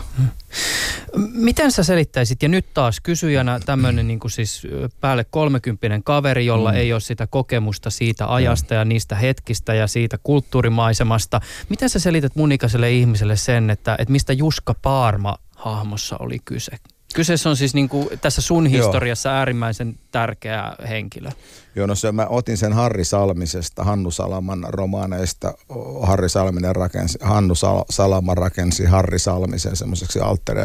Miten 1.34 1.72
sä 1.72 1.84
selittäisit, 1.84 2.44
ja 2.44 2.50
nyt 2.50 2.74
taas 2.74 3.00
kysyjänä 3.00 3.60
tämmöinen 3.66 4.08
niin 4.08 4.20
kuin 4.20 4.32
siis 4.32 4.68
päälle 5.02 5.26
kolmekymppinen 5.30 6.04
kaveri, 6.04 6.46
jolla 6.46 6.72
mm. 6.72 6.78
ei 6.78 6.94
ole 6.94 7.02
sitä 7.02 7.28
kokemusta 7.28 7.90
siitä 7.90 8.34
ajasta 8.34 8.74
mm. 8.74 8.78
ja 8.78 8.86
niistä 8.86 9.16
hetkistä 9.16 9.74
ja 9.74 9.88
siitä 9.88 10.18
kulttuurimaisemasta. 10.24 11.42
Miten 11.70 11.90
sä 11.90 12.00
selität 12.00 12.36
mun 12.36 12.52
ikäiselle 12.52 12.92
ihmiselle 12.92 13.36
sen, 13.36 13.70
että, 13.70 13.96
että 14.00 14.12
mistä 14.12 14.34
Juska 14.34 14.74
Paarma 14.74 15.38
hahmossa 15.56 16.16
oli 16.20 16.38
kyse? 16.46 16.72
Kyseessä 17.14 17.50
on 17.50 17.58
siis 17.58 17.74
niin 17.74 17.90
kuin 17.90 18.08
tässä 18.22 18.42
sun 18.42 18.68
historiassa 18.68 19.30
Joo. 19.30 19.38
äärimmäisen 19.38 19.96
tärkeä 20.12 20.74
henkilö. 20.90 21.30
Joo, 21.76 21.88
no 21.88 21.96
se, 21.96 22.12
mä 22.12 22.28
otin 22.30 22.58
sen 22.58 22.74
Harri 22.74 23.06
Salmisesta, 23.06 23.84
Hannu 23.84 24.12
Salaman 24.12 24.66
romaaneista. 24.70 25.54
Harri 26.02 26.30
Salminen 26.30 26.76
rakensi, 26.76 27.18
Hannu 27.22 27.54
Sal- 27.54 27.86
Salama 27.90 28.36
rakensi 28.36 28.86
Harri 28.86 29.20
Salmisen 29.20 29.76
semmoiseksi 29.76 30.20
alter 30.20 30.58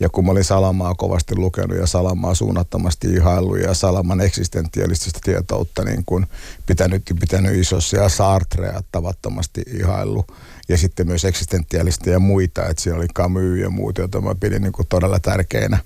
Ja 0.00 0.08
kun 0.08 0.24
mä 0.24 0.30
olin 0.30 0.44
Salamaa 0.44 0.94
kovasti 0.94 1.36
lukenut 1.36 1.78
ja 1.78 1.86
Salamaa 1.86 2.34
suunnattomasti 2.34 3.12
ihaillut 3.12 3.58
ja 3.58 3.74
Salaman 3.74 4.20
eksistentialistista 4.20 5.20
tietoutta 5.24 5.84
niin 5.84 6.02
kun 6.06 6.26
pitänyt, 6.66 7.02
pitänyt 7.20 7.56
isossa 7.56 7.96
ja 7.96 8.08
Sartrea 8.08 8.80
tavattomasti 8.92 9.62
ihaillut. 9.74 10.32
Ja 10.68 10.78
sitten 10.78 11.06
myös 11.06 11.24
eksistentiaalista 11.24 12.10
ja 12.10 12.18
muita, 12.18 12.66
että 12.66 12.82
siinä 12.82 12.98
oli 12.98 13.08
Camus 13.08 13.58
ja 13.60 13.70
muut, 13.70 13.98
joita 13.98 14.20
mä 14.20 14.34
pidin 14.34 14.62
niin 14.62 14.72
kuin 14.72 14.88
todella 14.88 15.18
tärkeinä 15.18 15.78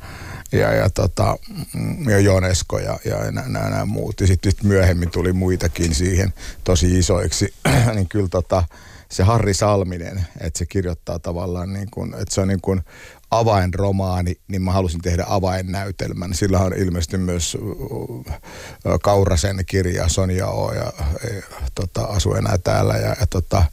ja, 0.52 0.74
ja, 0.74 0.90
tota, 0.90 1.36
mm, 1.74 2.08
ja 2.08 2.18
Jonesko 2.18 2.78
ja, 2.78 2.98
ja 3.04 3.30
nämä, 3.30 3.84
muut. 3.84 4.20
Ja 4.20 4.26
sitten 4.26 4.52
myöhemmin 4.62 5.10
tuli 5.10 5.32
muitakin 5.32 5.94
siihen 5.94 6.32
tosi 6.64 6.98
isoiksi, 6.98 7.54
niin 7.94 8.08
kyllä 8.08 8.28
tota, 8.28 8.64
se 9.10 9.22
Harri 9.22 9.54
Salminen, 9.54 10.26
että 10.40 10.58
se 10.58 10.66
kirjoittaa 10.66 11.18
tavallaan 11.18 11.72
niin 11.72 11.90
kuin, 11.90 12.14
että 12.14 12.34
se 12.34 12.40
on 12.40 12.48
niin 12.48 12.60
kuin 12.60 12.80
avainromaani, 13.30 14.40
niin 14.48 14.62
mä 14.62 14.72
halusin 14.72 15.00
tehdä 15.00 15.24
avainnäytelmän. 15.28 16.34
Sillä 16.34 16.58
on 16.58 16.72
ilmeisesti 16.76 17.18
myös 17.18 17.58
Kaurasen 19.02 19.64
kirja 19.66 20.08
Sonja 20.08 20.46
O 20.46 20.72
ja, 20.72 20.92
ja 21.22 21.42
tota, 21.74 22.04
asu 22.04 22.34
enää 22.34 22.58
täällä 22.58 22.94
ja, 22.94 23.16
ja 23.20 23.26
tota, 23.30 23.64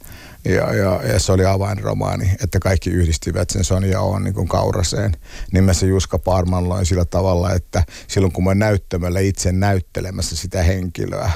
ja, 0.54 0.74
ja, 0.74 1.00
ja 1.12 1.20
se 1.20 1.32
oli 1.32 1.44
avainromaani, 1.44 2.30
että 2.44 2.58
kaikki 2.58 2.90
yhdistivät 2.90 3.50
sen 3.50 3.64
Sonja 3.64 4.00
on 4.00 4.24
niin 4.24 4.34
kuin 4.34 4.48
Kauraseen. 4.48 5.12
Nimessä 5.52 5.86
Juska 5.86 6.18
Parman 6.18 6.68
loin 6.68 6.86
sillä 6.86 7.04
tavalla, 7.04 7.52
että 7.52 7.84
silloin 8.08 8.32
kun 8.32 8.44
mä 8.44 8.54
näyttämällä 8.54 9.20
itse 9.20 9.52
näyttelemässä 9.52 10.36
sitä 10.36 10.62
henkilöä, 10.62 11.30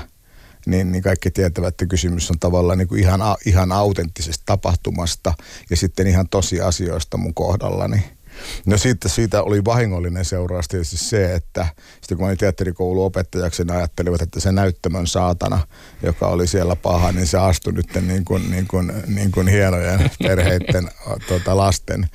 niin, 0.66 0.92
niin 0.92 1.02
kaikki 1.02 1.30
tietävät, 1.30 1.68
että 1.68 1.86
kysymys 1.86 2.30
on 2.30 2.38
tavallaan 2.38 2.78
niin 2.78 2.88
kuin 2.88 3.00
ihan, 3.00 3.20
ihan 3.46 3.72
autenttisesta 3.72 4.42
tapahtumasta 4.46 5.34
ja 5.70 5.76
sitten 5.76 6.06
ihan 6.06 6.28
tosiasioista 6.28 7.16
mun 7.16 7.34
kohdallani. 7.34 8.19
No 8.66 8.78
sitten 8.78 9.10
siitä 9.10 9.42
oli 9.42 9.64
vahingollinen 9.64 10.24
seuraus 10.24 10.68
tietysti 10.68 10.96
se, 10.96 11.34
että 11.34 11.66
sitten 12.00 12.18
kun 12.18 12.26
olin 12.26 12.38
teatterikoulu 12.38 13.04
opettajaksi, 13.04 13.64
niin 13.64 13.76
ajattelivat, 13.76 14.22
että 14.22 14.40
se 14.40 14.52
näyttämön 14.52 15.06
saatana, 15.06 15.66
joka 16.02 16.28
oli 16.28 16.46
siellä 16.46 16.76
paha, 16.76 17.12
niin 17.12 17.26
se 17.26 17.38
astui 17.38 17.72
nyt 17.72 17.86
niin 18.06 18.24
kuin, 18.24 18.50
niin 18.50 18.68
kuin, 18.68 18.92
niin 19.06 19.32
kuin 19.32 19.48
hienojen 19.48 20.10
perheiden 20.22 20.90
tuota, 21.28 21.56
lasten 21.56 22.08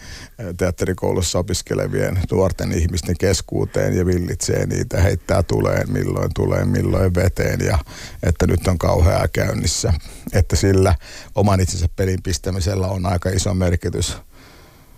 teatterikoulussa 0.57 1.39
opiskelevien 1.39 2.19
nuorten 2.32 2.71
ihmisten 2.71 3.15
keskuuteen 3.19 3.97
ja 3.97 4.05
villitsee 4.05 4.65
niitä, 4.65 5.01
heittää 5.01 5.43
tuleen 5.43 5.91
milloin 5.91 6.32
tulee, 6.36 6.65
milloin 6.65 7.15
veteen 7.15 7.59
ja 7.65 7.80
että 8.23 8.47
nyt 8.47 8.67
on 8.67 8.78
kauheaa 8.78 9.28
käynnissä. 9.28 9.93
Että 10.34 10.55
sillä 10.55 10.95
oman 11.36 11.59
itsensä 11.59 11.89
pelin 11.95 12.23
pistämisellä 12.23 12.88
on 12.88 13.05
aika 13.05 13.30
iso 13.30 13.53
merkitys 13.53 14.17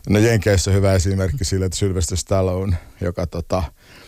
No 0.10 0.20
Jenkeissä 0.20 0.72
hyvä 0.72 0.94
esimerkki 0.94 1.46
sille, 1.46 1.66
että 1.66 1.78
Sylvester 1.78 2.18
Stallone, 2.18 2.78
joka 3.02 3.28
tota, 3.28 3.64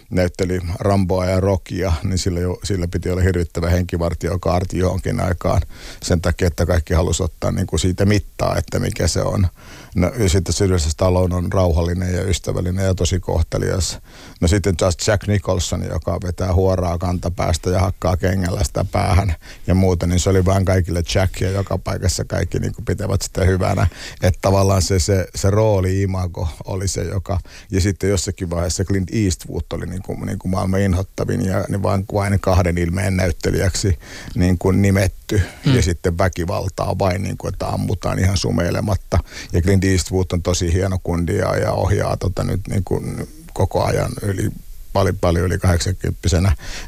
näytteli 0.10 0.60
Ramboa 0.80 1.26
ja 1.26 1.40
Rockia, 1.40 1.94
niin 2.04 2.18
sillä, 2.18 2.40
jo, 2.40 2.60
sillä 2.64 2.88
piti 2.88 3.10
olla 3.10 3.22
hirvittävä 3.22 3.70
henkivartiokaarti 3.70 4.78
johonkin 4.78 5.20
aikaan 5.20 5.62
sen 6.04 6.22
takia, 6.22 6.48
että 6.48 6.66
kaikki 6.66 6.94
halusi 6.94 7.24
ottaa 7.24 7.52
niin 7.52 7.68
kuin 7.68 7.80
siitä 7.80 8.06
mittaa, 8.06 8.56
että 8.58 8.80
mikä 8.80 9.08
se 9.08 9.22
on. 9.22 9.48
No, 9.96 10.12
ja 10.20 10.30
sitten 10.30 10.54
Sylvester 10.54 10.92
Stallone 10.92 11.36
on 11.36 11.52
rauhallinen 11.54 12.14
ja 12.14 12.24
ystävällinen 12.24 12.86
ja 12.86 12.96
tosi 12.96 13.20
kohtelias. 13.20 14.00
No 14.42 14.48
sitten 14.48 14.78
taas 14.78 14.98
Jack 15.08 15.28
Nicholson, 15.28 15.84
joka 15.84 16.20
vetää 16.24 16.54
huoraa 16.54 16.98
kantapäästä 16.98 17.70
ja 17.70 17.80
hakkaa 17.80 18.18
kengällä 18.18 18.64
sitä 18.64 18.86
päähän 18.92 19.36
ja 19.68 19.76
muuta, 19.76 20.08
niin 20.08 20.20
se 20.20 20.30
oli 20.30 20.46
vain 20.46 20.66
kaikille 20.66 21.04
Jack 21.16 21.42
ja 21.42 21.50
joka 21.50 21.78
paikassa 21.78 22.26
kaikki 22.26 22.60
niin 22.60 22.76
kuin 22.76 22.86
pitävät 22.86 23.22
sitä 23.22 23.46
hyvänä. 23.46 23.88
Että 24.22 24.40
tavallaan 24.42 24.82
se, 24.82 25.00
se, 25.00 25.28
se 25.36 25.50
rooli-imago 25.50 26.48
oli 26.66 26.88
se, 26.88 27.04
joka, 27.04 27.40
ja 27.72 27.82
sitten 27.82 28.10
jossakin 28.10 28.50
vaiheessa 28.50 28.86
Clint 28.86 29.10
Eastwood 29.14 29.64
oli 29.74 29.86
niin 29.86 30.02
kuin, 30.02 30.20
niin 30.26 30.40
kuin 30.40 30.52
maailman 30.52 30.80
inhottavin 30.80 31.46
ja 31.46 31.66
niin 31.70 31.84
vain, 31.84 32.06
vain 32.14 32.40
kahden 32.40 32.78
ilmeen 32.78 33.18
näyttelijäksi 33.18 34.00
niin 34.36 34.58
kuin 34.58 34.82
nimetty. 34.82 35.42
Mm. 35.66 35.76
Ja 35.76 35.82
sitten 35.82 36.18
väkivaltaa 36.18 37.00
vain, 37.00 37.24
niin 37.24 37.38
kuin, 37.38 37.54
että 37.54 37.68
ammutaan 37.68 38.20
ihan 38.20 38.38
sumeilematta. 38.38 39.20
Ja 39.54 39.62
Clint 39.62 39.79
Eastwood 39.84 40.26
on 40.34 40.42
tosi 40.42 40.74
hieno 40.74 40.98
kundia 41.04 41.56
ja 41.56 41.72
ohjaa 41.72 42.18
tota 42.18 42.44
nyt 42.44 42.62
niin 42.70 42.84
kuin 42.84 43.28
koko 43.54 43.84
ajan 43.84 44.12
yli 44.22 44.50
paljon, 44.94 45.18
paljon 45.22 45.46
yli 45.46 45.58
80 45.58 46.20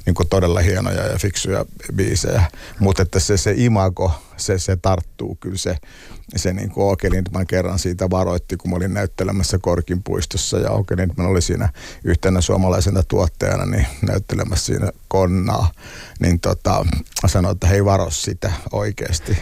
niin 0.05 0.15
todella 0.29 0.59
hienoja 0.59 1.07
ja 1.07 1.17
fiksuja 1.17 1.65
biisejä. 1.95 2.43
Mutta 2.79 3.03
että 3.03 3.19
se, 3.19 3.37
se 3.37 3.53
imago, 3.57 4.11
se, 4.37 4.59
se 4.59 4.75
tarttuu 4.75 5.37
kyllä 5.39 5.57
se, 5.57 5.77
se 6.35 6.53
niin 6.53 6.71
kuin 6.71 6.91
Åke 6.91 7.11
Lindman 7.11 7.47
kerran 7.47 7.79
siitä 7.79 8.09
varoitti, 8.09 8.57
kun 8.57 8.69
mä 8.69 8.75
olin 8.75 8.93
näyttelemässä 8.93 9.57
Korkin 9.61 10.03
puistossa 10.03 10.59
ja 10.59 10.71
Åke 10.71 10.97
Lindman 10.97 11.27
oli 11.27 11.41
siinä 11.41 11.69
yhtenä 12.03 12.41
suomalaisena 12.41 13.03
tuottajana 13.03 13.65
niin 13.65 13.87
näyttelemässä 14.01 14.65
siinä 14.65 14.91
konnaa, 15.07 15.71
niin 16.19 16.39
tota, 16.39 16.85
sanoi, 17.25 17.51
että 17.51 17.67
hei 17.67 17.85
varo 17.85 18.09
sitä 18.09 18.51
oikeasti. 18.71 19.37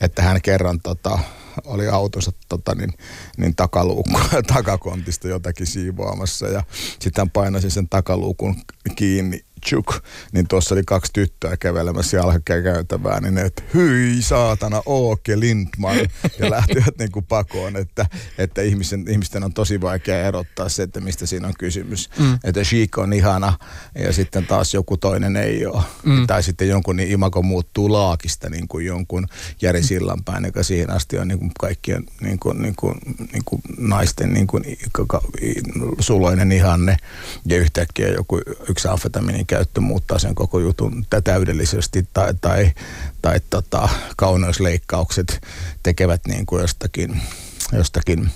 Että 0.00 0.22
hän 0.22 0.42
kerran 0.42 0.80
tota, 0.80 1.18
oli 1.64 1.88
autonsa 1.88 2.32
tota, 2.48 2.74
niin, 2.74 2.92
niin 3.36 3.56
takaluukku, 3.56 4.20
takakontista 4.54 5.28
jotakin 5.28 5.66
siivoamassa 5.66 6.46
ja 6.46 6.62
sitten 6.98 7.22
hän 7.22 7.30
painasi 7.30 7.70
sen 7.70 7.88
takaluukun 7.88 8.56
kiinni 8.96 9.45
tjuk, 9.70 9.94
niin 10.32 10.48
tuossa 10.48 10.74
oli 10.74 10.82
kaksi 10.86 11.12
tyttöä 11.12 11.56
kävelemässä 11.56 12.16
jalkakäytävää, 12.16 13.20
niin 13.20 13.34
ne, 13.34 13.42
että 13.42 13.62
hyi 13.74 14.22
saatana 14.22 14.82
Åke 14.86 15.40
Lindman, 15.40 15.96
ja 16.38 16.50
lähtivät 16.56 16.98
niin 16.98 17.12
kuin 17.12 17.24
pakoon, 17.24 17.76
että, 17.76 18.06
että 18.38 18.62
ihmisten, 18.62 19.04
ihmisten 19.08 19.44
on 19.44 19.52
tosi 19.52 19.80
vaikea 19.80 20.26
erottaa 20.26 20.68
se, 20.68 20.82
että 20.82 21.00
mistä 21.00 21.26
siinä 21.26 21.48
on 21.48 21.54
kysymys. 21.58 22.10
Mm. 22.18 22.38
Että 22.44 22.60
Chic 22.60 22.98
on 22.98 23.12
ihana, 23.12 23.52
ja 23.98 24.12
sitten 24.12 24.46
taas 24.46 24.74
joku 24.74 24.96
toinen 24.96 25.36
ei 25.36 25.66
ole. 25.66 25.82
Mm. 26.04 26.26
Tai 26.26 26.42
sitten 26.42 26.68
jonkun 26.68 26.96
niin 26.96 27.10
imako 27.10 27.42
muuttuu 27.42 27.92
laakista 27.92 28.50
niin 28.50 28.68
kuin 28.68 28.86
jonkun 28.86 29.26
Jari 29.62 29.82
Sillanpäin, 29.82 30.44
joka 30.44 30.62
siihen 30.62 30.90
asti 30.90 31.18
on 31.18 31.28
niin 31.28 31.38
kuin 31.38 31.50
kaikkien 31.60 32.04
niin 32.20 32.38
kuin, 32.38 32.62
niin 32.62 32.74
kuin, 32.76 32.94
niin 33.32 33.42
kuin 33.44 33.62
naisten 33.78 34.32
niin 34.32 34.46
kuin, 34.46 34.64
suloinen 35.98 36.52
ihanne, 36.52 36.96
ja 37.46 37.56
yhtäkkiä 37.56 38.08
joku 38.08 38.40
yksi 38.68 38.88
amfetamiinin 38.88 39.46
käyttö 39.56 39.80
muuttaa 39.80 40.18
sen 40.18 40.34
koko 40.34 40.58
jutun 40.58 41.06
täydellisesti 41.24 42.08
tai, 42.12 42.34
tai, 42.40 42.72
tai 43.22 43.40
tota, 43.50 43.88
kauneusleikkaukset 44.16 45.40
tekevät 45.82 46.20
niin 46.26 46.46
kuin 46.46 46.60
jostakin, 46.60 47.22
jostakin 47.72 48.30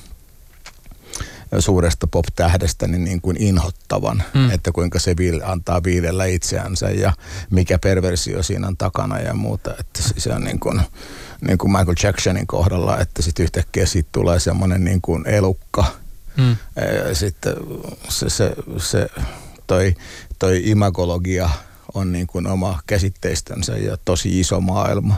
suuresta 1.58 2.06
pop-tähdestä 2.06 2.86
niin, 2.86 3.04
niin 3.04 3.20
kuin 3.20 3.36
inhottavan, 3.36 4.22
mm. 4.34 4.50
että 4.50 4.72
kuinka 4.72 4.98
se 4.98 5.16
viil, 5.16 5.40
antaa 5.44 5.84
viidellä 5.84 6.24
itseänsä 6.24 6.90
ja 6.90 7.12
mikä 7.50 7.78
perversio 7.78 8.42
siinä 8.42 8.66
on 8.66 8.76
takana 8.76 9.20
ja 9.20 9.34
muuta. 9.34 9.70
Että 9.80 10.02
se 10.16 10.32
on 10.32 10.44
niin 10.44 10.60
kuin, 10.60 10.80
niin 11.40 11.58
kuin 11.58 11.72
Michael 11.72 11.96
Jacksonin 12.02 12.46
kohdalla, 12.46 12.98
että 12.98 13.22
sitten 13.22 13.42
yhtäkkiä 13.42 13.86
siitä 13.86 14.08
tulee 14.12 14.40
semmoinen 14.40 14.84
niin 14.84 15.00
kuin 15.00 15.26
elukka. 15.26 15.84
Mm. 16.36 16.56
Ja 17.08 17.14
sitten 17.14 17.54
se, 18.08 18.30
se, 18.30 18.52
se 18.78 19.08
toi 19.70 19.94
toi 20.38 20.62
imagologia 20.64 21.50
on 21.94 22.12
niin 22.12 22.26
kuin 22.26 22.46
oma 22.46 22.78
käsitteistönsä 22.86 23.76
ja 23.76 23.96
tosi 24.04 24.40
iso 24.40 24.60
maailma. 24.60 25.14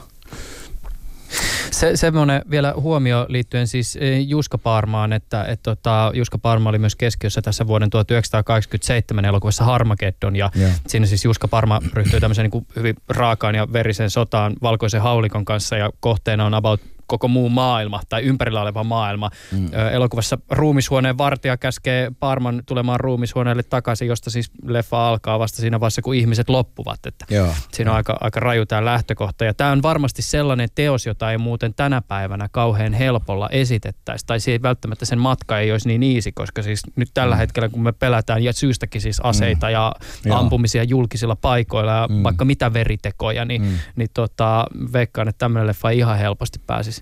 Se, 1.70 1.96
semmoinen 1.96 2.42
vielä 2.50 2.74
huomio 2.76 3.26
liittyen 3.28 3.68
siis 3.68 3.96
e, 4.00 4.18
Juska 4.18 4.58
Parmaan, 4.58 5.12
että 5.12 5.44
et 5.44 5.60
tota, 5.62 6.10
Juska 6.14 6.38
Parma 6.38 6.68
oli 6.68 6.78
myös 6.78 6.96
keskiössä 6.96 7.42
tässä 7.42 7.66
vuoden 7.66 7.90
1987 7.90 9.24
elokuvassa 9.24 9.64
Harmageddon 9.64 10.36
ja 10.36 10.50
yeah. 10.58 10.80
siinä 10.86 11.06
siis 11.06 11.24
Juska 11.24 11.48
Parma 11.48 11.80
ryhtyi 11.92 12.20
tämmöiseen 12.20 12.50
niin 12.50 12.66
hyvin 12.76 12.96
raakaan 13.08 13.54
ja 13.54 13.72
verisen 13.72 14.10
sotaan 14.10 14.52
valkoisen 14.62 15.02
haulikon 15.02 15.44
kanssa 15.44 15.76
ja 15.76 15.90
kohteena 16.00 16.46
on 16.46 16.54
about 16.54 16.80
koko 17.12 17.28
muu 17.28 17.48
maailma 17.48 18.00
tai 18.08 18.22
ympärillä 18.22 18.62
oleva 18.62 18.84
maailma. 18.84 19.30
Mm. 19.52 19.70
Elokuvassa 19.92 20.38
ruumishuoneen 20.50 21.18
vartija 21.18 21.56
käskee 21.56 22.12
Parman 22.20 22.62
tulemaan 22.66 23.00
ruumishuoneelle 23.00 23.62
takaisin, 23.62 24.08
josta 24.08 24.30
siis 24.30 24.50
leffa 24.64 25.08
alkaa 25.08 25.38
vasta 25.38 25.60
siinä 25.60 25.80
vaiheessa, 25.80 26.02
kun 26.02 26.14
ihmiset 26.14 26.48
loppuvat. 26.48 27.06
Että 27.06 27.24
Joo. 27.30 27.54
Siinä 27.72 27.90
on 27.90 27.96
aika, 27.96 28.16
aika 28.20 28.40
raju 28.40 28.66
tämä 28.66 28.84
lähtökohta. 28.84 29.44
Ja 29.44 29.54
tämä 29.54 29.72
on 29.72 29.82
varmasti 29.82 30.22
sellainen 30.22 30.68
teos, 30.74 31.06
jota 31.06 31.30
ei 31.32 31.38
muuten 31.38 31.74
tänä 31.74 32.00
päivänä 32.00 32.48
kauhean 32.52 32.92
helpolla 32.92 33.48
esitettäisi. 33.48 34.26
Tai 34.26 34.38
ei 34.46 34.62
välttämättä 34.62 35.04
sen 35.04 35.18
matka 35.18 35.58
ei 35.58 35.72
olisi 35.72 35.88
niin 35.88 36.14
easy, 36.16 36.32
koska 36.32 36.62
siis 36.62 36.82
nyt 36.96 37.08
tällä 37.14 37.34
mm. 37.34 37.38
hetkellä, 37.38 37.68
kun 37.68 37.82
me 37.82 37.92
pelätään, 37.92 38.44
ja 38.44 38.52
syystäkin 38.52 39.00
siis 39.00 39.20
aseita 39.20 39.66
mm. 39.66 39.72
ja 39.72 39.92
Joo. 40.24 40.38
ampumisia 40.38 40.82
julkisilla 40.82 41.36
paikoilla 41.36 41.92
ja 41.92 42.08
mm. 42.08 42.22
vaikka 42.22 42.44
mitä 42.44 42.72
veritekoja, 42.72 43.44
niin, 43.44 43.62
mm. 43.62 43.78
niin 43.96 44.08
tota, 44.14 44.66
veikkaan, 44.92 45.28
että 45.28 45.38
tämmöinen 45.38 45.66
leffa 45.66 45.90
ihan 45.90 46.18
helposti 46.18 46.58
pääsisi 46.66 47.01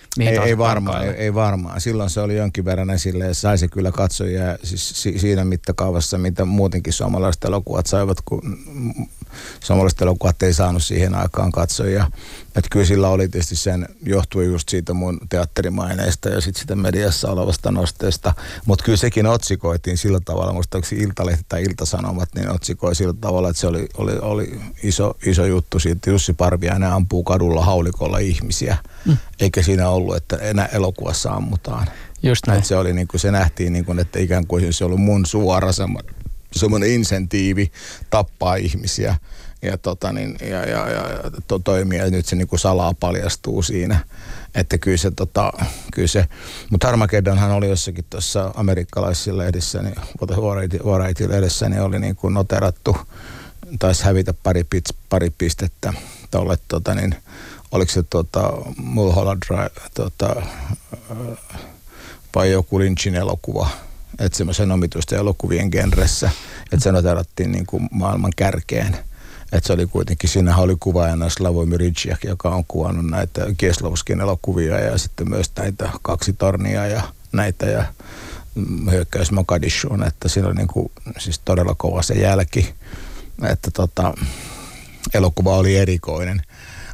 ei, 0.19 0.37
ei 0.37 0.57
varmaan, 0.57 1.05
ei, 1.05 1.09
ei 1.09 1.33
varmaan. 1.33 1.81
Silloin 1.81 2.09
se 2.09 2.21
oli 2.21 2.37
jonkin 2.37 2.65
verran 2.65 2.89
esille 2.89 3.25
ja 3.25 3.33
sai 3.33 3.57
se 3.57 3.67
kyllä 3.67 3.91
katsojia 3.91 4.57
siis 4.63 4.89
si, 5.01 5.19
siinä 5.19 5.45
mittakaavassa, 5.45 6.17
mitä 6.17 6.45
muutenkin 6.45 6.93
suomalaiset 6.93 7.43
elokuvat 7.43 7.85
saivat, 7.87 8.17
kun 8.25 8.57
suomalaiset 9.59 10.01
elokuvat 10.01 10.43
ei 10.43 10.53
saanut 10.53 10.83
siihen 10.83 11.15
aikaan 11.15 11.51
katsojia. 11.51 12.11
Että 12.55 12.69
kyllä 12.71 12.85
sillä 12.85 13.09
oli 13.09 13.27
tietysti 13.27 13.55
sen, 13.55 13.87
johtui 14.03 14.45
just 14.45 14.69
siitä 14.69 14.93
mun 14.93 15.19
teatterimaineesta 15.29 16.29
ja 16.29 16.41
sitten 16.41 16.61
sitä 16.61 16.75
mediassa 16.75 17.31
olevasta 17.31 17.71
nosteesta. 17.71 18.33
Mutta 18.65 18.85
kyllä 18.85 18.97
sekin 18.97 19.27
otsikoitiin 19.27 19.97
sillä 19.97 20.19
tavalla, 20.25 20.53
musta 20.53 20.77
onko 20.77 20.87
Iltalehti 20.91 21.45
tai 21.49 21.63
Iltasanomat, 21.63 22.29
niin 22.35 22.49
otsikoi 22.49 22.95
sillä 22.95 23.13
tavalla, 23.21 23.49
että 23.49 23.59
se 23.59 23.67
oli, 23.67 23.87
oli, 23.97 24.17
oli 24.21 24.61
iso, 24.83 25.17
iso 25.25 25.45
juttu 25.45 25.79
siitä. 25.79 26.09
Jussi 26.09 26.33
Parviainen 26.33 26.89
ampuu 26.89 27.23
kadulla 27.23 27.65
haulikolla 27.65 28.17
ihmisiä. 28.17 28.77
Mm. 29.05 29.17
Eikä 29.39 29.61
siinä 29.61 29.89
ollut 29.89 30.00
ollut, 30.01 30.15
että 30.15 30.35
enää 30.35 30.65
elokuvassa 30.65 31.31
ammutaan. 31.31 31.87
Just 32.23 32.47
näin. 32.47 32.59
Et 32.59 32.65
se, 32.65 32.75
oli 32.75 32.93
niin 32.93 33.07
kuin, 33.07 33.21
se 33.21 33.31
nähtiin, 33.31 33.73
niin 33.73 33.85
kuin, 33.85 33.99
että 33.99 34.19
ikään 34.19 34.47
kuin 34.47 34.73
se 34.73 34.85
oli 34.85 34.97
mun 34.97 35.25
suora 35.25 35.69
semmoinen 36.51 36.89
insentiivi 36.89 37.71
tappaa 38.09 38.55
ihmisiä 38.55 39.15
ja, 39.61 39.77
tota, 39.77 40.13
niin, 40.13 40.37
ja, 40.41 40.69
ja, 40.69 40.89
ja 40.89 41.31
to, 41.47 41.59
toimia. 41.59 42.05
Ja 42.05 42.11
nyt 42.11 42.25
se 42.25 42.35
niin 42.35 42.47
kuin 42.47 42.59
salaa 42.59 42.93
paljastuu 42.93 43.61
siinä. 43.61 43.99
Että 44.55 44.77
kyllä 44.77 44.97
se, 44.97 45.11
tota, 45.11 45.53
kyllä 45.93 46.07
se 46.07 46.27
mutta 46.69 46.87
Armageddonhan 46.87 47.51
oli 47.51 47.69
jossakin 47.69 48.05
tuossa 48.09 48.51
amerikkalaisissa 48.55 49.37
lehdissä, 49.37 49.81
niin 49.81 49.95
Variety-lehdessä, 50.85 51.69
niin 51.69 51.81
oli 51.81 51.99
niin 51.99 52.15
kuin 52.15 52.33
noterattu, 52.33 52.97
taisi 53.79 54.03
hävitä 54.03 54.33
pari, 54.43 54.63
pits, 54.63 54.93
pari 55.09 55.29
pistettä 55.37 55.93
tolle, 56.31 56.57
tota, 56.67 56.95
niin, 56.95 57.15
oliko 57.71 57.91
se 57.91 58.03
tota, 58.03 58.51
Mulholland 58.77 59.43
Drive, 59.47 59.89
tota, 59.93 60.35
vai 62.35 62.51
joku 62.51 62.79
Lynchin 62.79 63.15
elokuva, 63.15 63.69
että 64.19 64.37
semmoisen 64.37 64.71
omituisten 64.71 65.19
elokuvien 65.19 65.69
genressä, 65.71 66.29
että 66.71 66.83
se 66.83 66.91
noterattiin 66.91 67.51
niin 67.51 67.65
kuin 67.65 67.89
maailman 67.91 68.31
kärkeen. 68.35 68.97
Että 69.51 69.67
se 69.67 69.73
oli 69.73 69.85
kuitenkin, 69.85 70.29
siinä 70.29 70.57
oli 70.57 70.75
kuvaajana 70.79 71.29
Slavoj 71.29 71.77
Ridžiak, 71.77 72.23
joka 72.23 72.49
on 72.49 72.65
kuvannut 72.67 73.05
näitä 73.05 73.45
Kieslovskin 73.57 74.21
elokuvia 74.21 74.79
ja 74.79 74.97
sitten 74.97 75.29
myös 75.29 75.51
näitä 75.57 75.89
kaksi 76.01 76.33
tornia 76.33 76.87
ja 76.87 77.01
näitä 77.31 77.65
ja 77.65 77.85
hyökkäys 78.91 79.31
Mogadishuun, 79.31 80.03
että 80.03 80.27
siinä 80.29 80.47
oli 80.47 80.55
niin 80.55 80.67
kuin, 80.67 80.91
siis 81.17 81.39
todella 81.39 81.75
kova 81.75 82.01
se 82.01 82.13
jälki, 82.13 82.73
että 83.49 83.71
tota, 83.71 84.13
elokuva 85.13 85.57
oli 85.57 85.77
erikoinen. 85.77 86.41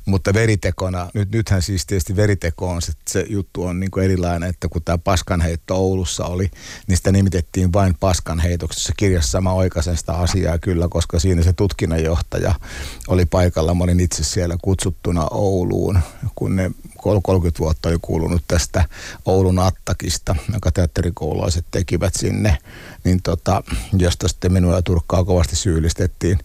Mutta 0.07 0.33
veritekona, 0.33 1.09
nyt, 1.13 1.31
nythän 1.31 1.61
siis 1.61 1.85
tietysti 1.85 2.15
veriteko 2.15 2.69
on, 2.69 2.81
se, 2.81 2.91
se 3.07 3.25
juttu 3.29 3.63
on 3.63 3.79
niin 3.79 3.99
erilainen, 4.03 4.49
että 4.49 4.67
kun 4.67 4.83
tämä 4.83 4.97
paskanheitto 4.97 5.75
Oulussa 5.75 6.25
oli, 6.25 6.51
niin 6.87 6.97
sitä 6.97 7.11
nimitettiin 7.11 7.73
vain 7.73 7.95
paskanheitoksi. 7.99 8.83
Se 8.83 8.93
kirjassa 8.97 9.41
mä 9.41 9.51
oikaisen 9.51 9.97
sitä 9.97 10.13
asiaa 10.13 10.57
kyllä, 10.57 10.87
koska 10.89 11.19
siinä 11.19 11.43
se 11.43 11.53
tutkinnanjohtaja 11.53 12.55
oli 13.07 13.25
paikalla. 13.25 13.73
Mä 13.73 13.83
olin 13.83 13.99
itse 13.99 14.23
siellä 14.23 14.57
kutsuttuna 14.61 15.27
Ouluun, 15.31 15.99
kun 16.35 16.55
ne 16.55 16.71
30 16.97 17.59
vuotta 17.59 17.89
oli 17.89 17.97
kuulunut 18.01 18.43
tästä 18.47 18.85
Oulun 19.25 19.59
Attakista, 19.59 20.35
joka 20.53 20.71
teatterikoululaiset 20.71 21.65
tekivät 21.71 22.13
sinne, 22.15 22.57
niin 23.03 23.21
tota, 23.23 23.63
josta 23.93 24.27
sitten 24.27 24.53
minua 24.53 24.75
ja 24.75 24.81
Turkkaa 24.81 25.23
kovasti 25.23 25.55
syyllistettiin. 25.55 26.39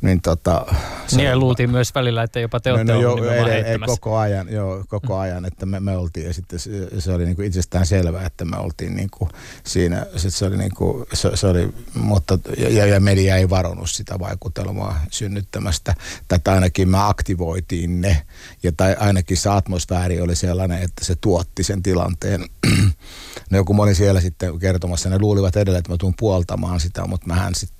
Niin, 0.00 0.20
tota, 0.20 0.66
se, 1.06 1.16
niin 1.16 1.26
ja 1.26 1.36
luultiin 1.36 1.70
myös 1.70 1.94
välillä, 1.94 2.22
että 2.22 2.40
jopa 2.40 2.60
te 2.60 2.72
olette 2.72 2.92
no, 2.92 3.00
no, 3.00 3.24
jo, 3.24 3.32
ei, 3.32 3.78
koko 3.86 4.16
ajan, 4.16 4.52
joo, 4.52 4.84
koko 4.88 5.18
ajan, 5.18 5.44
että 5.44 5.66
me, 5.66 5.80
me 5.80 5.96
oltiin 5.96 6.26
ja 6.26 6.34
sitten 6.34 6.58
se, 6.58 6.70
se 7.00 7.12
oli 7.12 7.24
niin 7.24 7.36
kuin 7.36 7.46
itsestään 7.46 7.86
selvää, 7.86 8.26
että 8.26 8.44
me 8.44 8.56
oltiin 8.56 8.96
niin 8.96 9.08
kuin 9.10 9.30
siinä, 9.64 10.06
sit 10.16 10.34
se 10.34 10.44
oli 10.44 10.56
niin 10.56 10.74
kuin, 10.74 11.06
se, 11.12 11.30
se 11.34 11.46
oli, 11.46 11.74
mutta 11.94 12.38
ja, 12.58 12.86
ja 12.86 13.00
media 13.00 13.36
ei 13.36 13.50
varonnut 13.50 13.90
sitä 13.90 14.18
vaikutelmaa 14.18 15.00
synnyttämästä. 15.10 15.94
Tätä 16.28 16.52
ainakin 16.52 16.88
me 16.88 16.98
aktivoitiin 17.08 18.00
ne 18.00 18.22
ja 18.62 18.72
tai 18.76 18.96
ainakin 18.98 19.36
se 19.36 19.50
atmosfääri 19.50 20.20
oli 20.20 20.36
sellainen, 20.36 20.82
että 20.82 21.04
se 21.04 21.14
tuotti 21.20 21.62
sen 21.62 21.82
tilanteen. 21.82 22.44
no 23.50 23.58
joku 23.58 23.74
moni 23.74 23.94
siellä 23.94 24.20
sitten 24.20 24.58
kertomassa, 24.58 25.08
ne 25.08 25.18
luulivat 25.18 25.56
edelleen, 25.56 25.78
että 25.78 25.92
mä 25.92 25.96
tuun 25.96 26.14
puoltamaan 26.18 26.80
sitä, 26.80 27.06
mutta 27.06 27.26
mähän 27.26 27.54
sitten 27.54 27.75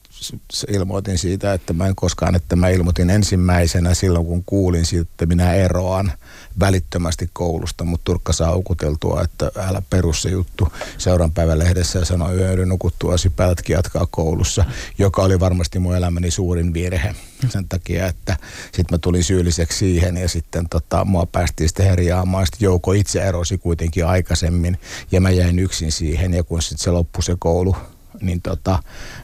ilmoitin 0.68 1.18
siitä, 1.18 1.52
että 1.52 1.72
mä 1.72 1.86
en 1.86 1.96
koskaan, 1.96 2.34
että 2.34 2.56
mä 2.56 2.68
ilmoitin 2.68 3.10
ensimmäisenä 3.10 3.94
silloin, 3.94 4.26
kun 4.26 4.44
kuulin 4.44 4.86
siitä, 4.86 5.10
että 5.10 5.26
minä 5.26 5.54
eroan 5.54 6.12
välittömästi 6.60 7.30
koulusta, 7.32 7.84
mutta 7.84 8.04
Turkka 8.04 8.32
saa 8.32 8.54
ukuteltua, 8.54 9.22
että 9.22 9.50
älä 9.56 9.82
perus 9.90 10.22
se 10.22 10.28
juttu. 10.28 10.68
Seuran 10.98 11.32
päivän 11.32 11.58
lehdessä 11.58 11.98
ja 11.98 12.04
sanoi 12.04 12.36
yödy 12.36 12.66
nukuttuasi 12.66 13.30
päältäkin 13.30 13.74
jatkaa 13.74 14.06
koulussa, 14.10 14.64
joka 14.98 15.22
oli 15.22 15.40
varmasti 15.40 15.78
mun 15.78 15.96
elämäni 15.96 16.30
suurin 16.30 16.74
virhe. 16.74 17.14
Sen 17.48 17.68
takia, 17.68 18.06
että 18.06 18.36
sitten 18.64 18.84
mä 18.90 18.98
tulin 18.98 19.24
syylliseksi 19.24 19.78
siihen 19.78 20.16
ja 20.16 20.28
sitten 20.28 20.68
tota, 20.68 21.04
mua 21.04 21.26
päästiin 21.26 21.68
sitten 21.68 21.86
herjaamaan. 21.86 22.46
Sitten 22.46 22.66
Jouko 22.66 22.92
itse 22.92 23.22
erosi 23.22 23.58
kuitenkin 23.58 24.06
aikaisemmin 24.06 24.78
ja 25.12 25.20
mä 25.20 25.30
jäin 25.30 25.58
yksin 25.58 25.92
siihen. 25.92 26.34
Ja 26.34 26.44
kun 26.44 26.62
sitten 26.62 26.84
se 26.84 26.90
loppui 26.90 27.22
se 27.22 27.36
koulu 27.38 27.76
niin, 28.20 28.42
tota, 28.42 28.78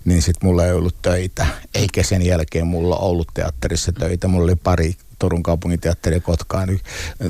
niin 0.04 0.22
sitten 0.22 0.48
mulla 0.48 0.66
ei 0.66 0.72
ollut 0.72 1.02
töitä. 1.02 1.46
Eikä 1.74 2.02
sen 2.02 2.22
jälkeen 2.22 2.66
mulla 2.66 2.96
ollut 2.96 3.28
teatterissa 3.34 3.92
töitä. 3.92 4.28
Mulla 4.28 4.44
oli 4.44 4.56
pari 4.56 4.96
Turun 5.22 5.42
kaupunginteatteri 5.42 6.20
Kotkaan 6.20 6.80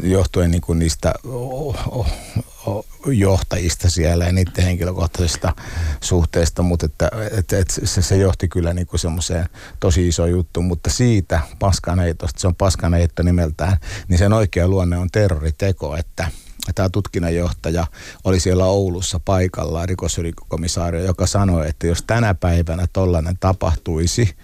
johtuen 0.02 0.50
niin 0.50 0.60
kuin 0.60 0.78
niistä 0.78 1.12
oh, 1.24 1.76
oh, 1.88 2.06
oh, 2.66 2.86
johtajista 3.06 3.90
siellä 3.90 4.24
ja 4.24 4.32
niiden 4.32 4.64
henkilökohtaisista 4.64 5.52
suhteista, 6.00 6.62
mutta 6.62 6.86
että, 6.86 7.10
että, 7.38 7.58
että 7.58 7.74
se, 7.84 8.02
se 8.02 8.16
johti 8.16 8.48
kyllä 8.48 8.74
niin 8.74 8.86
kuin 8.86 9.00
semmoiseen 9.00 9.46
tosi 9.80 10.08
iso 10.08 10.26
juttu, 10.26 10.62
mutta 10.62 10.90
siitä 10.90 11.40
paskanheitosta, 11.58 12.40
se 12.40 12.46
on 12.46 12.54
paskanheitto 12.54 13.22
nimeltään, 13.22 13.76
niin 14.08 14.18
sen 14.18 14.32
oikea 14.32 14.68
luonne 14.68 14.98
on 14.98 15.08
terroriteko, 15.12 15.96
että– 15.96 16.28
tämä 16.74 16.88
tutkinnanjohtaja 16.88 17.86
oli 18.24 18.40
siellä 18.40 18.64
Oulussa 18.64 19.20
paikalla, 19.24 19.86
rikosyrikomisaario, 19.86 21.04
joka 21.04 21.26
sanoi, 21.26 21.68
että 21.68 21.86
jos 21.86 22.02
tänä 22.02 22.34
päivänä 22.34 22.86
tollainen 22.92 23.36
tapahtuisi 23.40 24.36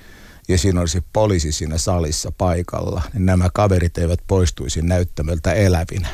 ja 0.48 0.58
siinä 0.58 0.80
olisi 0.80 1.04
poliisi 1.12 1.52
siinä 1.52 1.78
salissa 1.78 2.32
paikalla, 2.38 3.02
niin 3.14 3.26
nämä 3.26 3.48
kaverit 3.54 3.98
eivät 3.98 4.20
poistuisi 4.26 4.82
näyttämöltä 4.82 5.52
elävinä. 5.52 6.08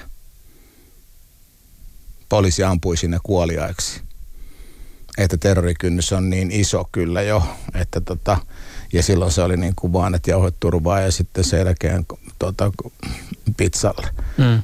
Poliisi 2.28 2.64
ampuisi 2.64 3.08
ne 3.08 3.18
kuoliaiksi. 3.22 4.00
Että 5.18 5.36
terrorikynnys 5.36 6.12
on 6.12 6.30
niin 6.30 6.50
iso 6.50 6.88
kyllä 6.92 7.22
jo, 7.22 7.42
että 7.74 8.00
tota, 8.00 8.38
ja 8.92 9.02
silloin 9.02 9.32
se 9.32 9.42
oli 9.42 9.56
niin 9.56 9.74
kuin 9.76 9.92
vaan, 9.92 10.14
että 10.14 10.30
jauhet 10.30 10.54
turvaa 10.60 11.00
ja 11.00 11.12
sitten 11.12 11.44
sen 11.44 11.58
jälkeen 11.58 12.06
tota, 12.38 12.72
pizzalle. 13.56 14.08
Mm. 14.38 14.62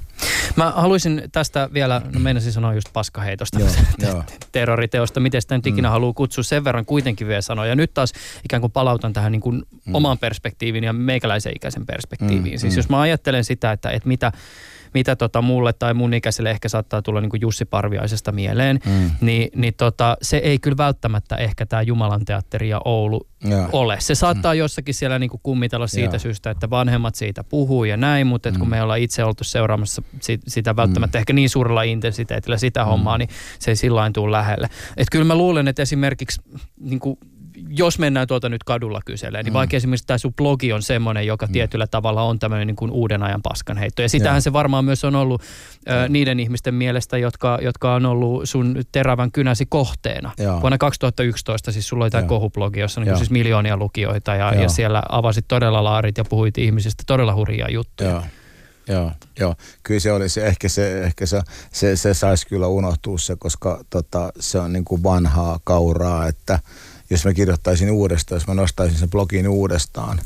Mä 0.56 0.70
haluaisin 0.70 1.22
tästä 1.32 1.68
vielä, 1.72 2.02
no 2.14 2.20
meinasin 2.20 2.52
sanoa 2.52 2.74
just 2.74 2.88
paskaheitosta, 2.92 3.58
joo, 3.58 3.68
joo. 4.08 4.24
terroriteosta, 4.52 5.20
miten 5.20 5.42
sitä 5.42 5.56
nyt 5.56 5.66
ikinä 5.66 5.88
mm. 5.88 5.92
haluaa 5.92 6.12
kutsua, 6.12 6.44
sen 6.44 6.64
verran 6.64 6.86
kuitenkin 6.86 7.28
vielä 7.28 7.40
sanoa. 7.40 7.66
Ja 7.66 7.74
nyt 7.74 7.94
taas 7.94 8.12
ikään 8.44 8.60
kuin 8.60 8.72
palautan 8.72 9.12
tähän 9.12 9.32
niin 9.32 9.42
kuin 9.42 9.62
mm. 9.86 9.94
oman 9.94 10.18
perspektiivin 10.18 10.84
ja 10.84 10.92
meikäläisen 10.92 11.52
ikäisen 11.56 11.86
perspektiiviin. 11.86 12.54
Mm, 12.54 12.58
siis 12.58 12.72
mm. 12.72 12.78
jos 12.78 12.88
mä 12.88 13.00
ajattelen 13.00 13.44
sitä, 13.44 13.72
että, 13.72 13.90
että 13.90 14.08
mitä 14.08 14.32
mitä 14.94 15.16
tota 15.16 15.42
mulle 15.42 15.72
tai 15.72 15.94
mun 15.94 16.14
ikäiselle 16.14 16.50
ehkä 16.50 16.68
saattaa 16.68 17.02
tulla 17.02 17.20
niin 17.20 17.30
kuin 17.30 17.40
Jussi 17.40 17.64
Parviaisesta 17.64 18.32
mieleen, 18.32 18.80
mm. 18.86 19.10
niin, 19.20 19.50
niin 19.56 19.74
tota, 19.76 20.16
se 20.22 20.36
ei 20.36 20.58
kyllä 20.58 20.76
välttämättä 20.76 21.36
ehkä 21.36 21.66
tämä 21.66 21.82
Jumalan 21.82 22.24
teatteri 22.24 22.68
ja 22.68 22.80
Oulu 22.84 23.26
ja. 23.44 23.68
ole. 23.72 23.96
Se 24.00 24.14
saattaa 24.14 24.54
mm. 24.54 24.58
jossakin 24.58 24.94
siellä 24.94 25.18
niin 25.18 25.30
kuin 25.30 25.40
kummitella 25.42 25.86
siitä 25.86 26.14
ja. 26.14 26.18
syystä, 26.18 26.50
että 26.50 26.70
vanhemmat 26.70 27.14
siitä 27.14 27.44
puhuu 27.44 27.84
ja 27.84 27.96
näin, 27.96 28.26
mutta 28.26 28.48
et 28.48 28.58
kun 28.58 28.66
mm. 28.66 28.70
me 28.70 28.82
ollaan 28.82 29.00
itse 29.00 29.24
oltu 29.24 29.44
seuraamassa 29.44 30.02
sitä 30.48 30.76
välttämättä 30.76 31.18
mm. 31.18 31.20
ehkä 31.20 31.32
niin 31.32 31.50
suurella 31.50 31.82
intensiteetillä 31.82 32.56
sitä 32.56 32.80
mm. 32.80 32.86
hommaa, 32.86 33.18
niin 33.18 33.28
se 33.58 33.70
ei 33.70 33.76
sillä 33.76 34.10
tule 34.14 34.32
lähelle. 34.32 34.68
Et 34.96 35.08
kyllä 35.12 35.24
mä 35.24 35.34
luulen, 35.34 35.68
että 35.68 35.82
esimerkiksi 35.82 36.40
niin 36.80 37.00
kuin 37.00 37.18
jos 37.68 37.98
mennään 37.98 38.26
tuota 38.26 38.48
nyt 38.48 38.64
kadulla 38.64 39.00
kyselemään, 39.04 39.44
niin 39.44 39.52
mm. 39.52 39.54
vaikka 39.54 39.76
esimerkiksi 39.76 40.06
tämä 40.06 40.18
sun 40.18 40.34
blogi 40.34 40.72
on 40.72 40.82
semmoinen, 40.82 41.26
joka 41.26 41.46
mm. 41.46 41.52
tietyllä 41.52 41.86
tavalla 41.86 42.22
on 42.22 42.38
tämmöinen 42.38 42.66
niin 42.66 42.76
kuin 42.76 42.90
uuden 42.90 43.22
ajan 43.22 43.42
paskanheitto. 43.42 44.02
Ja 44.02 44.08
sitähän 44.08 44.36
ja. 44.36 44.40
se 44.40 44.52
varmaan 44.52 44.84
myös 44.84 45.04
on 45.04 45.16
ollut 45.16 45.42
ö, 45.90 46.08
niiden 46.08 46.40
ihmisten 46.40 46.74
mielestä, 46.74 47.18
jotka, 47.18 47.58
jotka 47.62 47.94
on 47.94 48.06
ollut 48.06 48.48
sun 48.48 48.82
terävän 48.92 49.32
kynäsi 49.32 49.66
kohteena. 49.66 50.32
Ja. 50.38 50.60
Vuonna 50.60 50.78
2011 50.78 51.72
siis 51.72 51.88
sulla 51.88 52.04
oli 52.04 52.10
tämä 52.10 52.26
kohublogi, 52.26 52.80
jossa 52.80 53.00
on 53.00 53.06
niin 53.06 53.16
siis 53.16 53.30
miljoonia 53.30 53.76
lukijoita 53.76 54.34
ja, 54.34 54.54
ja. 54.54 54.62
ja 54.62 54.68
siellä 54.68 55.02
avasit 55.08 55.44
todella 55.48 55.84
laarit 55.84 56.18
ja 56.18 56.24
puhuit 56.24 56.58
ihmisistä 56.58 57.02
todella 57.06 57.34
hurjia 57.34 57.70
juttuja. 57.70 58.10
Ja. 58.10 58.22
Joo, 58.88 59.12
joo. 59.40 59.54
Kyllä 59.82 60.00
se 60.00 60.12
oli 60.12 60.28
se, 60.28 60.46
ehkä 60.46 60.68
se, 60.68 61.02
ehkä 61.02 61.26
se, 61.26 61.40
se, 61.72 61.96
se 61.96 62.14
saisi 62.14 62.46
kyllä 62.46 62.66
unohtua 62.66 63.18
se, 63.18 63.36
koska 63.38 63.84
tota, 63.90 64.32
se 64.40 64.58
on 64.58 64.72
niin 64.72 64.84
kuin 64.84 65.02
vanhaa 65.02 65.60
kauraa, 65.64 66.26
että– 66.26 66.58
jos 67.10 67.24
mä 67.24 67.34
kirjoittaisin 67.34 67.90
uudestaan, 67.90 68.36
jos 68.36 68.46
mä 68.46 68.54
nostaisin 68.54 68.98
sen 68.98 69.10
blogin 69.10 69.48
uudestaan, 69.48 70.20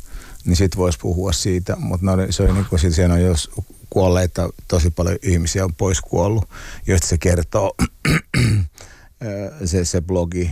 niin 0.45 0.57
sit 0.57 0.77
voisi 0.77 0.99
puhua 0.99 1.33
siitä. 1.33 1.77
Mutta 1.77 2.07
se 2.31 2.43
oli 2.43 2.53
niin 2.53 2.67
kuin, 2.71 2.79
sit 2.79 2.95
siellä 2.95 3.15
on 3.15 3.23
jos 3.23 3.51
kuolleita, 3.91 4.51
tosi 4.69 4.91
paljon 4.91 5.19
ihmisiä 5.23 5.65
on 5.65 5.75
pois 5.75 6.01
kuollut, 6.01 6.49
joista 6.87 7.07
se 7.07 7.19
kertoo 7.19 7.75
se, 9.65 9.85
se 9.85 10.01
blogi. 10.01 10.51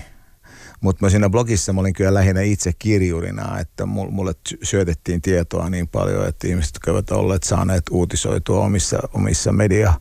Mutta 0.80 1.10
siinä 1.10 1.30
blogissa 1.30 1.72
mä 1.72 1.80
olin 1.80 1.94
kyllä 1.94 2.14
lähinnä 2.14 2.40
itse 2.40 2.72
kirjurina, 2.78 3.58
että 3.58 3.86
mulle 3.86 4.34
syötettiin 4.62 5.22
tietoa 5.22 5.70
niin 5.70 5.88
paljon, 5.88 6.28
että 6.28 6.48
ihmiset, 6.48 6.74
jotka 6.74 6.90
ovat 6.90 7.10
olleet 7.10 7.42
saaneet 7.42 7.82
uutisoitua 7.90 8.64
omissa, 8.64 8.98
omissa 9.14 9.52
media 9.52 9.94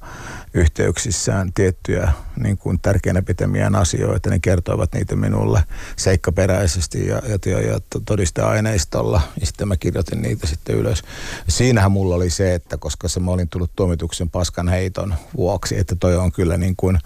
yhteyksissään 0.54 1.54
tiettyjä 1.54 2.12
niin 2.38 2.58
kuin 2.58 2.80
tärkeänä 2.82 3.22
pitämiään 3.22 3.76
asioita. 3.76 4.30
Ne 4.30 4.40
kertoivat 4.40 4.94
niitä 4.94 5.16
minulle 5.16 5.64
seikkaperäisesti 5.96 7.08
ja, 7.08 7.22
ja, 7.46 7.62
ja 7.62 7.80
todisteaineistolla. 8.06 9.22
Ja 9.40 9.46
sitten 9.46 9.68
mä 9.68 9.78
kirjoitin 9.78 10.22
niitä 10.22 10.48
sitten 10.48 10.76
ylös. 10.76 11.04
Siinähän 11.48 11.92
mulla 11.92 12.16
oli 12.16 12.30
se, 12.30 12.54
että 12.54 12.78
koska 12.78 13.08
se 13.08 13.20
mä 13.20 13.32
olin 13.32 13.50
tullut 13.50 13.72
tuomituksen 13.76 14.30
paskan 14.30 14.68
heiton 14.68 15.16
vuoksi, 15.38 15.78
että 15.78 15.96
toi 15.96 16.16
on 16.16 16.32
kyllä 16.32 16.58
niin 16.58 16.76
kuin 16.76 17.00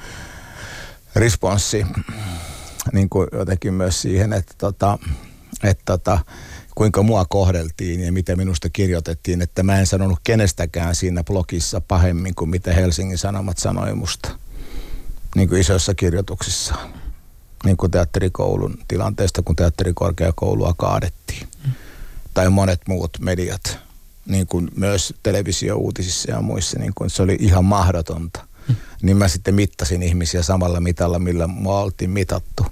responssi 1.15 1.85
niin 2.93 3.09
kuin 3.09 3.27
jotenkin 3.31 3.73
myös 3.73 4.01
siihen, 4.01 4.33
että, 4.33 4.53
tota, 4.57 4.99
että 5.63 5.83
tota, 5.85 6.19
kuinka 6.75 7.03
mua 7.03 7.25
kohdeltiin 7.25 7.99
ja 7.99 8.11
mitä 8.11 8.35
minusta 8.35 8.69
kirjoitettiin, 8.69 9.41
että 9.41 9.63
mä 9.63 9.79
en 9.79 9.87
sanonut 9.87 10.19
kenestäkään 10.23 10.95
siinä 10.95 11.23
blogissa 11.23 11.81
pahemmin 11.81 12.35
kuin 12.35 12.49
mitä 12.49 12.73
Helsingin 12.73 13.17
Sanomat 13.17 13.57
sanoi 13.57 13.95
musta, 13.95 14.29
niin 15.35 15.49
kuin 15.49 15.61
isoissa 15.61 15.93
kirjoituksissaan. 15.93 16.93
Niin 17.65 17.77
kuin 17.77 17.91
teatterikoulun 17.91 18.77
tilanteesta, 18.87 19.41
kun 19.41 19.55
teatterikorkeakoulua 19.55 20.73
kaadettiin. 20.77 21.47
Mm. 21.65 21.71
Tai 22.33 22.49
monet 22.49 22.81
muut 22.87 23.17
mediat, 23.19 23.79
niin 24.25 24.47
kuin 24.47 24.71
myös 24.75 25.13
televisio-uutisissa 25.23 26.31
ja 26.31 26.41
muissa, 26.41 26.79
niin 26.79 26.91
kuin 26.95 27.09
se 27.09 27.23
oli 27.23 27.37
ihan 27.39 27.65
mahdotonta. 27.65 28.47
Mm. 28.67 28.75
Niin 29.01 29.17
mä 29.17 29.27
sitten 29.27 29.55
mittasin 29.55 30.03
ihmisiä 30.03 30.43
samalla 30.43 30.79
mitalla, 30.79 31.19
millä 31.19 31.47
mua 31.47 31.81
oltiin 31.81 32.09
mitattu 32.09 32.65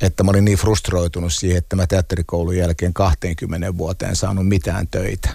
että 0.00 0.22
mä 0.22 0.30
olin 0.30 0.44
niin 0.44 0.58
frustroitunut 0.58 1.32
siihen, 1.32 1.58
että 1.58 1.76
mä 1.76 1.86
teatterikoulun 1.86 2.56
jälkeen 2.56 2.94
20 2.94 3.78
vuoteen 3.78 4.16
saanut 4.16 4.48
mitään 4.48 4.88
töitä. 4.90 5.28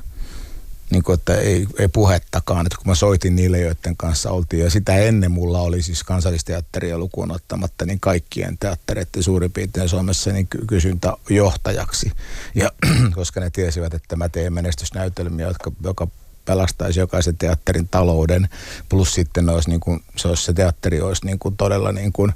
Niin 0.90 1.04
kuin, 1.04 1.14
että 1.14 1.36
ei, 1.36 1.68
ei 1.80 1.88
puhettakaan, 1.88 2.66
että 2.66 2.78
kun 2.78 2.88
mä 2.88 2.96
soitin 2.96 3.36
niille, 3.36 3.60
joiden 3.60 3.98
kanssa 3.98 4.32
oltiin, 4.32 4.64
ja 4.64 4.70
sitä 4.70 4.96
ennen 4.96 5.32
mulla 5.32 5.60
oli 5.60 5.82
siis 5.82 6.04
kansallisteatteria 6.04 6.98
lukuun 6.98 7.32
ottamatta, 7.32 7.86
niin 7.86 8.00
kaikkien 8.00 8.58
teattereiden 8.58 9.24
suurin 9.24 9.52
piirtein 9.52 9.90
Suomessa 9.90 10.32
niin 10.32 10.48
kysyntä 10.68 11.14
johtajaksi. 11.30 12.12
Ja 12.56 12.72
koska 13.16 13.40
ne 13.40 13.50
tiesivät, 13.50 13.94
että 13.94 14.16
mä 14.16 14.30
teen 14.30 14.54
menestysnäytelmiä, 14.54 15.48
jotka, 15.48 15.72
joka 15.84 16.08
pelastaisi 16.46 17.00
jokaisen 17.00 17.38
teatterin 17.38 17.88
talouden, 17.88 18.50
plus 18.90 19.14
sitten 19.14 19.50
olisi 19.50 19.70
niin 19.70 19.80
kuin, 19.80 20.04
se, 20.16 20.28
olisi, 20.28 20.44
se 20.44 20.54
teatteri 20.54 21.02
olisi 21.02 21.26
niin 21.26 21.40
kuin 21.40 21.58
todella 21.58 21.92
niin 21.92 22.14
kuin, 22.14 22.34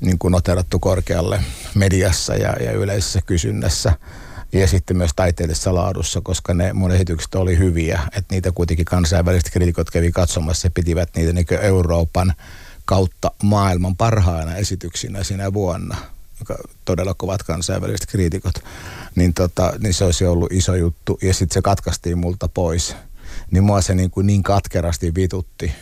niin 0.00 0.18
kuin 0.18 0.32
noterattu 0.32 0.78
korkealle 0.78 1.40
mediassa 1.74 2.34
ja, 2.34 2.56
ja 2.60 2.72
yleisessä 2.72 3.20
kysynnässä. 3.26 3.92
Ja 4.52 4.68
sitten 4.68 4.96
myös 4.96 5.10
taiteellisessa 5.16 5.74
laadussa, 5.74 6.20
koska 6.20 6.54
ne 6.54 6.72
mun 6.72 6.92
esitykset 6.92 7.34
oli 7.34 7.58
hyviä, 7.58 8.00
että 8.06 8.34
niitä 8.34 8.52
kuitenkin 8.52 8.84
kansainväliset 8.84 9.50
kriitikot 9.50 9.90
kävi 9.90 10.12
katsomassa 10.12 10.66
ja 10.66 10.70
pitivät 10.70 11.08
niitä 11.16 11.32
niin 11.32 11.46
Euroopan 11.60 12.34
kautta 12.84 13.30
maailman 13.42 13.96
parhaina 13.96 14.56
esityksinä 14.56 15.24
siinä 15.24 15.52
vuonna 15.52 15.96
joka 16.40 16.56
todella 16.84 17.14
kovat 17.14 17.42
kansainväliset 17.42 18.06
kriitikot, 18.06 18.54
niin, 19.14 19.34
tota, 19.34 19.72
niin 19.78 19.94
se 19.94 20.04
olisi 20.04 20.26
ollut 20.26 20.52
iso 20.52 20.74
juttu. 20.74 21.18
Ja 21.22 21.34
sitten 21.34 21.54
se 21.54 21.62
katkaistiin 21.62 22.18
multa 22.18 22.48
pois 22.48 22.96
niin 23.50 23.64
mua 23.64 23.80
se 23.80 23.94
niin, 23.94 24.10
kuin 24.10 24.26
niin 24.26 24.42
katkerasti 24.42 25.14
vitutti 25.14 25.72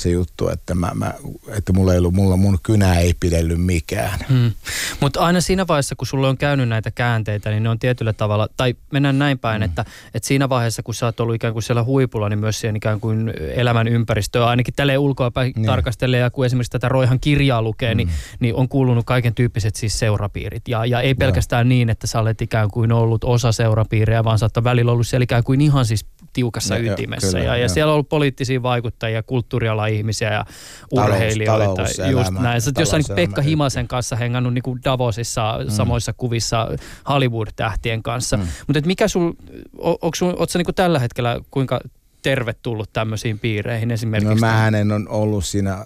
se 0.00 0.10
juttu, 0.10 0.48
että, 0.48 0.74
mä, 0.74 0.90
mä, 0.94 1.14
että 1.48 1.72
mulla 1.72 1.92
ei 1.92 1.98
ollut, 1.98 2.14
mulla 2.14 2.36
mun 2.36 2.58
kynä 2.62 2.94
ei 2.94 3.14
pidelly 3.20 3.56
mikään. 3.56 4.18
Hmm. 4.28 4.52
Mutta 5.00 5.20
aina 5.20 5.40
siinä 5.40 5.66
vaiheessa, 5.66 5.94
kun 5.96 6.06
sulle 6.06 6.28
on 6.28 6.36
käynyt 6.36 6.68
näitä 6.68 6.90
käänteitä, 6.90 7.50
niin 7.50 7.62
ne 7.62 7.68
on 7.68 7.78
tietyllä 7.78 8.12
tavalla, 8.12 8.48
tai 8.56 8.74
mennään 8.92 9.18
näin 9.18 9.38
päin, 9.38 9.62
hmm. 9.62 9.70
että, 9.70 9.84
että 10.14 10.26
siinä 10.26 10.48
vaiheessa, 10.48 10.82
kun 10.82 10.94
sä 10.94 11.06
oot 11.06 11.20
ollut 11.20 11.34
ikään 11.34 11.52
kuin 11.52 11.62
siellä 11.62 11.84
huipulla, 11.84 12.28
niin 12.28 12.38
myös 12.38 12.60
siihen 12.60 12.76
ikään 12.76 13.00
kuin 13.00 13.32
elämän 13.54 13.88
ympäristöä, 13.88 14.46
ainakin 14.46 14.74
tälle 14.74 14.98
ulkoapäin 14.98 15.52
niin. 15.56 15.66
tarkastelee, 15.66 16.20
ja 16.20 16.30
kun 16.30 16.46
esimerkiksi 16.46 16.70
tätä 16.70 16.88
Roihan 16.88 17.20
kirjaa 17.20 17.62
lukee, 17.62 17.94
niin, 17.94 18.08
hmm. 18.08 18.14
niin, 18.14 18.38
niin 18.40 18.54
on 18.54 18.68
kuulunut 18.68 19.06
kaiken 19.06 19.34
tyyppiset 19.34 19.76
siis 19.76 19.98
seurapiirit. 19.98 20.68
Ja, 20.68 20.86
ja 20.86 21.00
ei 21.00 21.14
pelkästään 21.14 21.66
Joo. 21.66 21.68
niin, 21.68 21.90
että 21.90 22.06
sä 22.06 22.20
olet 22.20 22.42
ikään 22.42 22.70
kuin 22.70 22.92
ollut 22.92 23.24
osa 23.24 23.52
seurapiiriä, 23.52 24.24
vaan 24.24 24.38
sä 24.38 24.46
oot 24.46 24.64
välillä 24.64 24.92
ollut 24.92 25.06
siellä 25.06 25.24
ikään 25.24 25.44
kuin 25.44 25.60
ihan 25.60 25.86
siis 25.86 26.06
tiukassa 26.32 26.74
no, 26.78 26.92
ytimessä. 26.92 27.38
Kyllä, 27.38 27.44
ja, 27.44 27.56
ja 27.56 27.68
siellä 27.68 27.90
on 27.90 27.94
ollut 27.94 28.08
poliittisia 28.08 28.62
vaikuttajia, 28.62 29.22
kulttuuriala 29.22 29.86
ihmisiä 29.86 30.32
ja 30.32 30.44
urheilijoita. 30.90 31.64
Talous, 31.64 31.98
just 31.98 32.28
elämä, 32.28 32.40
näin. 32.40 32.60
Sä 32.60 32.70
jossain 32.78 33.04
niin 33.08 33.16
Pekka 33.16 33.42
Himasen 33.42 33.88
kanssa 33.88 34.16
hengannut 34.16 34.54
niin 34.54 34.62
kuin 34.62 34.80
Davosissa 34.84 35.58
mm. 35.64 35.70
samoissa 35.70 36.12
kuvissa 36.12 36.68
Hollywood-tähtien 37.08 38.02
kanssa. 38.02 38.36
Mm. 38.36 38.46
Mutta 38.66 38.80
mikä 38.86 39.08
sul, 39.08 39.32
onko 39.78 40.10
sul, 40.14 40.28
ootko 40.28 40.58
niin 40.58 40.74
tällä 40.74 40.98
hetkellä 40.98 41.40
kuinka 41.50 41.80
tervetullut 42.22 42.92
tämmöisiin 42.92 43.38
piireihin 43.38 43.90
esimerkiksi? 43.90 44.34
No 44.34 44.40
mä 44.40 44.68
en 44.68 44.92
on 44.92 45.08
ollut 45.08 45.44
siinä 45.44 45.84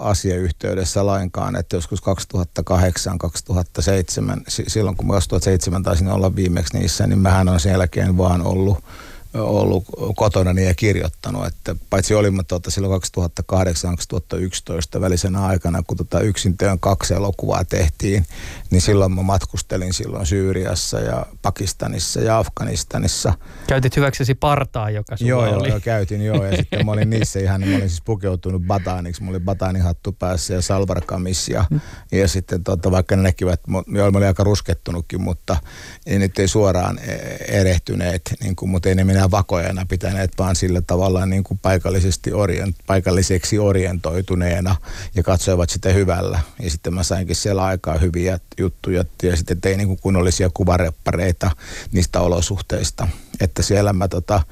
asiayhteydessä 0.00 1.06
lainkaan, 1.06 1.56
että 1.56 1.76
joskus 1.76 2.02
2008-2007, 2.02 2.02
silloin 4.48 4.96
kun 4.96 5.08
2007 5.08 5.82
taisin 5.82 6.08
olla 6.08 6.36
viimeksi 6.36 6.78
niissä, 6.78 7.06
niin 7.06 7.18
mähän 7.18 7.48
on 7.48 7.60
sen 7.60 7.72
jälkeen 7.72 8.16
vaan 8.16 8.42
ollut 8.42 8.84
ollut 9.40 9.84
kotona 10.16 10.60
ja 10.60 10.74
kirjoittanut, 10.74 11.46
että 11.46 11.76
paitsi 11.90 12.14
olimme 12.14 12.42
tuota 12.42 12.70
silloin 12.70 13.02
2008-2011 14.96 15.00
välisenä 15.00 15.46
aikana, 15.46 15.82
kun 15.86 15.96
tota 15.96 16.20
yksin 16.20 16.56
työn 16.58 16.80
kaksi 16.80 17.14
elokuvaa 17.14 17.64
tehtiin, 17.64 18.26
niin 18.70 18.80
silloin 18.80 19.12
mä 19.12 19.22
matkustelin 19.22 19.92
silloin 19.92 20.26
Syyriassa 20.26 21.00
ja 21.00 21.26
Pakistanissa 21.42 22.20
ja 22.20 22.38
Afganistanissa. 22.38 23.32
Käytit 23.66 23.96
hyväksesi 23.96 24.34
partaa, 24.34 24.90
joka 24.90 25.16
sulla 25.16 25.30
joo, 25.30 25.42
oli. 25.42 25.50
Joo, 25.50 25.66
joo, 25.66 25.80
käytin 25.80 26.22
joo 26.22 26.44
ja 26.44 26.56
sitten 26.56 26.86
mä 26.86 26.92
olin 26.92 27.10
niissä 27.10 27.38
ihan, 27.38 27.60
niin 27.60 27.70
mä 27.70 27.76
olin 27.76 27.88
siis 27.88 28.02
pukeutunut 28.02 28.62
bataaniksi, 28.62 29.22
mulla 29.22 29.36
oli 29.36 29.44
bataanihattu 29.44 30.12
päässä 30.12 30.54
ja 30.54 30.62
salvarkamis 30.62 31.48
ja, 31.48 31.64
mm. 31.70 31.80
ja 32.12 32.28
sitten 32.28 32.64
tota, 32.64 32.90
vaikka 32.90 33.16
ne 33.16 33.22
näkivät, 33.22 33.60
mä 33.66 33.78
olin 34.02 34.26
aika 34.26 34.44
ruskettunutkin, 34.44 35.22
mutta 35.22 35.56
ei 36.06 36.18
nyt 36.18 36.38
ei 36.38 36.48
suoraan 36.48 36.98
e, 36.98 37.12
erehtyneet, 37.48 38.22
niin 38.40 38.56
kuin, 38.56 38.70
mutta 38.70 38.88
ei 38.88 38.94
ne 38.94 39.04
minä 39.04 39.25
mitään 39.26 39.38
vakojana 39.38 39.86
pitäneet, 39.86 40.32
vaan 40.38 40.56
sillä 40.56 40.80
tavalla 40.80 41.26
niin 41.26 41.44
kuin 41.44 41.58
paikallisesti 41.58 42.32
orient, 42.32 42.76
paikalliseksi 42.86 43.58
orientoituneena 43.58 44.76
ja 45.14 45.22
katsoivat 45.22 45.70
sitä 45.70 45.92
hyvällä. 45.92 46.40
Ja 46.62 46.70
sitten 46.70 46.94
mä 46.94 47.02
sainkin 47.02 47.36
siellä 47.36 47.64
aikaa 47.64 47.98
hyviä 47.98 48.38
juttuja 48.58 49.04
ja 49.22 49.36
sitten 49.36 49.60
tein 49.60 49.78
niin 49.78 49.88
kuin 49.88 49.98
kunnollisia 50.00 50.50
kuvareppareita 50.54 51.50
niistä 51.92 52.20
olosuhteista. 52.20 53.08
Että 53.40 53.62
siellä 53.62 53.92
mä 53.92 54.08
tota, 54.08 54.42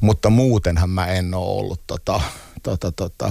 mutta 0.00 0.30
muutenhan 0.30 0.90
mä 0.90 1.06
en 1.06 1.34
ole 1.34 1.60
ollut 1.60 1.80
tota, 1.86 2.20
tota, 2.62 2.92
tota, 2.92 3.30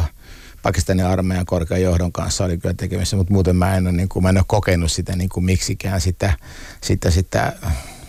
Pakistanin 0.64 1.06
armeijan 1.06 1.46
korkean 1.46 1.82
johdon 1.82 2.12
kanssa 2.12 2.46
oli 2.46 2.58
kyllä 2.58 2.76
tekemisissä, 2.78 3.18
mutta 3.18 3.34
muuten 3.34 3.56
mä 3.56 3.78
en 3.78 3.88
ole, 3.88 3.91
niin 3.91 4.10
kuin, 4.10 4.24
mä 4.24 4.30
en 4.30 4.38
ole 4.38 4.46
kokenut 4.48 4.91
sitä 4.91 5.16
niin 5.16 5.30
kuin 5.30 5.46
miksikään 5.46 6.02
sitä, 6.02 6.34
sitä, 6.82 7.12
sitä, 7.12 7.54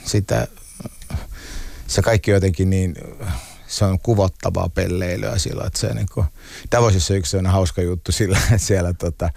sitä 0.04 0.48
se 1.86 2.02
kaikki 2.02 2.30
jotenkin 2.30 2.70
niin, 2.70 2.94
se 3.66 3.84
on 3.84 3.98
kuvottavaa 3.98 4.68
pelleilyä 4.68 5.38
silloin, 5.38 5.66
että 5.66 5.78
se 5.78 5.94
niin 5.94 6.06
kuin, 6.14 6.26
Davosissa 6.72 7.14
yksi 7.14 7.30
sellainen 7.30 7.52
hauska 7.52 7.82
juttu 7.82 8.12
sillä, 8.12 8.38
että 8.38 8.58
siellä 8.58 8.92
tota 8.92 9.30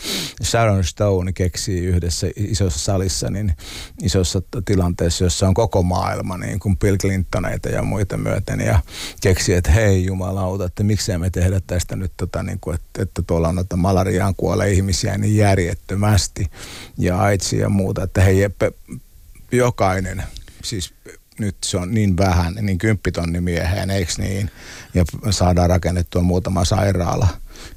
Sharon 0.44 0.84
Stone 0.84 1.34
keksii 1.34 1.86
yhdessä 1.86 2.28
isossa 2.36 2.80
salissa, 2.80 3.30
niin 3.30 3.54
isossa 4.02 4.42
tilanteessa, 4.66 5.24
jossa 5.24 5.48
on 5.48 5.54
koko 5.54 5.84
maailma, 5.84 6.38
niin 6.38 6.60
kuin 6.60 6.78
Bill 6.78 6.98
Clintoneita 6.98 7.70
ja 7.70 7.84
muita 7.84 8.18
myöten, 8.18 8.60
ja 8.60 8.80
keksii, 9.22 9.56
että 9.56 9.72
hei 9.72 10.06
jumalauta, 10.06 10.66
että 10.66 10.84
miksei 10.84 11.18
me 11.18 11.30
tehdä 11.30 11.62
tästä 11.68 11.96
nyt, 11.96 12.12
tota, 12.18 12.44
niin 12.44 12.60
kuin, 12.62 12.76
että, 12.76 13.02
että 13.02 13.22
tuolla 13.28 13.48
on 13.48 13.56
noita 13.56 13.78
malariaan 13.78 14.36
kuolee 14.36 14.72
ihmisiä 14.72 15.18
niin 15.18 15.38
järjettömästi, 15.38 16.52
ja 16.98 17.20
aitsia 17.20 17.62
ja 17.62 17.70
muuta, 17.70 18.04
että 18.04 18.22
hei, 18.22 18.38
jokainen, 19.52 20.24
siis 20.64 20.94
nyt 21.40 21.56
se 21.66 21.78
on 21.78 21.94
niin 21.94 22.18
vähän, 22.18 22.56
niin 22.62 22.78
kymppitonni 22.78 23.42
mieheen, 23.42 23.90
eikö 23.90 24.12
niin? 24.18 24.52
Ja 24.94 25.04
saadaan 25.30 25.70
rakennettua 25.70 26.22
muutama 26.22 26.66
sairaala. 26.66 27.28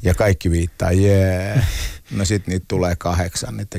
Ja 0.03 0.15
kaikki 0.15 0.51
viittaa, 0.51 0.93
jee. 0.93 1.47
Yeah. 1.47 1.67
No 2.13 2.25
sit 2.25 2.47
niitä 2.47 2.65
tulee 2.69 2.97
kahdeksan, 2.97 3.57
niitä 3.57 3.79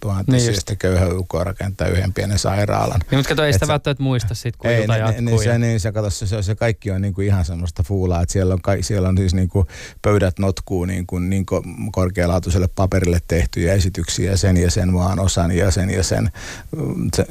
tuhatta. 0.00 0.32
Niin 0.32 0.54
sitten 0.54 0.76
köyhä 0.76 1.06
UK 1.06 1.34
rakentaa 1.34 1.88
yhden 1.88 2.12
pienen 2.12 2.38
sairaalan. 2.38 3.00
Niin, 3.10 3.18
mutta 3.18 3.28
kato, 3.28 3.44
ei 3.44 3.52
sitä 3.52 3.68
välttämättä 3.68 4.02
muista 4.02 4.34
sit, 4.34 4.56
kun 4.56 4.70
ei, 4.70 4.80
ilta 4.80 4.92
niin, 4.92 5.00
jatkuu. 5.00 5.24
Niin, 5.24 5.42
se, 5.42 5.58
niin, 5.58 5.80
se, 5.80 5.92
kato, 5.92 6.10
se, 6.10 6.42
se, 6.42 6.54
kaikki 6.54 6.90
on 6.90 7.02
niin 7.02 7.14
kuin 7.14 7.26
ihan 7.26 7.44
semmoista 7.44 7.82
fuulaa, 7.82 8.22
että 8.22 8.32
siellä 8.32 8.54
on, 8.54 8.60
siellä 8.80 9.08
on 9.08 9.18
siis 9.18 9.34
niin 9.34 9.48
kuin 9.48 9.66
pöydät 10.02 10.38
notkuu 10.38 10.84
niin, 10.84 11.06
kuin, 11.06 11.30
niin 11.30 11.46
kuin 11.46 11.62
korkealaatuiselle 11.92 12.68
paperille 12.68 13.18
tehtyjä 13.28 13.72
esityksiä 13.72 14.36
sen 14.36 14.56
ja 14.56 14.70
sen 14.70 14.92
maan 14.92 15.18
osan 15.18 15.52
ja 15.52 15.70
sen 15.70 15.90
ja 15.90 16.02
sen, 16.02 16.30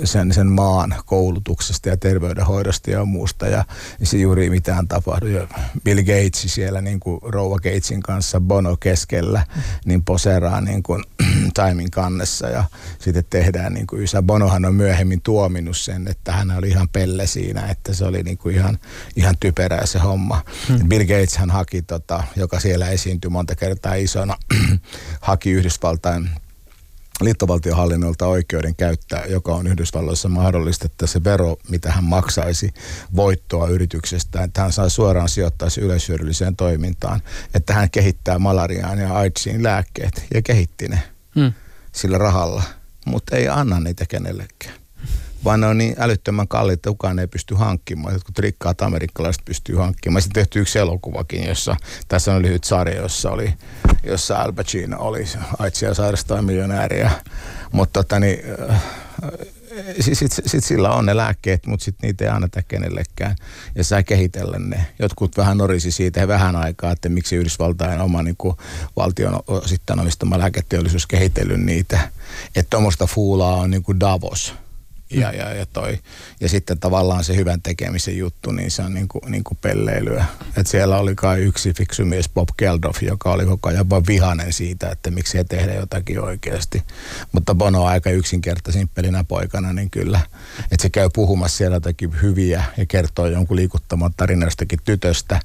sen, 0.04 0.34
sen 0.34 0.48
maan 0.48 0.96
koulutuksesta 1.06 1.90
ja 1.90 1.98
terveydenhoidosta 1.98 2.92
ja 2.92 3.06
muusta. 3.06 3.48
Ja 3.48 3.66
se 4.04 4.18
juuri 4.18 4.50
mitään 4.50 4.88
tapahdu. 4.88 5.28
Ja 5.28 5.48
Bill 5.84 6.00
Gates 6.00 6.44
siellä 6.48 6.82
niin 6.82 7.00
kuin 7.00 7.20
Rouva 7.24 7.56
Gatesin 7.56 8.02
kanssa 8.02 8.42
Bono 8.42 8.78
keskellä, 8.78 9.46
niin 9.86 10.04
poseeraa 10.20 10.62
niin 10.62 10.84
kuin 10.84 11.04
Timein 11.56 11.92
kannessa 11.92 12.48
ja 12.48 12.64
sitten 13.00 13.24
tehdään 13.30 13.74
niin 13.74 13.88
kuin 13.88 14.02
Ysä 14.02 14.22
Bonohan 14.22 14.66
on 14.66 14.76
myöhemmin 14.76 15.22
tuominut 15.22 15.78
sen, 15.78 16.08
että 16.08 16.32
hän 16.32 16.52
oli 16.52 16.70
ihan 16.70 16.90
pelle 16.90 17.28
siinä, 17.28 17.62
että 17.62 17.94
se 17.94 18.06
oli 18.06 18.24
niin 18.24 18.38
kuin 18.38 18.56
ihan, 18.56 18.78
ihan 19.16 19.36
typerää 19.40 19.86
se 19.86 20.00
homma. 20.00 20.42
Hmm. 20.68 20.90
Bill 20.90 21.02
Gates 21.04 21.38
hän 21.38 21.50
haki, 21.50 21.82
tota, 21.82 22.24
joka 22.36 22.60
siellä 22.60 22.90
esiintyi 22.90 23.30
monta 23.30 23.56
kertaa 23.56 23.96
isona, 23.96 24.36
haki 25.22 25.52
Yhdysvaltain 25.52 26.30
liittovaltiohallinnolta 27.22 28.28
oikeuden 28.28 28.76
käyttää, 28.76 29.26
joka 29.26 29.56
on 29.56 29.68
Yhdysvalloissa 29.68 30.30
mahdollista, 30.30 30.86
että 30.86 31.08
se 31.08 31.24
vero, 31.24 31.58
mitä 31.70 31.92
hän 31.92 32.04
maksaisi 32.04 32.74
voittoa 33.16 33.68
yrityksestä, 33.68 34.44
että 34.44 34.62
hän 34.62 34.72
saa 34.72 34.90
suoraan 34.90 35.30
sijoittaa 35.30 35.70
se 35.70 35.82
yleishyödylliseen 35.82 36.56
toimintaan, 36.56 37.22
että 37.54 37.74
hän 37.74 37.92
kehittää 37.92 38.40
malariaan 38.40 39.00
ja 39.00 39.14
AIDSiin 39.14 39.64
lääkkeet 39.64 40.26
ja 40.34 40.42
kehitti 40.42 40.88
ne 40.88 41.04
hmm. 41.36 41.54
sillä 41.92 42.18
rahalla, 42.18 42.64
mutta 43.06 43.36
ei 43.36 43.48
anna 43.48 43.80
niitä 43.80 44.06
kenellekään 44.06 44.79
vaan 45.44 45.62
ne 45.62 45.68
on 45.68 45.78
niin 45.78 45.96
älyttömän 45.98 46.48
kalliita, 46.48 46.80
että 46.80 46.90
kukaan 46.90 47.20
ei 47.20 47.28
pysty 47.28 47.56
hankkimaan. 47.56 48.14
Jotkut 48.14 48.40
rikkaat 48.40 48.82
amerikkalaiset 48.82 49.46
pystyy 49.46 49.76
hankkimaan. 49.76 50.22
Sitten 50.22 50.42
tehty 50.42 50.60
yksi 50.60 50.80
elokuvakin, 50.80 51.48
jossa 51.48 51.76
tässä 52.08 52.34
on 52.34 52.42
lyhyt 52.42 52.64
sarja, 52.64 53.02
jossa, 53.02 53.32
oli, 53.32 53.54
jossa 54.04 54.38
Al 54.38 54.54
Pacino 54.54 54.98
oli 55.00 55.26
aitsia 55.60 55.94
sairastaa 55.94 56.42
miljonääriä. 56.42 57.12
Mutta 57.72 58.04
tota, 58.04 58.20
niin, 58.20 58.40
äh, 58.72 58.84
sitten 60.00 60.16
sit, 60.16 60.32
sit 60.46 60.64
sillä 60.64 60.92
on 60.92 61.06
ne 61.06 61.18
lääkkeet, 61.18 61.66
mutta 61.66 61.84
sitten 61.84 62.08
niitä 62.08 62.24
ei 62.24 62.30
anneta 62.30 62.62
kenellekään. 62.62 63.36
Ja 63.76 63.84
saa 63.84 64.04
kehitellä 64.04 64.60
ne. 64.60 64.86
Jotkut 65.00 65.38
vähän 65.38 65.58
norisi 65.58 65.92
siitä 65.92 66.28
vähän 66.28 66.56
aikaa, 66.56 66.92
että 66.92 67.10
miksi 67.10 67.36
Yhdysvaltain 67.36 68.02
oma 68.02 68.24
niin 68.24 68.36
kuin, 68.38 68.56
valtion 68.96 69.40
sitten 69.66 70.00
omistama 70.00 70.40
lääketeollisuus 70.40 71.08
kehitellyt 71.08 71.62
niitä. 71.62 72.00
Että 72.56 72.70
tuommoista 72.70 73.08
fuulaa 73.08 73.56
on 73.56 73.72
niin 73.72 73.84
kuin 73.84 74.00
Davos– 74.00 74.54
ja, 75.12 75.32
ja, 75.32 75.54
ja, 75.54 75.66
toi. 75.66 76.00
ja 76.42 76.50
sitten 76.50 76.80
tavallaan 76.80 77.24
se 77.24 77.36
hyvän 77.36 77.62
tekemisen 77.62 78.18
juttu, 78.18 78.52
niin 78.52 78.72
se 78.72 78.82
on 78.82 78.94
niin 78.94 79.08
kuin, 79.08 79.32
niin 79.32 79.44
kuin 79.44 79.58
pelleilyä. 79.62 80.26
Et 80.58 80.68
siellä 80.68 80.98
oli 80.98 81.16
kai 81.16 81.42
yksi 81.42 81.74
fiksu 81.74 82.06
mies 82.06 82.30
Bob 82.30 82.50
Geldof, 82.58 83.04
joka 83.04 83.32
oli 83.32 83.46
koko 83.46 83.70
ajan 83.70 83.90
vaan 83.90 84.04
vihanen 84.08 84.54
siitä, 84.54 84.90
että 84.90 85.12
miksi 85.12 85.38
he 85.38 85.44
tehdä 85.44 85.74
jotakin 85.74 86.22
oikeasti. 86.22 86.84
Mutta 87.32 87.56
Bono 87.56 87.82
on 87.84 87.90
aika 87.90 88.10
yksinkertaisin 88.10 88.88
pelinä 88.88 89.24
poikana, 89.24 89.74
niin 89.74 89.90
kyllä. 89.90 90.20
Että 90.72 90.82
se 90.82 90.90
käy 90.90 91.10
puhumassa 91.14 91.58
siellä 91.58 91.76
jotakin 91.76 92.22
hyviä 92.22 92.64
ja 92.78 92.86
kertoo 92.86 93.28
jonkun 93.28 93.58
liikuttaman 93.58 94.14
tarinastakin 94.18 94.80
tytöstä 94.84 95.40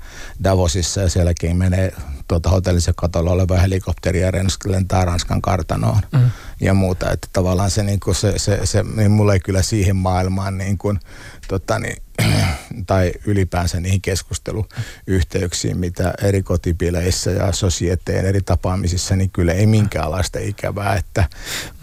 Davosissa 0.44 1.00
ja 1.00 1.08
sielläkin 1.08 1.56
menee 1.56 1.92
tuota 2.28 2.50
hotellissa 2.50 2.92
katolla 2.96 3.30
oleva 3.30 3.56
helikopteri 3.56 4.20
ja 4.20 4.32
lentää 4.64 5.04
Ranskan 5.04 5.42
kartanoon 5.42 6.00
mm. 6.12 6.30
ja 6.60 6.74
muuta. 6.74 7.10
Että 7.10 7.28
tavallaan 7.32 7.70
se, 7.70 7.82
niin 7.82 8.00
kuin 8.00 8.14
se, 8.14 8.38
se, 8.38 8.60
se 8.66 8.82
niin 8.96 9.10
mulle 9.10 9.32
ei 9.32 9.40
kyllä 9.40 9.62
siihen 9.62 9.96
maailmaan 9.96 10.58
niin 10.58 10.78
kuin, 10.78 11.00
tota 11.48 11.78
niin, 11.78 12.02
tai 12.86 13.12
ylipäänsä 13.26 13.80
niihin 13.80 14.00
keskusteluyhteyksiin, 14.00 15.78
mitä 15.78 16.14
eri 16.22 16.42
kotipileissä 16.42 17.30
ja 17.30 17.52
sosieteen 17.52 18.26
eri 18.26 18.40
tapaamisissa, 18.40 19.16
niin 19.16 19.30
kyllä 19.30 19.52
ei 19.52 19.66
minkäänlaista 19.66 20.38
ikävää, 20.38 20.96
että, 20.96 21.24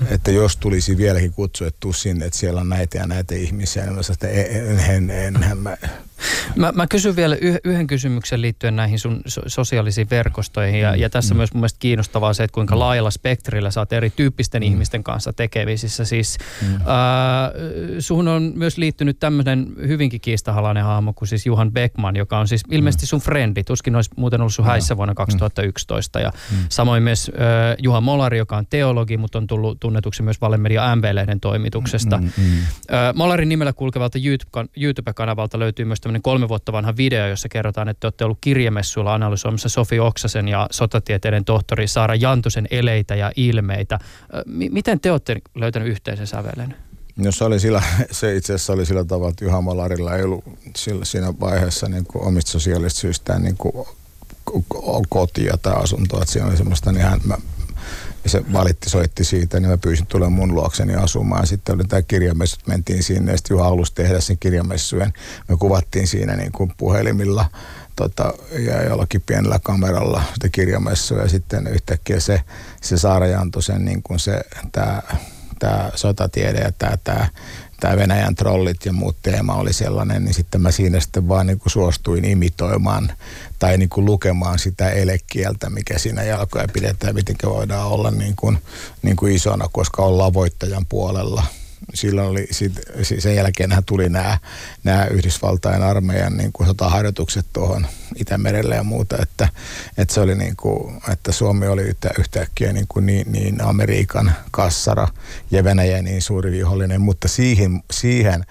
että 0.10 0.32
jos 0.32 0.58
tulisi 0.58 0.98
vieläkin 0.98 1.34
kutsuettu 1.34 1.94
sinne, 1.94 2.26
että 2.26 2.40
siellä 2.40 2.62
on 2.62 2.70
näitä 2.70 2.98
ja 2.98 3.08
näitä 3.08 3.36
ihmisiä, 3.36 3.86
niin 3.86 3.96
mä 3.96 4.04
sanoin, 4.04 4.16
että 4.16 4.28
en, 4.28 4.80
en, 4.80 5.10
en, 5.10 5.44
en 5.44 5.58
mä 5.58 5.78
Mä, 6.56 6.72
mä 6.76 6.88
kysyn 6.88 7.16
vielä 7.16 7.38
yhden 7.64 7.88
kysymyksen 7.88 8.42
liittyen 8.42 8.76
näihin 8.76 9.00
sun 9.00 9.22
sosiaalisiin 9.48 10.10
verkostoihin. 10.10 10.80
Ja, 10.80 10.96
ja 10.96 11.10
tässä 11.10 11.34
mm. 11.34 11.38
myös 11.38 11.54
mun 11.54 11.60
mielestä 11.62 11.80
kiinnostavaa 11.80 12.34
se, 12.34 12.44
että 12.44 12.54
kuinka 12.56 12.76
mm. 12.76 12.80
laajalla 12.80 13.12
spektrillä 13.12 13.72
sä 13.72 13.80
oot 13.80 13.94
erityyppisten 13.94 14.64
mm. 14.64 14.68
ihmisten 14.68 15.04
kanssa 15.04 15.34
tekemisissä. 15.34 16.06
Siis 16.06 16.38
mm. 16.62 16.76
äh, 16.76 16.82
suhun 18.00 18.28
on 18.28 18.52
myös 18.56 18.78
liittynyt 18.78 19.20
tämmöinen 19.20 19.68
hyvinkin 19.88 20.21
kiistahalainen 20.22 20.84
hahmo 20.84 21.14
kuin 21.14 21.28
siis 21.28 21.46
Juhan 21.46 21.72
Beckman, 21.72 22.16
joka 22.16 22.40
on 22.40 22.48
siis 22.48 22.64
ilmeisesti 22.72 23.06
mm. 23.06 23.08
sun 23.08 23.20
frendi. 23.20 23.64
Tuskin 23.64 23.96
olisi 23.96 24.10
muuten 24.16 24.42
ollut 24.42 24.54
sun 24.54 24.66
häissä 24.66 24.98
vuonna 24.98 25.14
2011. 25.14 26.20
Mm. 26.20 26.24
Ja 26.24 26.32
mm. 26.52 26.58
samoin 26.70 27.04
myös 27.04 27.32
äh, 27.36 27.76
Juha 27.80 28.02
Molari, 28.02 28.38
joka 28.38 28.58
on 28.58 28.68
teologi, 28.70 29.18
mutta 29.18 29.38
on 29.38 29.48
tullut 29.48 29.80
tunnetuksi 29.80 30.24
myös 30.24 30.42
Valemedia 30.42 30.96
MV-lehden 30.96 31.40
toimituksesta. 31.40 32.18
Mm. 32.18 32.24
Mm. 32.38 32.54
Äh, 32.54 33.14
Molarin 33.16 33.50
nimellä 33.50 33.74
kulkevalta 33.74 34.18
YouTube-kanavalta 34.78 35.60
löytyy 35.60 35.86
myös 35.86 36.02
tämmöinen 36.02 36.22
kolme 36.22 36.50
vuotta 36.50 36.72
vanha 36.72 36.98
video, 36.98 37.28
jossa 37.28 37.50
kerrotaan, 37.50 37.90
että 37.90 38.00
te 38.00 38.08
olette 38.08 38.26
ollut 38.26 38.38
kirjamessuilla 38.42 39.14
analysoimassa 39.14 39.70
Sofi 39.70 40.00
Oksasen 40.00 40.48
ja 40.48 40.68
sotatieteiden 40.72 41.46
tohtori 41.46 41.88
Saara 41.88 42.16
Jantusen 42.16 42.68
eleitä 42.72 43.16
ja 43.16 43.32
ilmeitä. 43.36 44.00
M- 44.46 44.74
miten 44.74 45.00
te 45.00 45.12
olette 45.12 45.42
löytänyt 45.56 45.88
yhteisen 45.88 46.28
sävelen? 46.28 46.76
No 47.24 47.32
se, 47.32 47.44
oli 47.44 47.60
sillä, 47.60 47.84
se 48.12 48.36
itse 48.36 48.54
asiassa 48.54 48.74
oli 48.74 48.86
sillä 48.86 49.04
tavalla, 49.04 49.30
että 49.30 49.46
Juha 49.46 49.62
Malarilla 49.62 50.16
ei 50.16 50.24
ollut 50.24 50.44
sillä, 50.76 51.06
siinä 51.06 51.34
vaiheessa 51.40 51.90
niin 51.90 52.06
kuin 52.06 52.28
omista 52.28 52.52
sosiaalista 52.52 53.00
syistään 53.00 53.44
niin 53.44 53.58
kuin 53.58 53.88
kotia 55.10 55.58
tai 55.62 55.74
asuntoa. 55.74 56.22
Että 56.22 56.34
siinä 56.34 56.48
oli 56.48 56.58
semmoista, 56.58 56.92
niin 56.92 57.06
hän, 57.06 57.20
mä, 57.24 57.38
se 58.26 58.42
valitti, 58.54 58.90
soitti 58.90 59.24
siitä, 59.24 59.60
niin 59.60 59.70
mä 59.70 59.78
pyysin 59.78 60.06
tulemaan 60.06 60.34
mun 60.34 60.56
luokseni 60.56 60.96
asumaan. 60.96 61.48
Sitten 61.48 61.76
oli 61.76 61.84
tämä 61.84 62.02
kirjamessu, 62.02 62.58
mentiin 62.68 63.04
sinne 63.04 63.32
ja 63.32 63.38
sitten 63.38 63.56
Juha 63.56 63.64
halusi 63.64 63.96
tehdä 63.96 64.20
sen 64.20 64.38
kirjamessujen. 64.38 65.14
Me 65.48 65.58
kuvattiin 65.58 66.08
siinä 66.08 66.36
niin 66.36 66.52
kuin 66.52 66.74
puhelimilla 66.78 67.46
tota, 67.96 68.34
ja 68.60 68.84
jollakin 68.84 69.24
pienellä 69.26 69.60
kameralla 69.64 70.24
sitä 70.34 70.50
kirjamessua 70.50 71.18
ja 71.18 71.30
sitten 71.30 71.68
yhtäkkiä 71.68 72.20
se, 72.20 72.42
se 72.82 72.98
Saara 72.98 73.28
Jantosen 73.28 73.86
niin 73.86 74.04
kuin 74.04 74.20
se, 74.20 74.42
tämä 74.72 75.02
tämä 75.62 75.92
sotatiede 75.96 76.60
ja 76.60 76.72
tämä, 76.72 76.98
tämä 77.04 77.28
tämä 77.80 77.98
Venäjän 77.98 78.36
trollit 78.36 78.86
ja 78.86 78.94
muut 78.94 79.18
teema 79.22 79.56
oli 79.56 79.74
sellainen, 79.74 80.26
niin 80.26 80.34
sitten 80.34 80.62
mä 80.62 80.72
siinä 80.72 81.00
sitten 81.00 81.28
vaan 81.28 81.48
niin 81.48 81.60
kuin 81.60 81.72
suostuin 81.72 82.26
imitoimaan 82.26 83.12
tai 83.60 83.78
niin 83.78 83.90
kuin 83.90 84.06
lukemaan 84.06 84.60
sitä 84.60 84.90
elekieltä, 84.90 85.70
mikä 85.70 85.98
siinä 85.98 86.24
jalkoja 86.24 86.68
pidetään, 86.74 87.16
miten 87.16 87.36
voidaan 87.46 87.88
olla 87.88 88.12
niin 88.12 88.36
kuin, 88.36 88.58
niin 89.02 89.16
kuin 89.16 89.36
isona, 89.36 89.70
koska 89.72 90.02
ollaan 90.02 90.34
voittajan 90.34 90.86
puolella– 90.90 91.44
silloin 91.94 92.28
oli, 92.28 92.48
sit, 92.52 92.74
sen 93.20 93.36
jälkeen 93.36 93.72
tuli 93.86 94.10
nämä, 94.10 94.38
nämä 94.84 95.06
Yhdysvaltain 95.06 95.84
armeijan 95.84 96.38
niin 96.38 96.52
kuin 96.54 96.68
sotaharjoitukset 96.68 97.46
tuohon 97.54 97.88
Itämerelle 98.16 98.76
ja 98.76 98.84
muuta, 98.84 99.18
että, 99.22 99.50
että 99.98 100.14
se 100.14 100.22
oli 100.22 100.36
niin 100.36 100.56
kuin, 100.56 101.02
että 101.12 101.32
Suomi 101.32 101.68
oli 101.68 101.82
yhtä, 101.82 102.10
yhtäkkiä 102.20 102.74
niin, 102.74 102.88
kuin 102.90 103.06
niin, 103.06 103.32
niin 103.32 103.62
Amerikan 103.62 104.34
kassara 104.52 105.08
ja 105.52 105.64
Venäjä 105.64 106.02
niin 106.02 106.22
suuri 106.22 106.52
vihollinen, 106.52 107.02
mutta 107.02 107.28
siihen, 107.28 107.84
siihen 107.92 108.46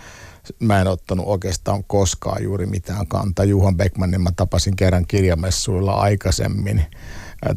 mä 0.59 0.81
en 0.81 0.87
ottanut 0.87 1.27
oikeastaan 1.27 1.85
koskaan 1.85 2.43
juuri 2.43 2.67
mitään 2.67 3.07
kantaa. 3.07 3.45
Juhan 3.45 3.77
Beckmanin 3.77 4.21
mä 4.21 4.31
tapasin 4.37 4.77
kerran 4.77 5.07
kirjamessuilla 5.07 5.93
aikaisemmin 5.93 6.87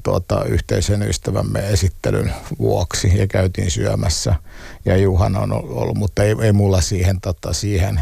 tuota, 0.03 0.45
yhteisen 0.45 1.01
ystävämme 1.01 1.59
esittelyn 1.69 2.33
vuoksi 2.59 3.17
ja 3.17 3.27
käytiin 3.27 3.71
syömässä. 3.71 4.35
Ja 4.85 4.97
Juhan 4.97 5.35
on 5.35 5.51
ollut, 5.51 5.97
mutta 5.97 6.23
ei, 6.23 6.35
ei 6.41 6.51
mulla 6.51 6.81
siihen, 6.81 7.21
tota, 7.21 7.53
siihen, 7.53 8.01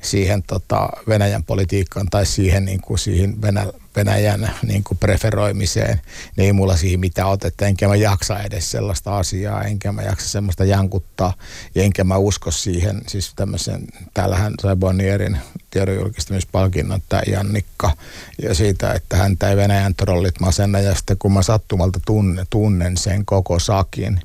siihen 0.00 0.42
tota 0.42 0.88
Venäjän 1.08 1.44
politiikkaan 1.44 2.06
tai 2.10 2.26
siihen, 2.26 2.64
niin 2.64 2.80
kuin 2.80 2.98
siihen 2.98 3.42
Venä, 3.42 3.66
Venäjän 3.96 4.50
niin 4.66 4.84
kuin 4.84 4.98
preferoimiseen, 4.98 6.00
niin 6.36 6.46
ei 6.46 6.52
mulla 6.52 6.76
siihen 6.76 7.00
mitään 7.00 7.28
otetta, 7.28 7.66
enkä 7.66 7.88
mä 7.88 7.96
jaksa 7.96 8.42
edes 8.42 8.70
sellaista 8.70 9.18
asiaa, 9.18 9.62
enkä 9.62 9.92
mä 9.92 10.02
jaksa 10.02 10.28
semmoista 10.28 10.64
jankuttaa, 10.64 11.34
ja 11.74 11.82
enkä 11.82 12.04
mä 12.04 12.16
usko 12.16 12.50
siihen, 12.50 13.02
siis 13.06 13.32
tämmöisen, 13.36 13.86
täällähän 14.14 14.54
sai 14.62 14.76
Bonnierin 14.76 15.38
tiedonjulkistamispalkinnot 15.70 17.02
tämä 17.08 17.22
Jannikka, 17.26 17.90
ja 18.42 18.54
siitä, 18.54 18.92
että 18.92 19.16
häntä 19.16 19.50
ei 19.50 19.56
Venäjän 19.56 19.94
trollit 19.94 20.40
masenna, 20.40 20.80
ja 20.80 20.94
sitten 20.94 21.18
kun 21.18 21.32
mä 21.32 21.42
sattumalta 21.42 22.00
tunnen, 22.06 22.46
tunnen 22.50 22.96
sen 22.96 23.24
koko 23.24 23.58
sakin, 23.58 24.20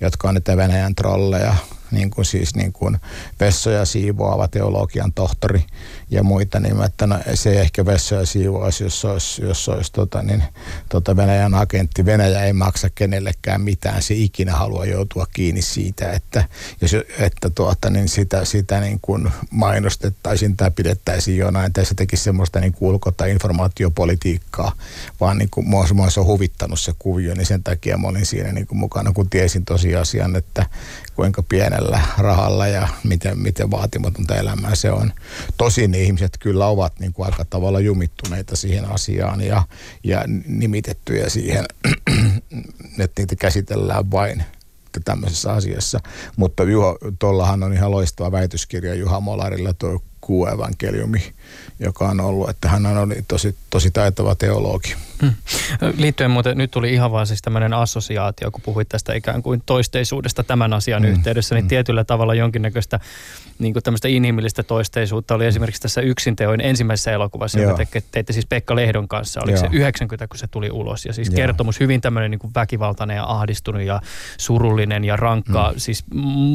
jotka 0.00 0.28
on 0.28 0.34
niitä 0.34 0.56
Venäjän 0.56 0.94
trolleja, 0.94 1.54
niin 1.90 2.10
kuin 2.10 2.24
siis 2.24 2.54
niin 2.54 2.72
kuin 2.72 2.98
vessoja 3.40 3.84
siivoava 3.84 4.48
teologian 4.48 5.12
tohtori 5.12 5.64
ja 6.10 6.22
muita, 6.22 6.60
niin 6.60 6.82
että 6.82 7.06
no, 7.06 7.18
se 7.34 7.60
ehkä 7.60 7.86
vessoja 7.86 8.26
siivoaisi, 8.26 8.84
jos 8.84 9.04
olisi, 9.04 9.42
jos 9.42 9.68
olisi 9.68 9.92
tota, 9.92 10.22
niin, 10.22 10.44
tota 10.88 11.16
Venäjän 11.16 11.54
agentti. 11.54 12.04
Venäjä 12.04 12.44
ei 12.44 12.52
maksa 12.52 12.90
kenellekään 12.94 13.60
mitään, 13.60 14.02
se 14.02 14.14
ikinä 14.14 14.52
haluaa 14.52 14.84
joutua 14.84 15.26
kiinni 15.32 15.62
siitä, 15.62 16.12
että, 16.12 16.44
jos, 16.80 16.96
että 17.18 17.50
tuota, 17.50 17.90
niin 17.90 18.08
sitä, 18.08 18.44
sitä 18.44 18.80
niin 18.80 18.98
kuin 19.02 19.30
mainostettaisiin 19.50 20.56
tai 20.56 20.70
pidettäisiin 20.70 21.38
jonain, 21.38 21.72
tai 21.72 21.84
se 21.84 21.94
tekisi 21.94 22.22
semmoista 22.22 22.60
niin 22.60 22.76
ulko- 22.80 23.12
tai 23.12 23.30
informaatiopolitiikkaa, 23.30 24.72
vaan 25.20 25.38
niin 25.38 25.50
kuin 25.50 25.68
mua, 25.68 25.86
mua 25.94 26.10
se 26.10 26.20
on 26.20 26.26
huvittanut 26.26 26.80
se 26.80 26.92
kuvio, 26.98 27.34
niin 27.34 27.46
sen 27.46 27.62
takia 27.62 27.98
mä 27.98 28.08
olin 28.08 28.26
siinä 28.26 28.52
niin 28.52 28.66
kuin 28.66 28.78
mukana, 28.78 29.12
kun 29.12 29.30
tiesin 29.30 29.64
tosiasian, 29.64 30.36
että 30.36 30.66
kuinka 31.14 31.42
pienellä 31.42 32.00
rahalla 32.18 32.66
ja 32.66 32.88
miten, 33.04 33.38
miten 33.38 33.70
vaatimatonta 33.70 34.36
elämää 34.36 34.74
se 34.74 34.90
on. 34.90 35.12
Tosin 35.56 35.94
ne 35.98 36.04
ihmiset 36.04 36.32
kyllä 36.40 36.66
ovat 36.66 37.00
niin 37.00 37.12
kuin 37.12 37.26
aika 37.26 37.44
tavalla 37.44 37.80
jumittuneita 37.80 38.56
siihen 38.56 38.84
asiaan 38.84 39.40
ja, 39.40 39.62
ja 40.04 40.24
nimitettyjä 40.46 41.28
siihen, 41.28 41.64
että 42.98 43.22
niitä 43.22 43.36
käsitellään 43.36 44.10
vain 44.10 44.44
tämmöisessä 45.04 45.52
asiassa. 45.52 46.00
Mutta 46.36 46.62
Juho, 46.62 46.98
tuollahan 47.18 47.62
on 47.62 47.72
ihan 47.72 47.90
loistava 47.90 48.32
väitöskirja 48.32 48.94
Juha 48.94 49.20
Molarilla 49.20 49.72
tuo 49.72 50.02
kuuevankeliumi, 50.20 51.32
joka 51.80 52.08
on 52.08 52.20
ollut, 52.20 52.50
että 52.50 52.68
hän 52.68 52.86
on 52.86 53.14
tosi, 53.28 53.56
tosi 53.70 53.90
taitava 53.90 54.34
teologi. 54.34 54.94
Hmm. 55.22 55.32
Liittyen 55.96 56.30
muuten, 56.30 56.58
nyt 56.58 56.70
tuli 56.70 56.92
ihan 56.92 57.12
vaan 57.12 57.26
siis 57.26 57.42
tämmöinen 57.42 57.74
assosiaatio, 57.74 58.50
kun 58.50 58.60
puhuit 58.64 58.88
tästä 58.88 59.14
ikään 59.14 59.42
kuin 59.42 59.62
toisteisuudesta 59.66 60.44
tämän 60.44 60.72
asian 60.72 61.02
hmm. 61.02 61.12
yhteydessä, 61.12 61.54
niin 61.54 61.62
hmm. 61.62 61.68
tietyllä 61.68 62.04
tavalla 62.04 62.34
jonkinnäköistä 62.34 63.00
niin 63.58 63.72
kuin 63.72 63.82
tämmöistä 63.82 64.08
inhimillistä 64.08 64.62
toisteisuutta 64.62 65.34
oli 65.34 65.46
esimerkiksi 65.46 65.82
tässä 65.82 66.00
yksinteoin 66.00 66.60
ensimmäisessä 66.60 67.12
elokuvassa, 67.12 67.60
Joo. 67.60 67.70
joka 67.70 67.84
te, 67.92 68.02
teitte 68.10 68.32
siis 68.32 68.46
Pekka 68.46 68.76
Lehdon 68.76 69.08
kanssa. 69.08 69.40
Oliko 69.40 69.58
Joo. 69.58 69.70
se 69.70 69.76
90, 69.76 70.28
kun 70.28 70.38
se 70.38 70.46
tuli 70.46 70.70
ulos? 70.70 71.06
Ja 71.06 71.12
siis 71.12 71.28
Joo. 71.28 71.36
kertomus 71.36 71.80
hyvin 71.80 72.00
tämmöinen 72.00 72.30
niin 72.30 72.38
kuin 72.38 72.54
väkivaltainen 72.54 73.16
ja 73.16 73.24
ahdistunut 73.24 73.82
ja 73.82 74.00
surullinen 74.38 75.04
ja 75.04 75.16
rankka, 75.16 75.70
mm. 75.72 75.78
siis 75.78 76.04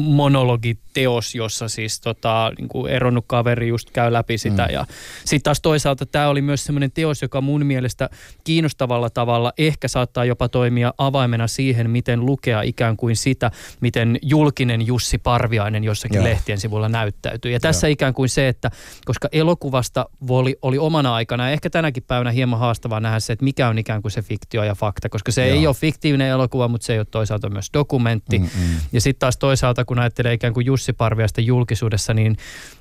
monologiteos, 0.04 1.34
jossa 1.34 1.68
siis 1.68 2.00
tota, 2.00 2.52
niin 2.58 2.68
kuin 2.68 2.92
eronnut 2.92 3.24
kaveri 3.26 3.68
just 3.68 3.90
käy 3.90 4.12
läpi 4.12 4.38
sitä. 4.38 4.66
Mm. 4.66 4.74
Ja 4.74 4.86
sitten 5.24 5.42
taas 5.42 5.60
toisaalta 5.60 6.06
tämä 6.06 6.28
oli 6.28 6.42
myös 6.42 6.64
semmoinen 6.64 6.92
teos, 6.92 7.22
joka 7.22 7.40
mun 7.40 7.66
mielestä 7.66 8.10
kiinnostavalla 8.44 9.10
tavalla 9.10 9.52
ehkä 9.58 9.88
saattaa 9.88 10.24
jopa 10.24 10.48
toimia 10.48 10.94
avaimena 10.98 11.46
siihen, 11.46 11.90
miten 11.90 12.26
lukea 12.26 12.62
ikään 12.62 12.96
kuin 12.96 13.16
sitä, 13.16 13.50
miten 13.80 14.18
julkinen 14.22 14.86
Jussi 14.86 15.18
Parviainen 15.18 15.84
jossakin 15.84 16.16
Joo. 16.16 16.24
lehtien 16.24 16.60
sivulla 16.60 16.88
näyttäytyy. 16.94 17.52
Ja 17.52 17.60
tässä 17.60 17.86
Joo. 17.86 17.92
ikään 17.92 18.14
kuin 18.14 18.28
se, 18.28 18.48
että 18.48 18.70
koska 19.04 19.28
elokuvasta 19.32 20.06
oli, 20.28 20.56
oli 20.62 20.78
omana 20.78 21.14
aikana, 21.14 21.46
ja 21.46 21.52
ehkä 21.52 21.70
tänäkin 21.70 22.02
päivänä 22.02 22.30
hieman 22.30 22.58
haastavaa 22.58 23.00
nähdä 23.00 23.20
se, 23.20 23.32
että 23.32 23.44
mikä 23.44 23.68
on 23.68 23.78
ikään 23.78 24.02
kuin 24.02 24.12
se 24.12 24.22
fiktio 24.22 24.64
ja 24.64 24.74
fakta, 24.74 25.08
koska 25.08 25.32
se 25.32 25.48
Joo. 25.48 25.58
ei 25.58 25.66
ole 25.66 25.74
fiktiivinen 25.74 26.28
elokuva, 26.28 26.68
mutta 26.68 26.84
se 26.84 26.92
ei 26.92 26.98
ole 26.98 27.06
toisaalta 27.10 27.50
myös 27.50 27.70
dokumentti. 27.74 28.38
Mm-mm. 28.38 28.76
Ja 28.92 29.00
sitten 29.00 29.20
taas 29.20 29.36
toisaalta, 29.36 29.84
kun 29.84 29.98
ajattelee 29.98 30.32
ikään 30.32 30.54
kuin 30.54 30.66
Jussi 30.66 30.92
Parviasta 30.92 31.40
julkisuudessa, 31.40 32.14
niin 32.14 32.36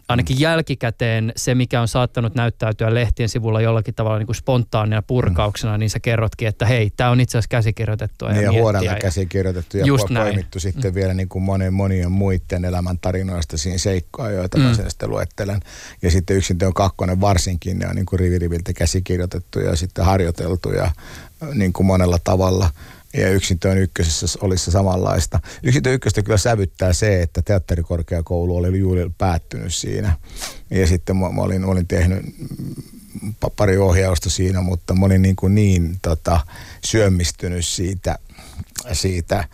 ainakin 0.07 0.39
jälkikäteen 0.39 1.33
se, 1.35 1.55
mikä 1.55 1.81
on 1.81 1.87
saattanut 1.87 2.35
näyttäytyä 2.35 2.93
lehtien 2.93 3.29
sivulla 3.29 3.61
jollakin 3.61 3.95
tavalla 3.95 4.17
niin 4.17 4.25
kuin 4.25 4.35
spontaanina 4.35 5.01
purkauksena, 5.01 5.73
mm. 5.73 5.79
niin 5.79 5.89
sä 5.89 5.99
kerrotkin, 5.99 6.47
että 6.47 6.65
hei, 6.65 6.91
tämä 6.97 7.09
on 7.09 7.21
itse 7.21 7.37
asiassa 7.37 7.49
käsikirjoitettu. 7.49 8.25
Ja, 8.25 8.31
niin 8.31 8.43
ja 8.43 8.51
huolella 8.51 8.95
käsikirjoitettu 8.95 9.77
ja 9.77 9.85
just 9.85 10.07
poimittu 10.07 10.57
näin. 10.57 10.61
sitten 10.61 10.91
mm. 10.91 10.95
vielä 10.95 11.13
niin 11.13 11.29
kuin 11.29 11.43
monen, 11.43 11.73
monien 11.73 12.11
muiden 12.11 12.65
elämäntarinoista 12.65 13.57
siinä 13.57 13.77
seikkoa, 13.77 14.29
joita 14.29 14.57
mm. 14.57 14.63
mä 14.63 14.73
sen 14.73 14.89
sitten 14.89 15.09
luettelen. 15.09 15.59
Ja 16.01 16.11
sitten 16.11 16.37
yksin 16.37 16.57
on 16.65 16.73
kakkonen 16.73 17.21
varsinkin, 17.21 17.79
ne 17.79 17.87
on 17.87 17.95
niin 17.95 18.05
kuin 18.05 18.19
riviriviltä 18.19 18.73
käsikirjoitettu 18.73 19.59
ja 19.59 19.75
sitten 19.75 20.05
harjoiteltu 20.05 20.71
ja 20.71 20.91
niin 21.53 21.73
kuin 21.73 21.85
monella 21.85 22.17
tavalla– 22.23 22.69
ja 23.13 23.29
yksintöön 23.29 23.77
ykkösessä 23.77 24.39
olisi 24.41 24.65
se 24.65 24.71
samanlaista. 24.71 25.39
Yksintöön 25.63 25.95
ykköstä 25.95 26.21
kyllä 26.21 26.37
sävyttää 26.37 26.93
se, 26.93 27.21
että 27.21 27.41
teatterikorkeakoulu 27.41 28.57
oli 28.57 28.79
juuri 28.79 29.11
päättynyt 29.17 29.73
siinä. 29.73 30.15
Ja 30.69 30.87
sitten 30.87 31.17
mä, 31.17 31.29
mä 31.29 31.41
olin, 31.41 31.65
olin 31.65 31.87
tehnyt 31.87 32.25
pari 33.55 33.77
ohjausta 33.77 34.29
siinä, 34.29 34.61
mutta 34.61 34.93
mä 34.93 35.05
olin 35.05 35.21
niin, 35.21 35.35
kuin 35.35 35.55
niin 35.55 35.97
tota, 36.01 36.39
syömistynyt 36.85 37.65
siitä, 37.65 38.19
siitä 38.91 39.47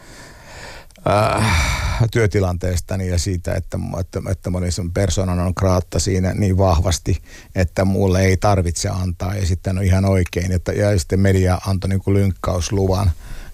äh, 1.08 1.70
työtilanteestani 2.12 3.08
ja 3.08 3.20
siitä, 3.20 3.54
että, 3.54 3.78
että, 4.00 4.22
että 4.32 4.50
mä 4.50 4.58
olin 4.58 4.72
sen 4.72 4.92
persoonan 4.92 5.40
on 5.40 5.56
kraatta 5.56 6.00
siinä 6.00 6.34
niin 6.34 6.58
vahvasti, 6.58 7.22
että 7.56 7.86
mulle 7.86 8.22
ei 8.22 8.38
tarvitse 8.38 8.90
antaa 8.90 9.36
ja 9.36 9.46
sitten 9.46 9.78
on 9.78 9.84
ihan 9.84 10.06
oikein. 10.06 10.52
Että, 10.52 10.72
ja 10.72 11.00
sitten 11.00 11.20
media 11.20 11.62
antoi 11.68 11.90
niin 11.90 12.02
kuin 12.02 12.14
lynkkausluvan 12.14 13.12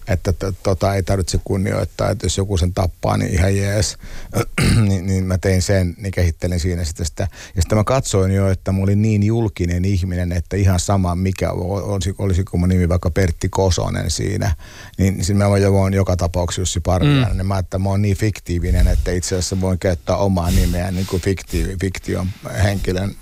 että 0.08 0.32
tota 0.62 0.94
ei 0.94 1.02
tarvitse 1.02 1.40
kunnioittaa, 1.44 2.10
että 2.10 2.26
jos 2.26 2.36
joku 2.38 2.56
sen 2.56 2.74
tappaa, 2.74 3.16
niin 3.16 3.32
ihan 3.32 3.56
jees. 3.56 3.98
niin, 4.88 5.06
niin 5.06 5.26
mä 5.26 5.38
tein 5.38 5.62
sen, 5.62 5.94
niin 5.98 6.12
kehittelin 6.12 6.60
siinä 6.60 6.84
sitten 6.84 7.06
sitä. 7.06 7.28
Ja 7.56 7.62
sitten 7.62 7.78
mä 7.78 7.84
katsoin 7.84 8.32
jo, 8.32 8.50
että 8.50 8.72
mä 8.72 8.82
olin 8.82 9.02
niin 9.02 9.22
julkinen 9.22 9.84
ihminen, 9.84 10.32
että 10.32 10.56
ihan 10.56 10.80
sama 10.80 11.14
mikä 11.14 11.50
olisi, 11.50 12.14
olisiko 12.18 12.58
mun 12.58 12.68
nimi 12.68 12.88
vaikka 12.88 13.10
Pertti 13.10 13.48
Kosonen 13.48 14.10
siinä, 14.10 14.56
niin 14.98 15.24
sitten 15.24 15.36
mä 15.36 15.50
voin 15.50 15.94
joka 15.94 16.16
tapauksessa 16.16 16.60
Jussi 16.60 16.80
Parviainen, 16.80 17.30
mm. 17.30 17.36
niin 17.36 17.46
mä, 17.46 17.58
että 17.58 17.78
mä 17.78 17.88
oon 17.88 18.02
niin 18.02 18.16
fiktiivinen, 18.16 18.88
että 18.88 19.10
itse 19.10 19.34
asiassa 19.34 19.60
voin 19.60 19.78
käyttää 19.78 20.16
omaa 20.16 20.50
nimeä 20.50 20.90
niin 20.90 21.06
kuin 21.06 21.22
fikti, 21.22 21.76
fiktion 21.80 22.26
henkilön 22.62 23.14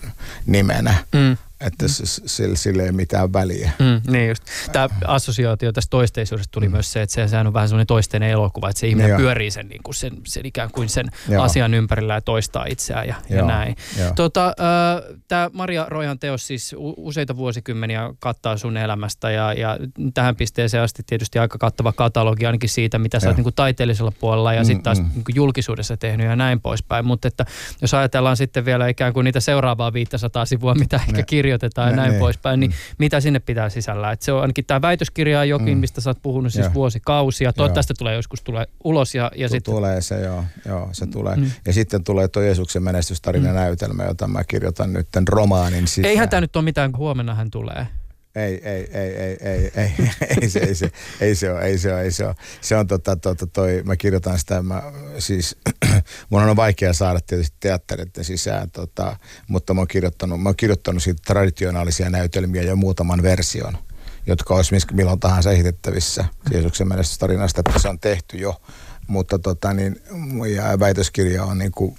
nimenä. 0.47 0.95
Mm 1.13 1.37
että 1.67 1.89
sillä, 1.89 2.57
sillä 2.57 2.83
ei 2.83 2.93
mitään 2.93 3.33
väliä. 3.33 3.71
Mm, 3.79 4.13
niin 4.13 4.29
just. 4.29 4.43
Tämä 4.73 4.89
assosiaatio 5.07 5.73
tästä 5.73 5.91
toisteisuudesta 5.91 6.53
tuli 6.53 6.69
mm. 6.69 6.73
myös 6.73 6.93
se, 6.93 7.03
että 7.03 7.27
se, 7.27 7.39
on 7.39 7.53
vähän 7.53 7.69
semmoinen 7.69 7.87
toisteinen 7.87 8.31
elokuva, 8.31 8.71
että 8.71 8.81
se 8.81 8.87
ihminen 8.87 9.09
Joo. 9.11 9.19
pyörii 9.19 9.51
sen, 9.51 9.69
niin 9.69 9.83
kuin 9.83 9.95
sen, 9.95 10.13
sen 10.27 10.47
ikään 10.47 10.71
kuin 10.73 10.89
sen 10.89 11.07
Joo. 11.29 11.43
asian 11.43 11.75
ympärillä 11.75 12.15
ja 12.15 12.21
toistaa 12.21 12.65
itseään 12.69 13.09
ja, 13.09 13.15
ja 13.29 13.45
näin. 13.45 13.77
Tota, 14.17 14.47
äh, 14.47 14.55
Tämä 15.29 15.51
Maria 15.53 15.87
Roihan 15.89 16.19
teos 16.19 16.47
siis 16.47 16.75
useita 16.79 17.37
vuosikymmeniä 17.37 18.15
kattaa 18.19 18.57
sun 18.57 18.77
elämästä 18.77 19.31
ja, 19.31 19.53
ja 19.53 19.79
tähän 20.15 20.37
pisteeseen 20.37 20.83
asti 20.83 21.03
tietysti 21.07 21.39
aika 21.39 21.59
kattava 21.59 21.93
katalogi 21.93 22.47
ainakin 22.47 22.69
siitä, 22.69 22.99
mitä 22.99 23.21
sä 23.21 23.29
oot 23.29 23.37
niin 23.37 23.45
kuin 23.45 23.55
taiteellisella 23.55 24.13
puolella 24.21 24.53
ja 24.53 24.61
mm, 24.61 24.67
sitten 24.67 24.83
taas 24.83 25.01
mm. 25.01 25.09
niin 25.15 25.25
kuin 25.25 25.35
julkisuudessa 25.35 25.97
tehnyt 25.97 26.27
ja 26.27 26.37
näin 26.37 26.61
poispäin. 26.61 27.07
Mutta 27.07 27.29
että 27.29 27.47
jos 27.83 27.95
ajatellaan 27.95 28.37
sitten 28.37 28.65
vielä 28.65 28.89
ikään 28.89 29.13
kuin 29.13 29.25
niitä 29.25 29.41
seuraavaa 29.41 29.93
500 29.93 30.45
sivua, 30.45 30.75
mitä 30.75 31.01
ehkä 31.09 31.23
kirjoittaa, 31.23 31.54
kirjoitetaan 31.59 31.91
ja 31.91 31.97
näin 31.97 32.13
ne, 32.13 32.19
poispäin, 32.19 32.61
niin 32.61 32.71
mm. 32.71 32.95
mitä 32.99 33.21
sinne 33.21 33.41
pitää 33.41 33.69
sisällä. 33.69 34.13
Et 34.13 34.23
se 34.23 34.33
on 34.33 34.41
ainakin 34.41 34.65
tämä 34.65 34.83
väitöskirja 34.83 35.45
jokin, 35.45 35.79
mm. 35.79 35.81
mistä 35.81 36.01
sä 36.01 36.11
oot 36.11 36.23
puhunut 36.23 36.53
siis 36.53 36.65
joo. 36.65 36.75
vuosikausia. 36.75 37.53
Toivottavasti 37.53 37.95
tulee 37.99 38.15
joskus 38.15 38.43
tulee 38.43 38.67
ulos 38.85 39.15
ja, 39.15 39.31
ja 39.37 39.49
sitten... 39.49 39.75
Tulee 39.75 40.01
se, 40.01 40.21
joo. 40.21 40.45
joo 40.67 40.89
se 40.93 41.07
tulee. 41.07 41.37
Mm. 41.37 41.51
Ja 41.67 41.73
sitten 41.73 42.05
tulee 42.05 42.29
tuo 42.29 42.43
Jeesuksen 42.43 42.83
menestystarina 42.83 43.49
mm. 43.49 43.55
näytelmä, 43.55 44.05
jota 44.05 44.29
mä 44.29 44.45
kirjoitan 44.45 44.93
nyt 44.93 45.09
romaanin 45.29 45.89
sisään. 45.89 46.11
Eihän 46.11 46.29
tämä 46.29 46.41
nyt 46.41 46.57
ole 46.57 46.65
mitään, 46.65 46.97
huomenna 46.97 47.35
hän 47.35 47.51
tulee. 47.51 47.87
Ei, 48.35 48.61
ei, 48.69 48.89
ei, 48.93 49.17
ei, 49.17 49.37
ei, 49.41 49.73
ei, 49.77 49.93
ei, 50.43 50.51
se, 50.51 50.59
ei, 50.59 50.75
se, 50.75 50.91
ei 51.21 51.35
se 51.35 51.53
ole, 51.53 51.61
ei 51.61 51.79
se 51.79 51.93
ole, 51.93 52.03
ei 52.03 52.11
se 52.11 52.27
ole. 52.27 52.35
Se 52.61 52.77
on 52.77 52.87
tota, 52.87 53.17
tota 53.17 53.47
toi, 53.47 53.83
mä 53.85 53.97
kirjoitan 53.97 54.39
sitä, 54.39 54.63
mä 54.63 54.83
siis, 55.19 55.57
mun 56.31 56.43
on 56.43 56.57
vaikea 56.57 56.93
saada 56.93 57.21
tietysti 57.27 57.57
teattereiden 57.61 58.25
sisään, 58.25 58.71
tota, 58.71 59.17
mutta 59.49 59.75
mä 59.75 59.81
oon 59.81 59.89
kirjoittanut, 59.89 60.43
mä 60.43 60.49
oon 60.49 60.57
kirjoittanut 60.57 61.03
siitä 61.03 61.23
traditionaalisia 61.27 62.11
näytelmiä 62.11 62.63
jo 62.63 62.77
muutaman 62.77 63.23
version, 63.23 63.79
jotka 64.27 64.55
olisi 64.55 64.77
milloin 64.93 65.21
tahansa 65.21 65.53
esitettävissä 65.53 66.25
Jeesuksen 66.51 66.89
menestystarinasta, 66.89 67.61
että 67.61 67.79
se 67.79 67.89
on 67.89 68.01
tehty 68.01 68.37
jo 68.37 68.61
mutta 69.07 69.39
tota, 69.39 69.73
niin, 69.73 70.01
ja 70.55 70.79
väitöskirja 70.81 71.45
on 71.45 71.59
niin 71.59 71.73
kuin, 71.73 71.95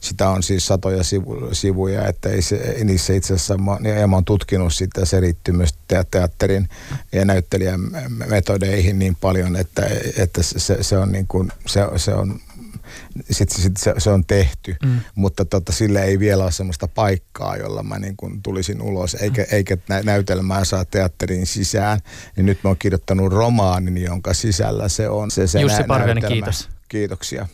sitä 0.00 0.28
on 0.28 0.42
siis 0.42 0.66
satoja 0.66 1.04
sivu, 1.04 1.48
sivuja, 1.52 2.06
että 2.06 2.28
ei 2.28 2.42
se, 2.42 2.76
niissä 2.84 3.12
itse 3.12 3.34
asiassa, 3.34 3.56
ja 4.00 4.06
mä 4.06 4.16
oon 4.16 4.24
tutkinut 4.24 4.74
sitä, 4.74 5.04
se 5.04 5.20
liittyy 5.20 5.54
myös 5.54 5.74
teatterin 6.10 6.68
ja 7.12 7.24
näyttelijän 7.24 7.80
metodeihin 8.26 8.98
niin 8.98 9.16
paljon, 9.20 9.56
että, 9.56 9.86
että 10.16 10.42
se, 10.42 10.82
se 10.82 10.98
on 10.98 11.12
niin 11.12 11.26
kuin, 11.26 11.52
se, 11.66 11.80
se 11.96 12.14
on 12.14 12.40
sitten 13.30 13.62
sit 13.62 13.76
se, 13.76 13.94
se 13.98 14.10
on 14.10 14.24
tehty, 14.24 14.76
mm. 14.84 15.00
mutta 15.14 15.44
tota, 15.44 15.72
sille 15.72 16.04
ei 16.04 16.18
vielä 16.18 16.42
ole 16.42 16.52
sellaista 16.52 16.88
paikkaa, 16.88 17.56
jolla 17.56 17.82
mä 17.82 17.98
niin 17.98 18.16
kuin 18.16 18.42
tulisin 18.42 18.82
ulos, 18.82 19.14
eikä, 19.14 19.42
mm. 19.42 19.48
eikä 19.50 19.76
näytelmää 20.04 20.64
saa 20.64 20.84
teatterin 20.84 21.46
sisään. 21.46 22.00
Niin 22.36 22.46
nyt 22.46 22.58
mä 22.64 22.70
oon 22.70 22.76
kirjoittanut 22.78 23.32
romaanin, 23.32 23.98
jonka 23.98 24.34
sisällä 24.34 24.88
se 24.88 25.08
on 25.08 25.30
se, 25.30 25.46
se 25.46 25.60
Jussi 25.60 25.82
Parviainen, 25.84 26.28
kiitos. 26.28 26.68
Kiitoksia. 26.88 27.48